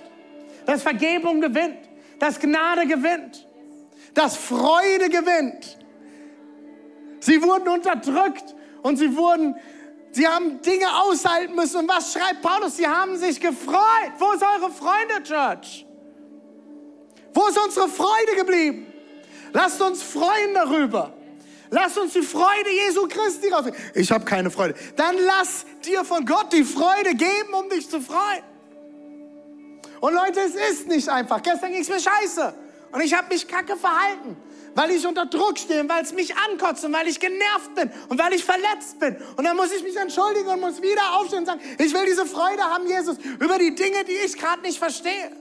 dass 0.65 0.81
Vergebung 0.81 1.41
gewinnt, 1.41 1.79
dass 2.19 2.39
Gnade 2.39 2.87
gewinnt, 2.87 3.45
dass 4.13 4.37
Freude 4.37 5.09
gewinnt. 5.09 5.80
Sie 7.21 7.41
wurden 7.41 7.69
unterdrückt 7.69 8.55
und 8.81 8.97
sie 8.97 9.15
wurden, 9.15 9.55
sie 10.11 10.27
haben 10.27 10.61
Dinge 10.61 10.87
aushalten 11.03 11.55
müssen. 11.55 11.77
Und 11.77 11.87
was 11.87 12.11
schreibt 12.11 12.41
Paulus? 12.41 12.75
Sie 12.75 12.87
haben 12.87 13.15
sich 13.15 13.39
gefreut. 13.39 14.11
Wo 14.17 14.33
ist 14.33 14.43
eure 14.43 14.71
Freunde, 14.71 15.23
Church? 15.23 15.85
Wo 17.33 17.47
ist 17.47 17.57
unsere 17.57 17.87
Freude 17.87 18.35
geblieben? 18.35 18.91
Lasst 19.53 19.81
uns 19.81 20.03
freuen 20.03 20.53
darüber. 20.53 21.13
Lass 21.69 21.97
uns 21.97 22.13
die 22.13 22.21
Freude 22.21 22.69
Jesu 22.85 23.07
Christi 23.07 23.47
raus. 23.49 23.65
Ich 23.93 24.11
habe 24.11 24.25
keine 24.25 24.51
Freude. 24.51 24.75
Dann 24.97 25.15
lass 25.17 25.65
dir 25.85 26.03
von 26.03 26.25
Gott 26.25 26.51
die 26.51 26.65
Freude 26.65 27.15
geben, 27.15 27.53
um 27.53 27.69
dich 27.69 27.89
zu 27.89 28.01
freuen. 28.01 28.43
Und 30.01 30.13
Leute, 30.13 30.41
es 30.41 30.55
ist 30.55 30.87
nicht 30.87 31.07
einfach. 31.07 31.41
Gestern 31.41 31.71
ging 31.71 31.81
es 31.81 31.87
mir 31.87 31.99
scheiße. 31.99 32.53
Und 32.91 33.01
ich 33.01 33.13
habe 33.13 33.27
mich 33.29 33.47
kacke 33.47 33.77
verhalten, 33.77 34.35
weil 34.75 34.91
ich 34.91 35.05
unter 35.05 35.25
Druck 35.25 35.59
stehe, 35.59 35.87
weil 35.89 36.03
es 36.03 36.13
mich 36.13 36.33
ankotzt 36.35 36.85
und 36.85 36.93
weil 36.93 37.07
ich 37.07 37.19
genervt 37.19 37.75
bin 37.75 37.91
und 38.09 38.19
weil 38.19 38.33
ich 38.33 38.43
verletzt 38.43 38.99
bin. 38.99 39.15
Und 39.35 39.43
dann 39.43 39.55
muss 39.57 39.71
ich 39.71 39.83
mich 39.83 39.95
entschuldigen 39.97 40.47
und 40.47 40.61
muss 40.61 40.81
wieder 40.81 41.17
aufstehen 41.17 41.39
und 41.39 41.45
sagen, 41.45 41.61
ich 41.77 41.93
will 41.93 42.05
diese 42.05 42.25
Freude 42.25 42.63
haben, 42.63 42.87
Jesus, 42.87 43.17
über 43.39 43.57
die 43.57 43.75
Dinge, 43.75 44.03
die 44.05 44.25
ich 44.25 44.37
gerade 44.37 44.61
nicht 44.61 44.79
verstehe. 44.79 45.31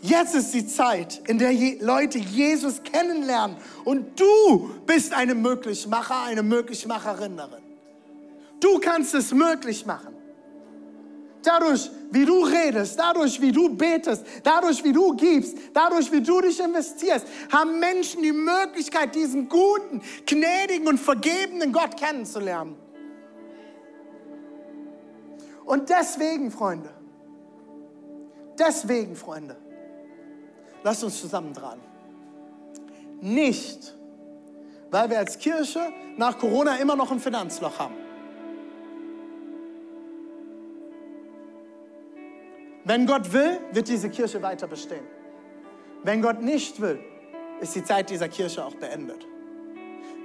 Jetzt 0.00 0.34
ist 0.34 0.54
die 0.54 0.66
Zeit, 0.66 1.22
in 1.26 1.38
der 1.38 1.52
Leute 1.80 2.18
Jesus 2.18 2.82
kennenlernen. 2.84 3.56
Und 3.84 4.18
du 4.18 4.70
bist 4.86 5.12
eine 5.12 5.34
Möglichmacher, 5.34 6.22
eine 6.22 6.42
Möglichmacherin 6.42 7.36
darin. 7.36 7.62
Du 8.60 8.78
kannst 8.78 9.14
es 9.14 9.32
möglich 9.32 9.86
machen. 9.86 10.17
Dadurch, 11.42 11.90
wie 12.10 12.24
du 12.24 12.44
redest, 12.44 12.98
dadurch, 12.98 13.40
wie 13.40 13.52
du 13.52 13.68
betest, 13.68 14.24
dadurch, 14.42 14.82
wie 14.82 14.92
du 14.92 15.14
gibst, 15.14 15.56
dadurch, 15.72 16.10
wie 16.10 16.20
du 16.20 16.40
dich 16.40 16.58
investierst, 16.60 17.26
haben 17.52 17.78
Menschen 17.78 18.22
die 18.22 18.32
Möglichkeit, 18.32 19.14
diesen 19.14 19.48
guten, 19.48 20.02
gnädigen 20.26 20.88
und 20.88 20.98
vergebenen 20.98 21.72
Gott 21.72 21.96
kennenzulernen. 21.96 22.76
Und 25.64 25.88
deswegen, 25.88 26.50
Freunde, 26.50 26.90
deswegen, 28.58 29.14
Freunde, 29.14 29.56
Lasst 30.82 31.04
uns 31.04 31.20
zusammen 31.20 31.52
dran. 31.52 31.78
Nicht, 33.20 33.94
weil 34.90 35.10
wir 35.10 35.18
als 35.18 35.38
Kirche 35.38 35.80
nach 36.16 36.38
Corona 36.38 36.76
immer 36.76 36.96
noch 36.96 37.10
ein 37.10 37.20
Finanzloch 37.20 37.78
haben. 37.78 37.94
Wenn 42.88 43.04
Gott 43.04 43.34
will, 43.34 43.60
wird 43.70 43.86
diese 43.88 44.08
Kirche 44.08 44.40
weiter 44.40 44.66
bestehen. 44.66 45.04
Wenn 46.04 46.22
Gott 46.22 46.40
nicht 46.40 46.80
will, 46.80 46.98
ist 47.60 47.74
die 47.74 47.84
Zeit 47.84 48.08
dieser 48.08 48.30
Kirche 48.30 48.64
auch 48.64 48.76
beendet. 48.76 49.26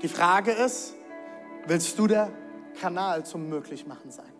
Die 0.02 0.08
Frage 0.08 0.52
ist, 0.52 0.94
willst 1.68 2.00
du 2.00 2.08
der 2.08 2.32
Kanal 2.80 3.26
zum 3.26 3.50
Möglichmachen 3.50 4.12
sein? 4.12 4.32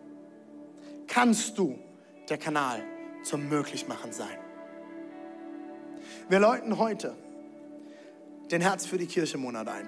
Kannst 1.06 1.58
du 1.58 1.78
der 2.30 2.38
Kanal 2.38 2.82
zum 3.24 3.46
Möglichmachen 3.50 4.10
sein? 4.10 4.38
Wir 6.30 6.38
läuten 6.38 6.78
heute 6.78 7.14
den 8.50 8.62
Herz 8.62 8.86
für 8.86 8.96
die 8.96 9.06
Kirche 9.06 9.36
Monat 9.36 9.68
ein. 9.68 9.86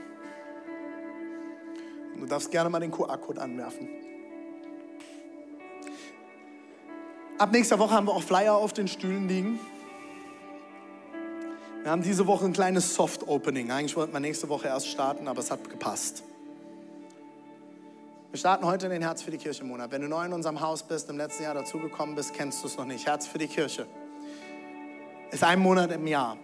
Du 2.18 2.26
darfst 2.26 2.50
gerne 2.50 2.68
mal 2.68 2.80
den 2.80 2.90
QR-Code 2.90 3.40
anwerfen. 3.40 4.05
Ab 7.38 7.52
nächster 7.52 7.78
Woche 7.78 7.92
haben 7.92 8.06
wir 8.06 8.14
auch 8.14 8.22
Flyer 8.22 8.54
auf 8.54 8.72
den 8.72 8.88
Stühlen 8.88 9.28
liegen. 9.28 9.60
Wir 11.82 11.90
haben 11.90 12.00
diese 12.00 12.26
Woche 12.26 12.46
ein 12.46 12.54
kleines 12.54 12.94
Soft-Opening. 12.94 13.70
Eigentlich 13.70 13.94
wollten 13.94 14.14
wir 14.14 14.20
nächste 14.20 14.48
Woche 14.48 14.68
erst 14.68 14.88
starten, 14.88 15.28
aber 15.28 15.40
es 15.40 15.50
hat 15.50 15.68
gepasst. 15.68 16.22
Wir 18.30 18.38
starten 18.38 18.64
heute 18.64 18.86
in 18.86 18.92
den 18.92 19.02
Herz 19.02 19.20
für 19.20 19.30
die 19.30 19.36
Kirche 19.36 19.64
Monat. 19.64 19.90
Wenn 19.92 20.00
du 20.00 20.08
neu 20.08 20.24
in 20.24 20.32
unserem 20.32 20.62
Haus 20.62 20.82
bist, 20.82 21.10
im 21.10 21.18
letzten 21.18 21.42
Jahr 21.42 21.52
dazugekommen 21.52 22.16
bist, 22.16 22.32
kennst 22.32 22.62
du 22.62 22.68
es 22.68 22.78
noch 22.78 22.86
nicht. 22.86 23.06
Herz 23.06 23.26
für 23.26 23.38
die 23.38 23.48
Kirche 23.48 23.86
ist 25.30 25.44
ein 25.44 25.58
Monat 25.58 25.92
im 25.92 26.06
Jahr, 26.06 26.38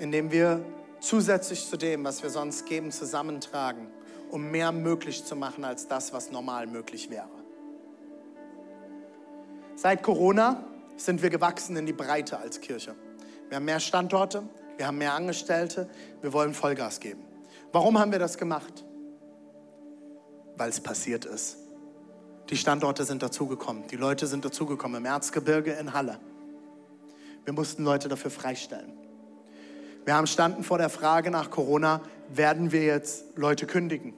in 0.00 0.10
dem 0.10 0.32
wir 0.32 0.64
zusätzlich 0.98 1.64
zu 1.64 1.76
dem, 1.76 2.02
was 2.02 2.24
wir 2.24 2.30
sonst 2.30 2.66
geben, 2.66 2.90
zusammentragen, 2.90 3.86
um 4.32 4.50
mehr 4.50 4.72
möglich 4.72 5.24
zu 5.24 5.36
machen 5.36 5.64
als 5.64 5.86
das, 5.86 6.12
was 6.12 6.32
normal 6.32 6.66
möglich 6.66 7.08
wäre. 7.08 7.43
Seit 9.84 10.02
Corona 10.02 10.64
sind 10.96 11.20
wir 11.20 11.28
gewachsen 11.28 11.76
in 11.76 11.84
die 11.84 11.92
Breite 11.92 12.38
als 12.38 12.62
Kirche. 12.62 12.94
Wir 13.50 13.56
haben 13.56 13.66
mehr 13.66 13.80
Standorte, 13.80 14.42
wir 14.78 14.86
haben 14.86 14.96
mehr 14.96 15.12
Angestellte, 15.12 15.90
wir 16.22 16.32
wollen 16.32 16.54
Vollgas 16.54 17.00
geben. 17.00 17.22
Warum 17.70 17.98
haben 17.98 18.10
wir 18.10 18.18
das 18.18 18.38
gemacht? 18.38 18.82
Weil 20.56 20.70
es 20.70 20.80
passiert 20.80 21.26
ist. 21.26 21.58
Die 22.48 22.56
Standorte 22.56 23.04
sind 23.04 23.22
dazugekommen, 23.22 23.86
die 23.88 23.96
Leute 23.96 24.26
sind 24.26 24.46
dazugekommen 24.46 25.02
im 25.02 25.04
Erzgebirge 25.04 25.72
in 25.72 25.92
Halle. 25.92 26.18
Wir 27.44 27.52
mussten 27.52 27.84
Leute 27.84 28.08
dafür 28.08 28.30
freistellen. 28.30 28.94
Wir 30.06 30.14
haben 30.14 30.26
standen 30.26 30.64
vor 30.64 30.78
der 30.78 30.88
Frage 30.88 31.30
nach 31.30 31.50
Corona, 31.50 32.00
werden 32.30 32.72
wir 32.72 32.84
jetzt 32.84 33.36
Leute 33.36 33.66
kündigen? 33.66 34.14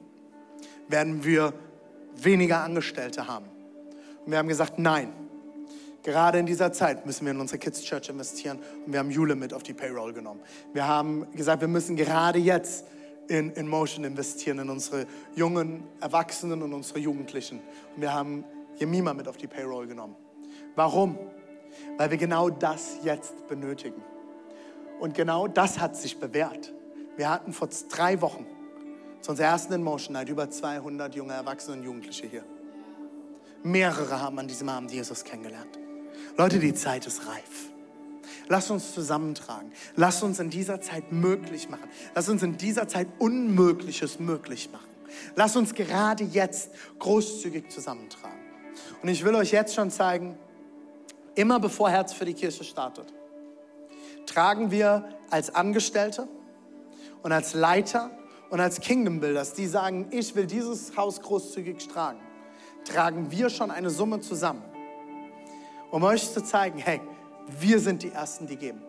Werden 0.87 1.25
wir 1.25 1.55
weniger 2.15 2.63
Angestellte 2.63 3.27
haben? 3.27 3.47
Und 4.25 4.31
wir 4.31 4.39
haben 4.39 4.47
gesagt, 4.47 4.79
nein. 4.79 5.26
Gerade 6.07 6.39
in 6.39 6.47
dieser 6.47 6.73
Zeit 6.73 7.05
müssen 7.05 7.25
wir 7.27 7.33
in 7.33 7.41
unsere 7.41 7.59
Kids 7.59 7.83
Church 7.83 8.11
investieren 8.11 8.61
und 8.87 8.93
wir 8.93 9.01
haben 9.01 9.11
Jule 9.11 9.35
mit 9.35 9.53
auf 9.53 9.65
die 9.65 9.73
Payroll 9.73 10.13
genommen. 10.13 10.41
Wir 10.73 10.87
haben 10.87 11.27
gesagt, 11.33 11.63
wir 11.63 11.67
müssen 11.67 11.97
gerade 11.97 12.39
jetzt 12.39 12.85
in, 13.27 13.51
in 13.51 13.67
Motion 13.67 14.05
investieren, 14.05 14.61
in 14.61 14.71
unsere 14.71 15.07
jungen 15.35 15.83
Erwachsenen 16.01 16.63
und 16.63 16.73
unsere 16.75 17.01
Jugendlichen. 17.01 17.61
Und 17.97 18.03
wir 18.03 18.15
haben 18.15 18.45
Jemima 18.77 19.15
mit 19.15 19.27
auf 19.27 19.37
die 19.37 19.49
Payroll 19.49 19.89
genommen. 19.89 20.15
Warum? 20.77 21.19
Weil 21.97 22.13
wir 22.13 22.19
genau 22.19 22.51
das 22.51 22.99
jetzt 23.03 23.49
benötigen. 23.49 24.01
Und 25.01 25.13
genau 25.13 25.49
das 25.49 25.81
hat 25.81 25.97
sich 25.97 26.21
bewährt. 26.21 26.73
Wir 27.17 27.31
hatten 27.31 27.53
vor 27.53 27.69
drei 27.91 28.21
Wochen 28.21 28.47
zu 29.23 29.33
unserer 29.33 29.49
ersten 29.49 29.73
In 29.73 29.83
Motion 29.83 30.13
Night 30.13 30.29
über 30.29 30.49
200 30.49 31.17
junge 31.17 31.33
Erwachsene 31.33 31.79
und 31.79 31.83
Jugendliche 31.83 32.29
hier. 32.29 32.45
Mehrere 33.65 34.21
haben 34.21 34.39
an 34.39 34.47
diesem 34.47 34.69
Abend 34.69 34.93
Jesus 34.93 35.25
kennengelernt. 35.25 35.81
Leute, 36.37 36.59
die 36.59 36.75
Zeit 36.75 37.07
ist 37.07 37.27
reif. 37.27 37.71
Lass 38.49 38.71
uns 38.71 38.95
zusammentragen. 38.95 39.73
Lass 39.97 40.23
uns 40.23 40.39
in 40.39 40.51
dieser 40.51 40.81
Zeit 40.81 41.11
möglich 41.11 41.69
machen. 41.69 41.89
Lass 42.15 42.29
uns 42.29 42.43
in 42.43 42.57
dieser 42.57 42.87
Zeit 42.87 43.09
Unmögliches 43.19 44.21
möglich 44.21 44.71
machen. 44.71 44.87
Lass 45.35 45.57
uns 45.57 45.75
gerade 45.75 46.25
jetzt 46.25 46.71
großzügig 46.99 47.71
zusammentragen. 47.71 48.39
Und 49.03 49.09
ich 49.09 49.25
will 49.25 49.35
euch 49.35 49.53
jetzt 49.53 49.75
schon 49.75 49.91
zeigen, 49.91 50.37
immer 51.35 51.59
bevor 51.59 51.91
Herz 51.91 52.13
für 52.13 52.25
die 52.25 52.35
Kirche 52.35 52.65
startet, 52.65 53.13
tragen 54.27 54.71
wir 54.71 55.09
als 55.31 55.55
Angestellte 55.55 56.29
und 57.23 57.33
als 57.33 57.55
Leiter 57.55 58.11
und 58.51 58.61
als 58.61 58.81
Kingdom 58.81 59.21
Builders, 59.21 59.55
die 59.55 59.67
sagen, 59.67 60.09
ich 60.11 60.35
will 60.35 60.47
dieses 60.47 60.97
Haus 60.97 61.21
großzügig 61.21 61.89
tragen, 61.89 62.21
tragen 62.85 63.31
wir 63.31 63.51
schon 63.51 63.71
eine 63.71 63.91
Summe 63.91 64.21
zusammen, 64.21 64.63
um 65.97 66.03
euch 66.03 66.31
zu 66.31 66.45
zeigen, 66.45 66.79
hey, 66.79 67.01
wir 67.59 67.81
sind 67.81 68.03
die 68.03 68.11
Ersten, 68.11 68.47
die 68.47 68.57
geben. 68.57 68.83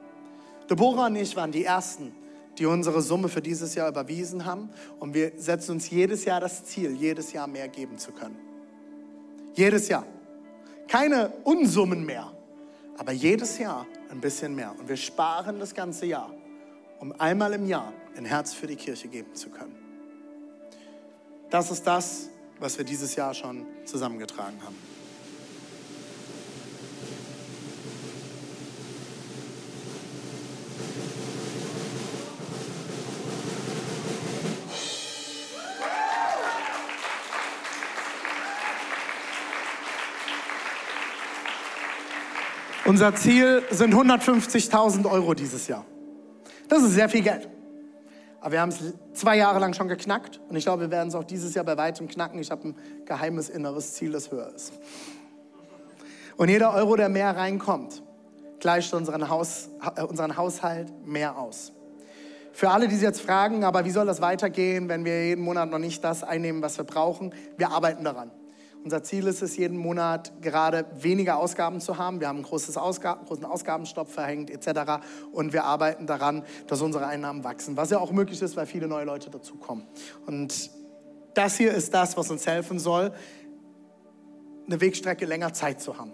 Deborah 0.70 1.06
und 1.06 1.16
ich 1.16 1.38
waren 1.38 1.54
die 1.54 1.64
Ersten, 1.64 2.14
die 2.58 2.66
unsere 2.66 3.02
Summe 3.02 3.30
für 3.30 3.42
dieses 3.42 3.76
Jahr 3.76 3.88
überwiesen 3.88 4.44
haben. 4.44 4.70
Und 5.00 5.14
wir 5.14 5.32
setzen 5.38 5.72
uns 5.72 5.90
jedes 5.90 6.26
Jahr 6.26 6.42
das 6.42 6.66
Ziel, 6.66 6.92
jedes 6.92 7.32
Jahr 7.32 7.48
mehr 7.48 7.70
geben 7.70 7.98
zu 7.98 8.12
können. 8.12 8.36
Jedes 9.54 9.88
Jahr. 9.88 10.06
Keine 10.90 11.32
Unsummen 11.46 12.06
mehr, 12.06 12.30
aber 12.98 13.14
jedes 13.14 13.58
Jahr 13.58 13.88
ein 14.12 14.20
bisschen 14.20 14.54
mehr. 14.54 14.76
Und 14.78 14.90
wir 14.90 14.98
sparen 14.98 15.60
das 15.62 15.74
ganze 15.74 16.08
Jahr, 16.08 16.34
um 17.00 17.14
einmal 17.22 17.54
im 17.54 17.68
Jahr 17.68 17.94
ein 18.18 18.26
Herz 18.26 18.54
für 18.54 18.68
die 18.68 18.76
Kirche 18.76 19.08
geben 19.08 19.34
zu 19.34 19.50
können. 19.50 19.78
Das 21.50 21.72
ist 21.72 21.88
das, 21.88 22.28
was 22.60 22.78
wir 22.78 22.84
dieses 22.84 23.16
Jahr 23.16 23.34
schon 23.34 23.66
zusammengetragen 23.86 24.62
haben. 24.62 24.97
Unser 42.88 43.14
Ziel 43.16 43.64
sind 43.70 43.94
150.000 43.94 45.12
Euro 45.12 45.34
dieses 45.34 45.68
Jahr. 45.68 45.84
Das 46.70 46.82
ist 46.82 46.94
sehr 46.94 47.10
viel 47.10 47.22
Geld. 47.22 47.50
Aber 48.40 48.54
wir 48.54 48.62
haben 48.62 48.70
es 48.70 48.80
zwei 49.12 49.36
Jahre 49.36 49.60
lang 49.60 49.74
schon 49.74 49.90
geknackt 49.90 50.40
und 50.48 50.56
ich 50.56 50.64
glaube, 50.64 50.84
wir 50.84 50.92
werden 50.92 51.10
es 51.10 51.16
auch 51.16 51.26
dieses 51.26 51.54
Jahr 51.54 51.66
bei 51.66 51.76
weitem 51.76 52.08
knacken. 52.08 52.40
Ich 52.40 52.50
habe 52.50 52.70
ein 52.70 52.76
geheimes 53.04 53.50
inneres 53.50 53.96
Ziel, 53.96 54.14
das 54.14 54.32
höher 54.32 54.54
ist. 54.56 54.72
Und 56.38 56.48
jeder 56.48 56.74
Euro, 56.76 56.96
der 56.96 57.10
mehr 57.10 57.36
reinkommt, 57.36 58.04
gleicht 58.62 58.94
unseren, 58.94 59.28
Haus, 59.28 59.68
äh, 59.98 60.04
unseren 60.04 60.38
Haushalt 60.38 60.94
mehr 61.06 61.38
aus. 61.38 61.74
Für 62.54 62.70
alle, 62.70 62.88
die 62.88 62.96
sich 62.96 63.04
jetzt 63.04 63.20
fragen, 63.20 63.66
aber 63.66 63.84
wie 63.84 63.92
soll 63.92 64.06
das 64.06 64.22
weitergehen, 64.22 64.88
wenn 64.88 65.04
wir 65.04 65.26
jeden 65.26 65.44
Monat 65.44 65.70
noch 65.70 65.80
nicht 65.80 66.06
das 66.06 66.24
einnehmen, 66.24 66.62
was 66.62 66.78
wir 66.78 66.86
brauchen? 66.86 67.34
Wir 67.58 67.70
arbeiten 67.70 68.06
daran. 68.06 68.32
Unser 68.88 69.04
Ziel 69.04 69.28
ist 69.28 69.42
es, 69.42 69.58
jeden 69.58 69.76
Monat 69.76 70.32
gerade 70.42 70.86
weniger 70.94 71.40
Ausgaben 71.40 71.82
zu 71.82 71.98
haben. 71.98 72.22
Wir 72.22 72.30
haben 72.30 72.38
einen 72.38 72.46
großen, 72.46 72.74
Ausgaben, 72.78 73.26
großen 73.26 73.44
Ausgabenstopp 73.44 74.10
verhängt 74.10 74.50
etc. 74.50 75.04
Und 75.34 75.52
wir 75.52 75.66
arbeiten 75.66 76.08
daran, 76.08 76.46
dass 76.68 76.82
unsere 76.82 77.06
Einnahmen 77.06 77.44
wachsen, 77.44 77.76
was 77.76 77.90
ja 77.90 78.00
auch 78.00 78.14
möglich 78.14 78.42
ist, 78.42 78.56
weil 78.56 78.66
viele 78.66 78.88
neue 78.88 79.04
Leute 79.04 79.30
dazukommen. 79.30 79.86
Und 80.26 80.72
das 81.34 81.58
hier 81.58 81.74
ist 81.74 81.94
das, 81.94 82.16
was 82.16 82.32
uns 82.32 82.48
helfen 82.48 82.80
soll, 82.80 83.12
eine 84.68 84.80
Wegstrecke 84.80 85.26
länger 85.26 85.52
Zeit 85.52 85.82
zu 85.82 85.98
haben, 85.98 86.14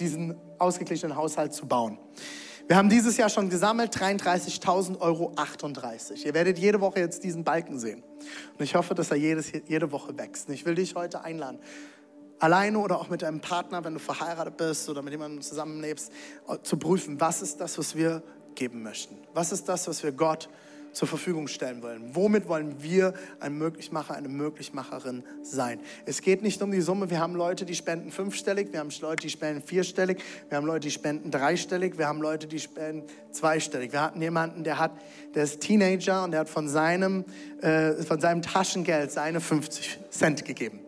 diesen 0.00 0.34
ausgeglichenen 0.58 1.16
Haushalt 1.16 1.54
zu 1.54 1.68
bauen. 1.68 2.00
Wir 2.68 2.76
haben 2.76 2.88
dieses 2.88 3.16
Jahr 3.16 3.28
schon 3.28 3.48
gesammelt 3.48 3.96
33.000 3.96 4.98
Euro 4.98 5.32
38. 5.36 6.26
Ihr 6.26 6.34
werdet 6.34 6.58
jede 6.58 6.80
Woche 6.80 6.98
jetzt 6.98 7.22
diesen 7.22 7.44
Balken 7.44 7.78
sehen. 7.78 8.02
Und 8.58 8.64
ich 8.64 8.74
hoffe, 8.74 8.96
dass 8.96 9.12
er 9.12 9.16
jedes, 9.16 9.52
jede 9.68 9.92
Woche 9.92 10.18
wächst. 10.18 10.48
Und 10.48 10.54
ich 10.54 10.66
will 10.66 10.74
dich 10.74 10.96
heute 10.96 11.22
einladen, 11.22 11.60
alleine 12.40 12.80
oder 12.80 13.00
auch 13.00 13.08
mit 13.08 13.22
deinem 13.22 13.40
Partner, 13.40 13.84
wenn 13.84 13.94
du 13.94 14.00
verheiratet 14.00 14.56
bist 14.56 14.88
oder 14.88 15.02
mit 15.02 15.12
jemandem 15.12 15.42
zusammenlebst, 15.42 16.10
zu 16.64 16.76
prüfen, 16.76 17.20
was 17.20 17.40
ist 17.40 17.60
das, 17.60 17.78
was 17.78 17.94
wir 17.94 18.24
geben 18.56 18.82
möchten? 18.82 19.16
Was 19.32 19.52
ist 19.52 19.68
das, 19.68 19.86
was 19.86 20.02
wir 20.02 20.10
Gott 20.10 20.48
zur 20.96 21.06
Verfügung 21.06 21.46
stellen 21.46 21.82
wollen. 21.82 22.14
Womit 22.14 22.48
wollen 22.48 22.82
wir 22.82 23.12
ein 23.38 23.58
Möglichmacher, 23.58 24.14
eine 24.14 24.30
Möglichmacherin 24.30 25.24
sein? 25.42 25.78
Es 26.06 26.22
geht 26.22 26.40
nicht 26.40 26.62
um 26.62 26.70
die 26.70 26.80
Summe. 26.80 27.10
Wir 27.10 27.20
haben 27.20 27.34
Leute, 27.34 27.66
die 27.66 27.74
spenden 27.74 28.10
fünfstellig, 28.10 28.72
wir 28.72 28.80
haben 28.80 28.88
Leute, 29.02 29.20
die 29.20 29.28
spenden 29.28 29.62
vierstellig, 29.62 30.22
wir 30.48 30.56
haben 30.56 30.66
Leute, 30.66 30.86
die 30.86 30.90
spenden 30.90 31.30
dreistellig, 31.30 31.98
wir 31.98 32.08
haben 32.08 32.22
Leute, 32.22 32.46
die 32.46 32.58
spenden 32.58 33.04
zweistellig. 33.30 33.92
Wir 33.92 34.00
hatten 34.00 34.22
jemanden, 34.22 34.64
der 34.64 34.78
hat, 34.78 34.92
der 35.34 35.44
ist 35.44 35.60
Teenager 35.60 36.24
und 36.24 36.30
der 36.30 36.40
hat 36.40 36.48
von 36.48 36.66
seinem, 36.66 37.26
äh, 37.60 37.92
von 38.02 38.18
seinem 38.18 38.40
Taschengeld 38.40 39.12
seine 39.12 39.42
50 39.42 39.98
Cent 40.08 40.46
gegeben. 40.46 40.80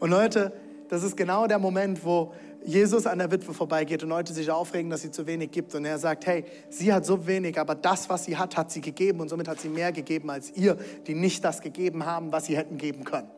Und 0.00 0.08
Leute, 0.08 0.50
das 0.88 1.02
ist 1.02 1.14
genau 1.14 1.46
der 1.46 1.58
Moment, 1.58 2.06
wo 2.06 2.32
Jesus 2.64 3.06
an 3.06 3.18
der 3.18 3.30
Witwe 3.30 3.52
vorbeigeht 3.52 4.02
und 4.02 4.08
Leute 4.08 4.32
sich 4.32 4.50
aufregen, 4.50 4.90
dass 4.90 5.02
sie 5.02 5.10
zu 5.10 5.26
wenig 5.26 5.50
gibt. 5.50 5.74
Und 5.74 5.84
er 5.84 5.98
sagt, 5.98 6.26
hey, 6.26 6.44
sie 6.70 6.92
hat 6.92 7.04
so 7.04 7.26
wenig, 7.26 7.58
aber 7.58 7.74
das, 7.74 8.08
was 8.08 8.24
sie 8.24 8.36
hat, 8.36 8.56
hat 8.56 8.70
sie 8.70 8.80
gegeben. 8.80 9.20
Und 9.20 9.28
somit 9.28 9.48
hat 9.48 9.60
sie 9.60 9.68
mehr 9.68 9.92
gegeben 9.92 10.30
als 10.30 10.50
ihr, 10.56 10.76
die 11.06 11.14
nicht 11.14 11.44
das 11.44 11.60
gegeben 11.60 12.06
haben, 12.06 12.32
was 12.32 12.46
sie 12.46 12.56
hätten 12.56 12.78
geben 12.78 13.04
können. 13.04 13.28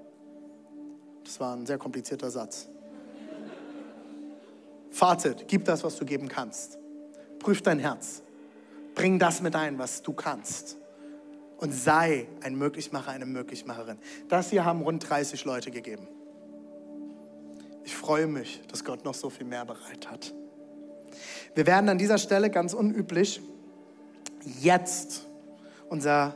Das 1.25 1.41
war 1.41 1.57
ein 1.57 1.67
sehr 1.67 1.79
komplizierter 1.79 2.31
Satz. 2.31 2.69
Fazit, 4.91 5.45
gib 5.49 5.65
das, 5.65 5.83
was 5.83 5.97
du 5.97 6.05
geben 6.05 6.29
kannst. 6.29 6.79
Prüf 7.41 7.63
dein 7.63 7.81
Herz. 7.81 8.23
Bring 8.95 9.19
das 9.19 9.43
mit 9.43 9.57
ein, 9.57 9.79
was 9.79 10.03
du 10.03 10.13
kannst. 10.13 10.79
Und 11.59 11.73
sei 11.73 12.29
ein 12.43 12.57
Möglichmacher, 12.57 13.11
eine 13.11 13.27
Möglichmacherin. 13.27 13.99
Das 14.29 14.51
hier 14.51 14.65
haben 14.65 14.83
rund 14.83 15.09
30 15.09 15.45
Leute 15.45 15.71
gegeben. 15.71 16.07
Ich 17.87 17.95
freue 17.95 18.27
mich, 18.27 18.61
dass 18.67 18.85
Gott 18.85 19.05
noch 19.05 19.15
so 19.15 19.31
viel 19.31 19.47
mehr 19.47 19.65
bereit 19.65 20.11
hat. 20.11 20.35
Wir 21.55 21.67
werden 21.67 21.89
an 21.89 21.99
dieser 21.99 22.19
Stelle 22.19 22.51
ganz 22.51 22.75
unüblich 22.75 23.41
jetzt 24.61 25.25
unser 25.89 26.35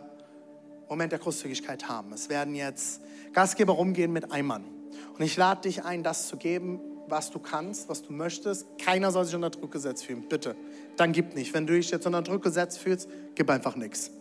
Moment 0.89 1.11
der 1.11 1.19
Großzügigkeit 1.19 1.89
haben. 1.89 2.13
Es 2.13 2.29
werden 2.29 2.55
jetzt 2.55 3.01
Gastgeber 3.33 3.73
rumgehen 3.73 4.13
mit 4.13 4.31
Eimern. 4.31 4.65
Und 5.13 5.23
ich 5.23 5.37
lade 5.37 5.63
dich 5.63 5.85
ein, 5.85 6.05
das 6.05 6.29
zu 6.29 6.37
geben, 6.37 6.81
was 7.09 7.33
du 7.33 7.41
kannst, 7.41 7.89
was 7.89 8.03
du 8.03 8.13
möchtest. 8.13 8.67
Keiner 8.79 9.11
soll 9.11 9.25
sich 9.25 9.35
unter 9.35 9.51
Druck 9.51 9.73
gesetzt 9.73 10.07
fühlen, 10.07 10.29
bitte. 10.29 10.55
Dann 10.97 11.11
gib 11.11 11.35
nicht. 11.35 11.53
Wenn 11.53 11.67
du 11.67 11.73
dich 11.73 11.91
jetzt 11.91 12.07
unter 12.07 12.23
Druck 12.23 12.45
gesetzt 12.45 12.79
fühlst, 12.79 13.09
gib 13.35 13.51
einfach 13.51 13.75
nichts. 13.75 14.13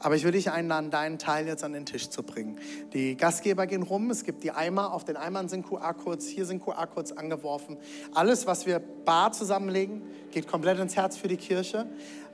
Aber 0.00 0.16
ich 0.16 0.24
will 0.24 0.32
dich 0.32 0.50
einladen, 0.50 0.90
deinen 0.90 1.18
Teil 1.18 1.46
jetzt 1.46 1.62
an 1.62 1.74
den 1.74 1.86
Tisch 1.86 2.08
zu 2.08 2.22
bringen. 2.22 2.58
Die 2.94 3.16
Gastgeber 3.16 3.66
gehen 3.66 3.82
rum, 3.82 4.10
es 4.10 4.24
gibt 4.24 4.42
die 4.42 4.50
Eimer, 4.50 4.94
auf 4.94 5.04
den 5.04 5.16
Eimern 5.16 5.48
sind 5.48 5.66
QR-Codes, 5.66 6.26
hier 6.26 6.46
sind 6.46 6.64
QR-Codes 6.64 7.16
angeworfen. 7.16 7.76
Alles, 8.14 8.46
was 8.46 8.66
wir 8.66 8.78
bar 8.78 9.32
zusammenlegen, 9.32 10.02
geht 10.30 10.48
komplett 10.48 10.78
ins 10.78 10.96
Herz 10.96 11.16
für 11.16 11.28
die 11.28 11.36
Kirche. 11.36 11.86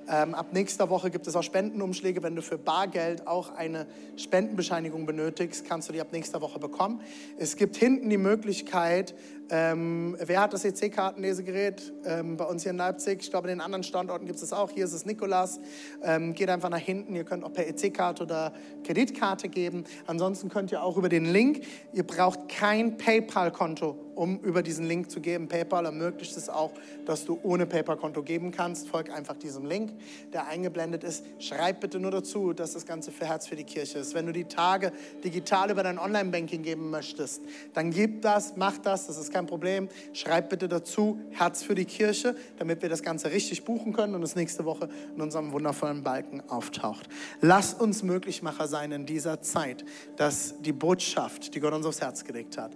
Ähm, 0.09 0.37
ab 0.37 0.53
nächster 0.53 0.89
Woche 0.89 1.11
gibt 1.11 1.27
es 1.27 1.35
auch 1.35 1.43
Spendenumschläge. 1.43 2.23
Wenn 2.23 2.37
du 2.37 2.43
für 2.43 2.59
Bargeld 2.59 3.27
auch 3.27 3.53
eine 3.57 3.87
Spendenbescheinigung 4.17 5.05
benötigst, 5.05 5.65
kannst 5.69 5.89
du 5.89 5.93
die 5.93 6.01
ab 6.01 6.13
nächster 6.13 6.41
Woche 6.41 6.61
bekommen. 6.61 7.01
Es 7.39 7.57
gibt 7.57 7.77
hinten 7.77 8.09
die 8.09 8.17
Möglichkeit, 8.17 9.17
ähm, 9.49 10.17
wer 10.19 10.41
hat 10.41 10.53
das 10.53 10.65
EC-Kartenlesegerät? 10.65 11.93
Ähm, 12.05 12.37
bei 12.37 12.45
uns 12.45 12.65
hier 12.65 12.71
in 12.71 12.79
Leipzig. 12.79 13.23
Ich 13.23 13.31
glaube, 13.31 13.49
in 13.49 13.59
den 13.59 13.61
anderen 13.61 13.85
Standorten 13.85 14.27
gibt 14.27 14.37
es 14.37 14.49
das 14.49 14.53
auch. 14.53 14.71
Hier 14.71 14.85
ist 14.85 14.93
es 14.93 15.07
Nikolas. 15.07 15.61
Ähm, 16.03 16.35
geht 16.35 16.51
einfach 16.51 16.69
nach 16.69 16.79
hinten. 16.79 17.15
Ihr 17.15 17.25
könnt 17.25 17.45
auch 17.45 17.53
per 17.53 17.67
EC-Karte 17.69 18.25
oder 18.25 18.53
Kreditkarte 18.83 19.49
geben. 19.49 19.85
Ansonsten 20.07 20.49
könnt 20.49 20.73
ihr 20.73 20.83
auch 20.83 20.97
über 20.97 21.09
den 21.09 21.27
Link. 21.27 21.65
Ihr 21.93 22.05
braucht 22.05 22.49
kein 22.49 22.97
PayPal-Konto, 22.97 23.97
um 24.17 24.41
über 24.41 24.63
diesen 24.63 24.87
Link 24.87 25.13
zu 25.13 25.21
geben. 25.21 25.47
PayPal 25.47 25.85
ermöglicht 25.85 26.37
es 26.37 26.49
auch, 26.49 26.73
dass 27.05 27.25
du 27.25 27.39
ohne 27.45 27.67
PayPal-Konto 27.67 28.25
geben 28.25 28.51
kannst. 28.51 28.89
Folg 28.89 29.13
einfach 29.13 29.37
diesem 29.37 29.65
Link, 29.65 29.93
der 30.33 30.49
eingeblendet 30.49 31.05
ist. 31.05 31.25
Schreib 31.39 31.81
bitte 31.81 32.01
nur 32.01 32.11
dazu, 32.11 32.53
dass 32.53 32.73
das 32.73 32.85
Ganze 32.85 33.13
für 33.13 33.27
Herz 33.27 33.47
für 33.47 33.57
die 33.57 33.65
Kirche 33.65 34.01
ist. 34.01 34.15
Wenn 34.15 34.27
du 34.27 34.33
die 34.33 34.47
Tage 34.47 34.93
digital 35.23 35.71
über 35.71 35.85
dein 35.85 36.01
Online-Banking 36.01 36.63
geben 36.63 36.91
möchtest, 36.91 37.43
dann 37.75 37.93
gib 37.93 38.23
das, 38.23 38.55
mach 38.57 38.79
das. 38.79 39.07
Das 39.07 39.19
ist 39.19 39.36
kein 39.37 39.47
Problem. 39.47 39.91
Schreib 40.15 40.49
bitte 40.49 40.67
dazu 40.67 41.21
Herz 41.31 41.63
für 41.63 41.75
die 41.75 41.85
Kirche, 41.85 42.35
damit 42.57 42.81
wir 42.81 42.89
das 42.89 43.03
Ganze 43.03 43.31
richtig 43.31 43.65
buchen 43.65 43.93
können 43.93 44.15
und 44.15 44.23
es 44.23 44.35
nächste 44.35 44.65
Woche 44.65 44.89
in 45.15 45.21
unserem 45.21 45.53
wundervollen 45.53 46.03
Balken 46.03 46.41
auftaucht. 46.49 47.07
Lass 47.43 47.75
uns 47.75 48.03
Möglichmacher 48.03 48.67
sein 48.67 48.93
in 48.93 49.05
dieser 49.05 49.43
Zeit, 49.43 49.85
dass 50.17 50.63
die 50.63 50.73
Botschaft, 50.73 51.55
die 51.55 51.61
Gott 51.61 51.75
uns 51.75 51.85
aufs 51.85 52.01
Herz 52.01 52.25
gelegt 52.25 52.57
hat, 52.57 52.73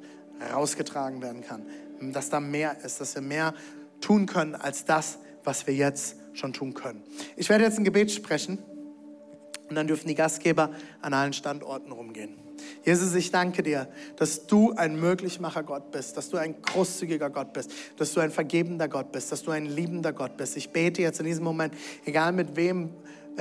rausgetragen 0.52 1.22
werden 1.22 1.42
kann. 1.42 1.64
Dass 2.12 2.28
da 2.28 2.40
mehr 2.40 2.76
ist, 2.84 3.00
dass 3.00 3.14
wir 3.14 3.22
mehr 3.22 3.54
tun 4.02 4.26
können 4.26 4.54
als 4.54 4.84
das, 4.84 5.18
was 5.44 5.66
wir 5.66 5.72
jetzt 5.72 6.16
schon 6.34 6.52
tun 6.52 6.74
können. 6.74 7.02
Ich 7.36 7.48
werde 7.48 7.64
jetzt 7.64 7.78
ein 7.78 7.84
Gebet 7.84 8.10
sprechen 8.10 8.58
und 9.70 9.76
dann 9.76 9.86
dürfen 9.86 10.08
die 10.08 10.14
Gastgeber 10.14 10.72
an 11.00 11.14
allen 11.14 11.32
Standorten 11.32 11.90
rumgehen. 11.90 12.49
Jesus, 12.84 13.14
ich 13.14 13.30
danke 13.30 13.62
dir, 13.62 13.88
dass 14.16 14.46
du 14.46 14.72
ein 14.72 14.98
Möglichmacher 14.98 15.62
Gott 15.62 15.90
bist, 15.90 16.16
dass 16.16 16.30
du 16.30 16.36
ein 16.36 16.60
großzügiger 16.62 17.30
Gott 17.30 17.52
bist, 17.52 17.72
dass 17.96 18.12
du 18.12 18.20
ein 18.20 18.30
vergebender 18.30 18.88
Gott 18.88 19.12
bist, 19.12 19.32
dass 19.32 19.42
du 19.42 19.50
ein 19.50 19.66
liebender 19.66 20.12
Gott 20.12 20.36
bist. 20.36 20.56
Ich 20.56 20.70
bete 20.70 21.02
jetzt 21.02 21.20
in 21.20 21.26
diesem 21.26 21.44
Moment, 21.44 21.74
egal 22.04 22.32
mit 22.32 22.56
wem 22.56 22.90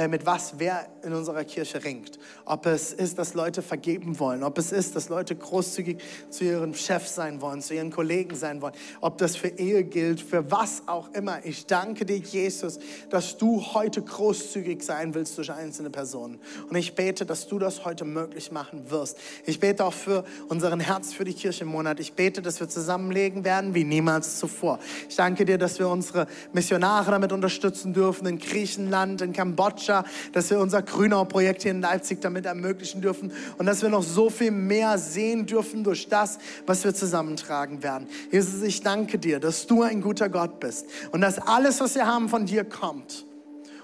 mit 0.08 0.26
was 0.26 0.56
wer 0.58 0.88
in 1.04 1.14
unserer 1.14 1.44
Kirche 1.44 1.84
ringt. 1.84 2.20
Ob 2.46 2.66
es 2.66 2.94
ist, 2.94 3.18
dass 3.18 3.34
Leute 3.34 3.62
vergeben 3.62 4.20
wollen, 4.20 4.44
ob 4.44 4.58
es 4.58 4.72
ist, 4.72 4.96
dass 4.96 5.10
Leute 5.10 5.36
großzügig 5.36 5.98
zu 6.30 6.46
ihren 6.46 6.74
Chefs 6.74 7.16
sein 7.16 7.42
wollen, 7.42 7.62
zu 7.62 7.74
ihren 7.74 7.92
Kollegen 7.92 8.36
sein 8.36 8.62
wollen, 8.62 8.74
ob 9.02 9.18
das 9.18 9.36
für 9.36 9.48
Ehe 9.48 9.84
gilt, 9.84 10.22
für 10.22 10.50
was 10.52 10.84
auch 10.88 11.14
immer. 11.14 11.46
Ich 11.46 11.66
danke 11.66 12.06
dir, 12.06 12.18
Jesus, 12.18 12.80
dass 13.10 13.38
du 13.38 13.62
heute 13.74 14.02
großzügig 14.02 14.84
sein 14.84 15.14
willst 15.14 15.38
durch 15.38 15.52
einzelne 15.52 15.90
Personen. 15.90 16.40
Und 16.70 16.76
ich 16.76 16.96
bete, 16.96 17.26
dass 17.26 17.48
du 17.48 17.60
das 17.60 17.84
heute 17.84 18.06
möglich 18.06 18.52
machen 18.52 18.90
wirst. 18.90 19.18
Ich 19.46 19.60
bete 19.60 19.84
auch 19.84 19.94
für 19.94 20.24
unseren 20.48 20.80
Herz 20.80 21.14
für 21.14 21.26
die 21.26 21.34
Kirche 21.34 21.64
im 21.64 21.72
Monat. 21.72 22.00
Ich 22.00 22.14
bete, 22.14 22.42
dass 22.42 22.60
wir 22.60 22.70
zusammenlegen 22.70 23.44
werden 23.44 23.76
wie 23.76 23.84
niemals 23.84 24.40
zuvor. 24.40 24.80
Ich 25.10 25.16
danke 25.16 25.44
dir, 25.46 25.58
dass 25.58 25.80
wir 25.80 25.90
unsere 25.90 26.28
Missionare 26.54 27.12
damit 27.12 27.34
unterstützen 27.34 27.94
dürfen 27.94 28.26
in 28.28 28.38
Griechenland, 28.38 29.22
in 29.22 29.34
Kambodscha 29.34 29.89
Kambodscha, 29.90 30.04
dass 30.32 30.50
wir 30.50 30.60
unser 30.60 30.82
Grünau-Projekt 30.82 31.64
hier 31.64 31.72
in 31.72 31.82
Leipzig 31.82 32.22
damit 32.22 32.46
ermöglichen 32.46 33.02
dürfen 33.02 33.32
und 33.58 33.66
dass 33.66 33.82
wir 33.82 33.90
noch 33.90 34.04
so 34.04 34.30
viel 34.30 34.52
mehr 34.52 34.98
sehen 34.98 35.46
dürfen 35.46 35.84
durch 35.84 36.08
das, 36.10 36.38
was 36.66 36.84
wir 36.84 36.94
zusammentragen 36.94 37.84
werden. 37.84 38.08
Jesus, 38.32 38.62
ich 38.62 38.82
danke 38.82 39.18
dir, 39.18 39.40
dass 39.40 39.68
du 39.68 39.82
ein 39.82 40.02
guter 40.02 40.30
Gott 40.30 40.60
bist 40.60 40.86
und 41.12 41.22
dass 41.22 41.40
alles, 41.40 41.80
was 41.80 41.96
wir 41.96 42.06
haben, 42.06 42.30
von 42.30 42.46
dir 42.46 42.64
kommt. 42.64 43.26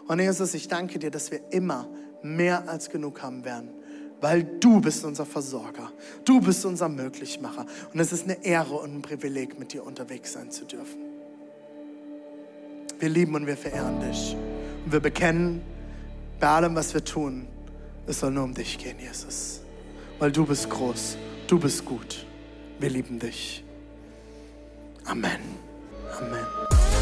Und 0.07 0.19
Jesus, 0.19 0.53
ich 0.53 0.67
danke 0.67 0.99
dir, 0.99 1.09
dass 1.09 1.31
wir 1.31 1.39
immer 1.49 1.87
mehr 2.21 2.69
als 2.69 2.89
genug 2.89 3.21
haben 3.21 3.43
werden 3.45 3.69
weil 4.21 4.43
du 4.43 4.79
bist 4.81 5.05
unser 5.05 5.25
Versorger. 5.25 5.91
Du 6.23 6.39
bist 6.39 6.65
unser 6.65 6.89
Möglichmacher. 6.89 7.67
Und 7.93 7.99
es 7.99 8.11
ist 8.11 8.23
eine 8.23 8.43
Ehre 8.43 8.73
und 8.75 8.95
ein 8.95 9.01
Privileg, 9.03 9.59
mit 9.59 9.73
dir 9.73 9.85
unterwegs 9.85 10.33
sein 10.33 10.49
zu 10.49 10.65
dürfen. 10.65 10.97
Wir 12.97 13.09
lieben 13.09 13.35
und 13.35 13.45
wir 13.45 13.57
verehren 13.57 13.99
dich. 13.99 14.35
Und 14.85 14.93
wir 14.93 14.99
bekennen, 15.01 15.61
bei 16.39 16.47
allem, 16.47 16.75
was 16.75 16.93
wir 16.93 17.03
tun, 17.03 17.47
es 18.07 18.19
soll 18.19 18.31
nur 18.31 18.43
um 18.43 18.53
dich 18.53 18.77
gehen, 18.77 18.99
Jesus. 18.99 19.61
Weil 20.19 20.31
du 20.31 20.45
bist 20.45 20.69
groß, 20.69 21.17
du 21.47 21.59
bist 21.59 21.85
gut. 21.85 22.25
Wir 22.79 22.89
lieben 22.89 23.19
dich. 23.19 23.63
Amen. 25.05 25.39
Amen. 26.19 26.94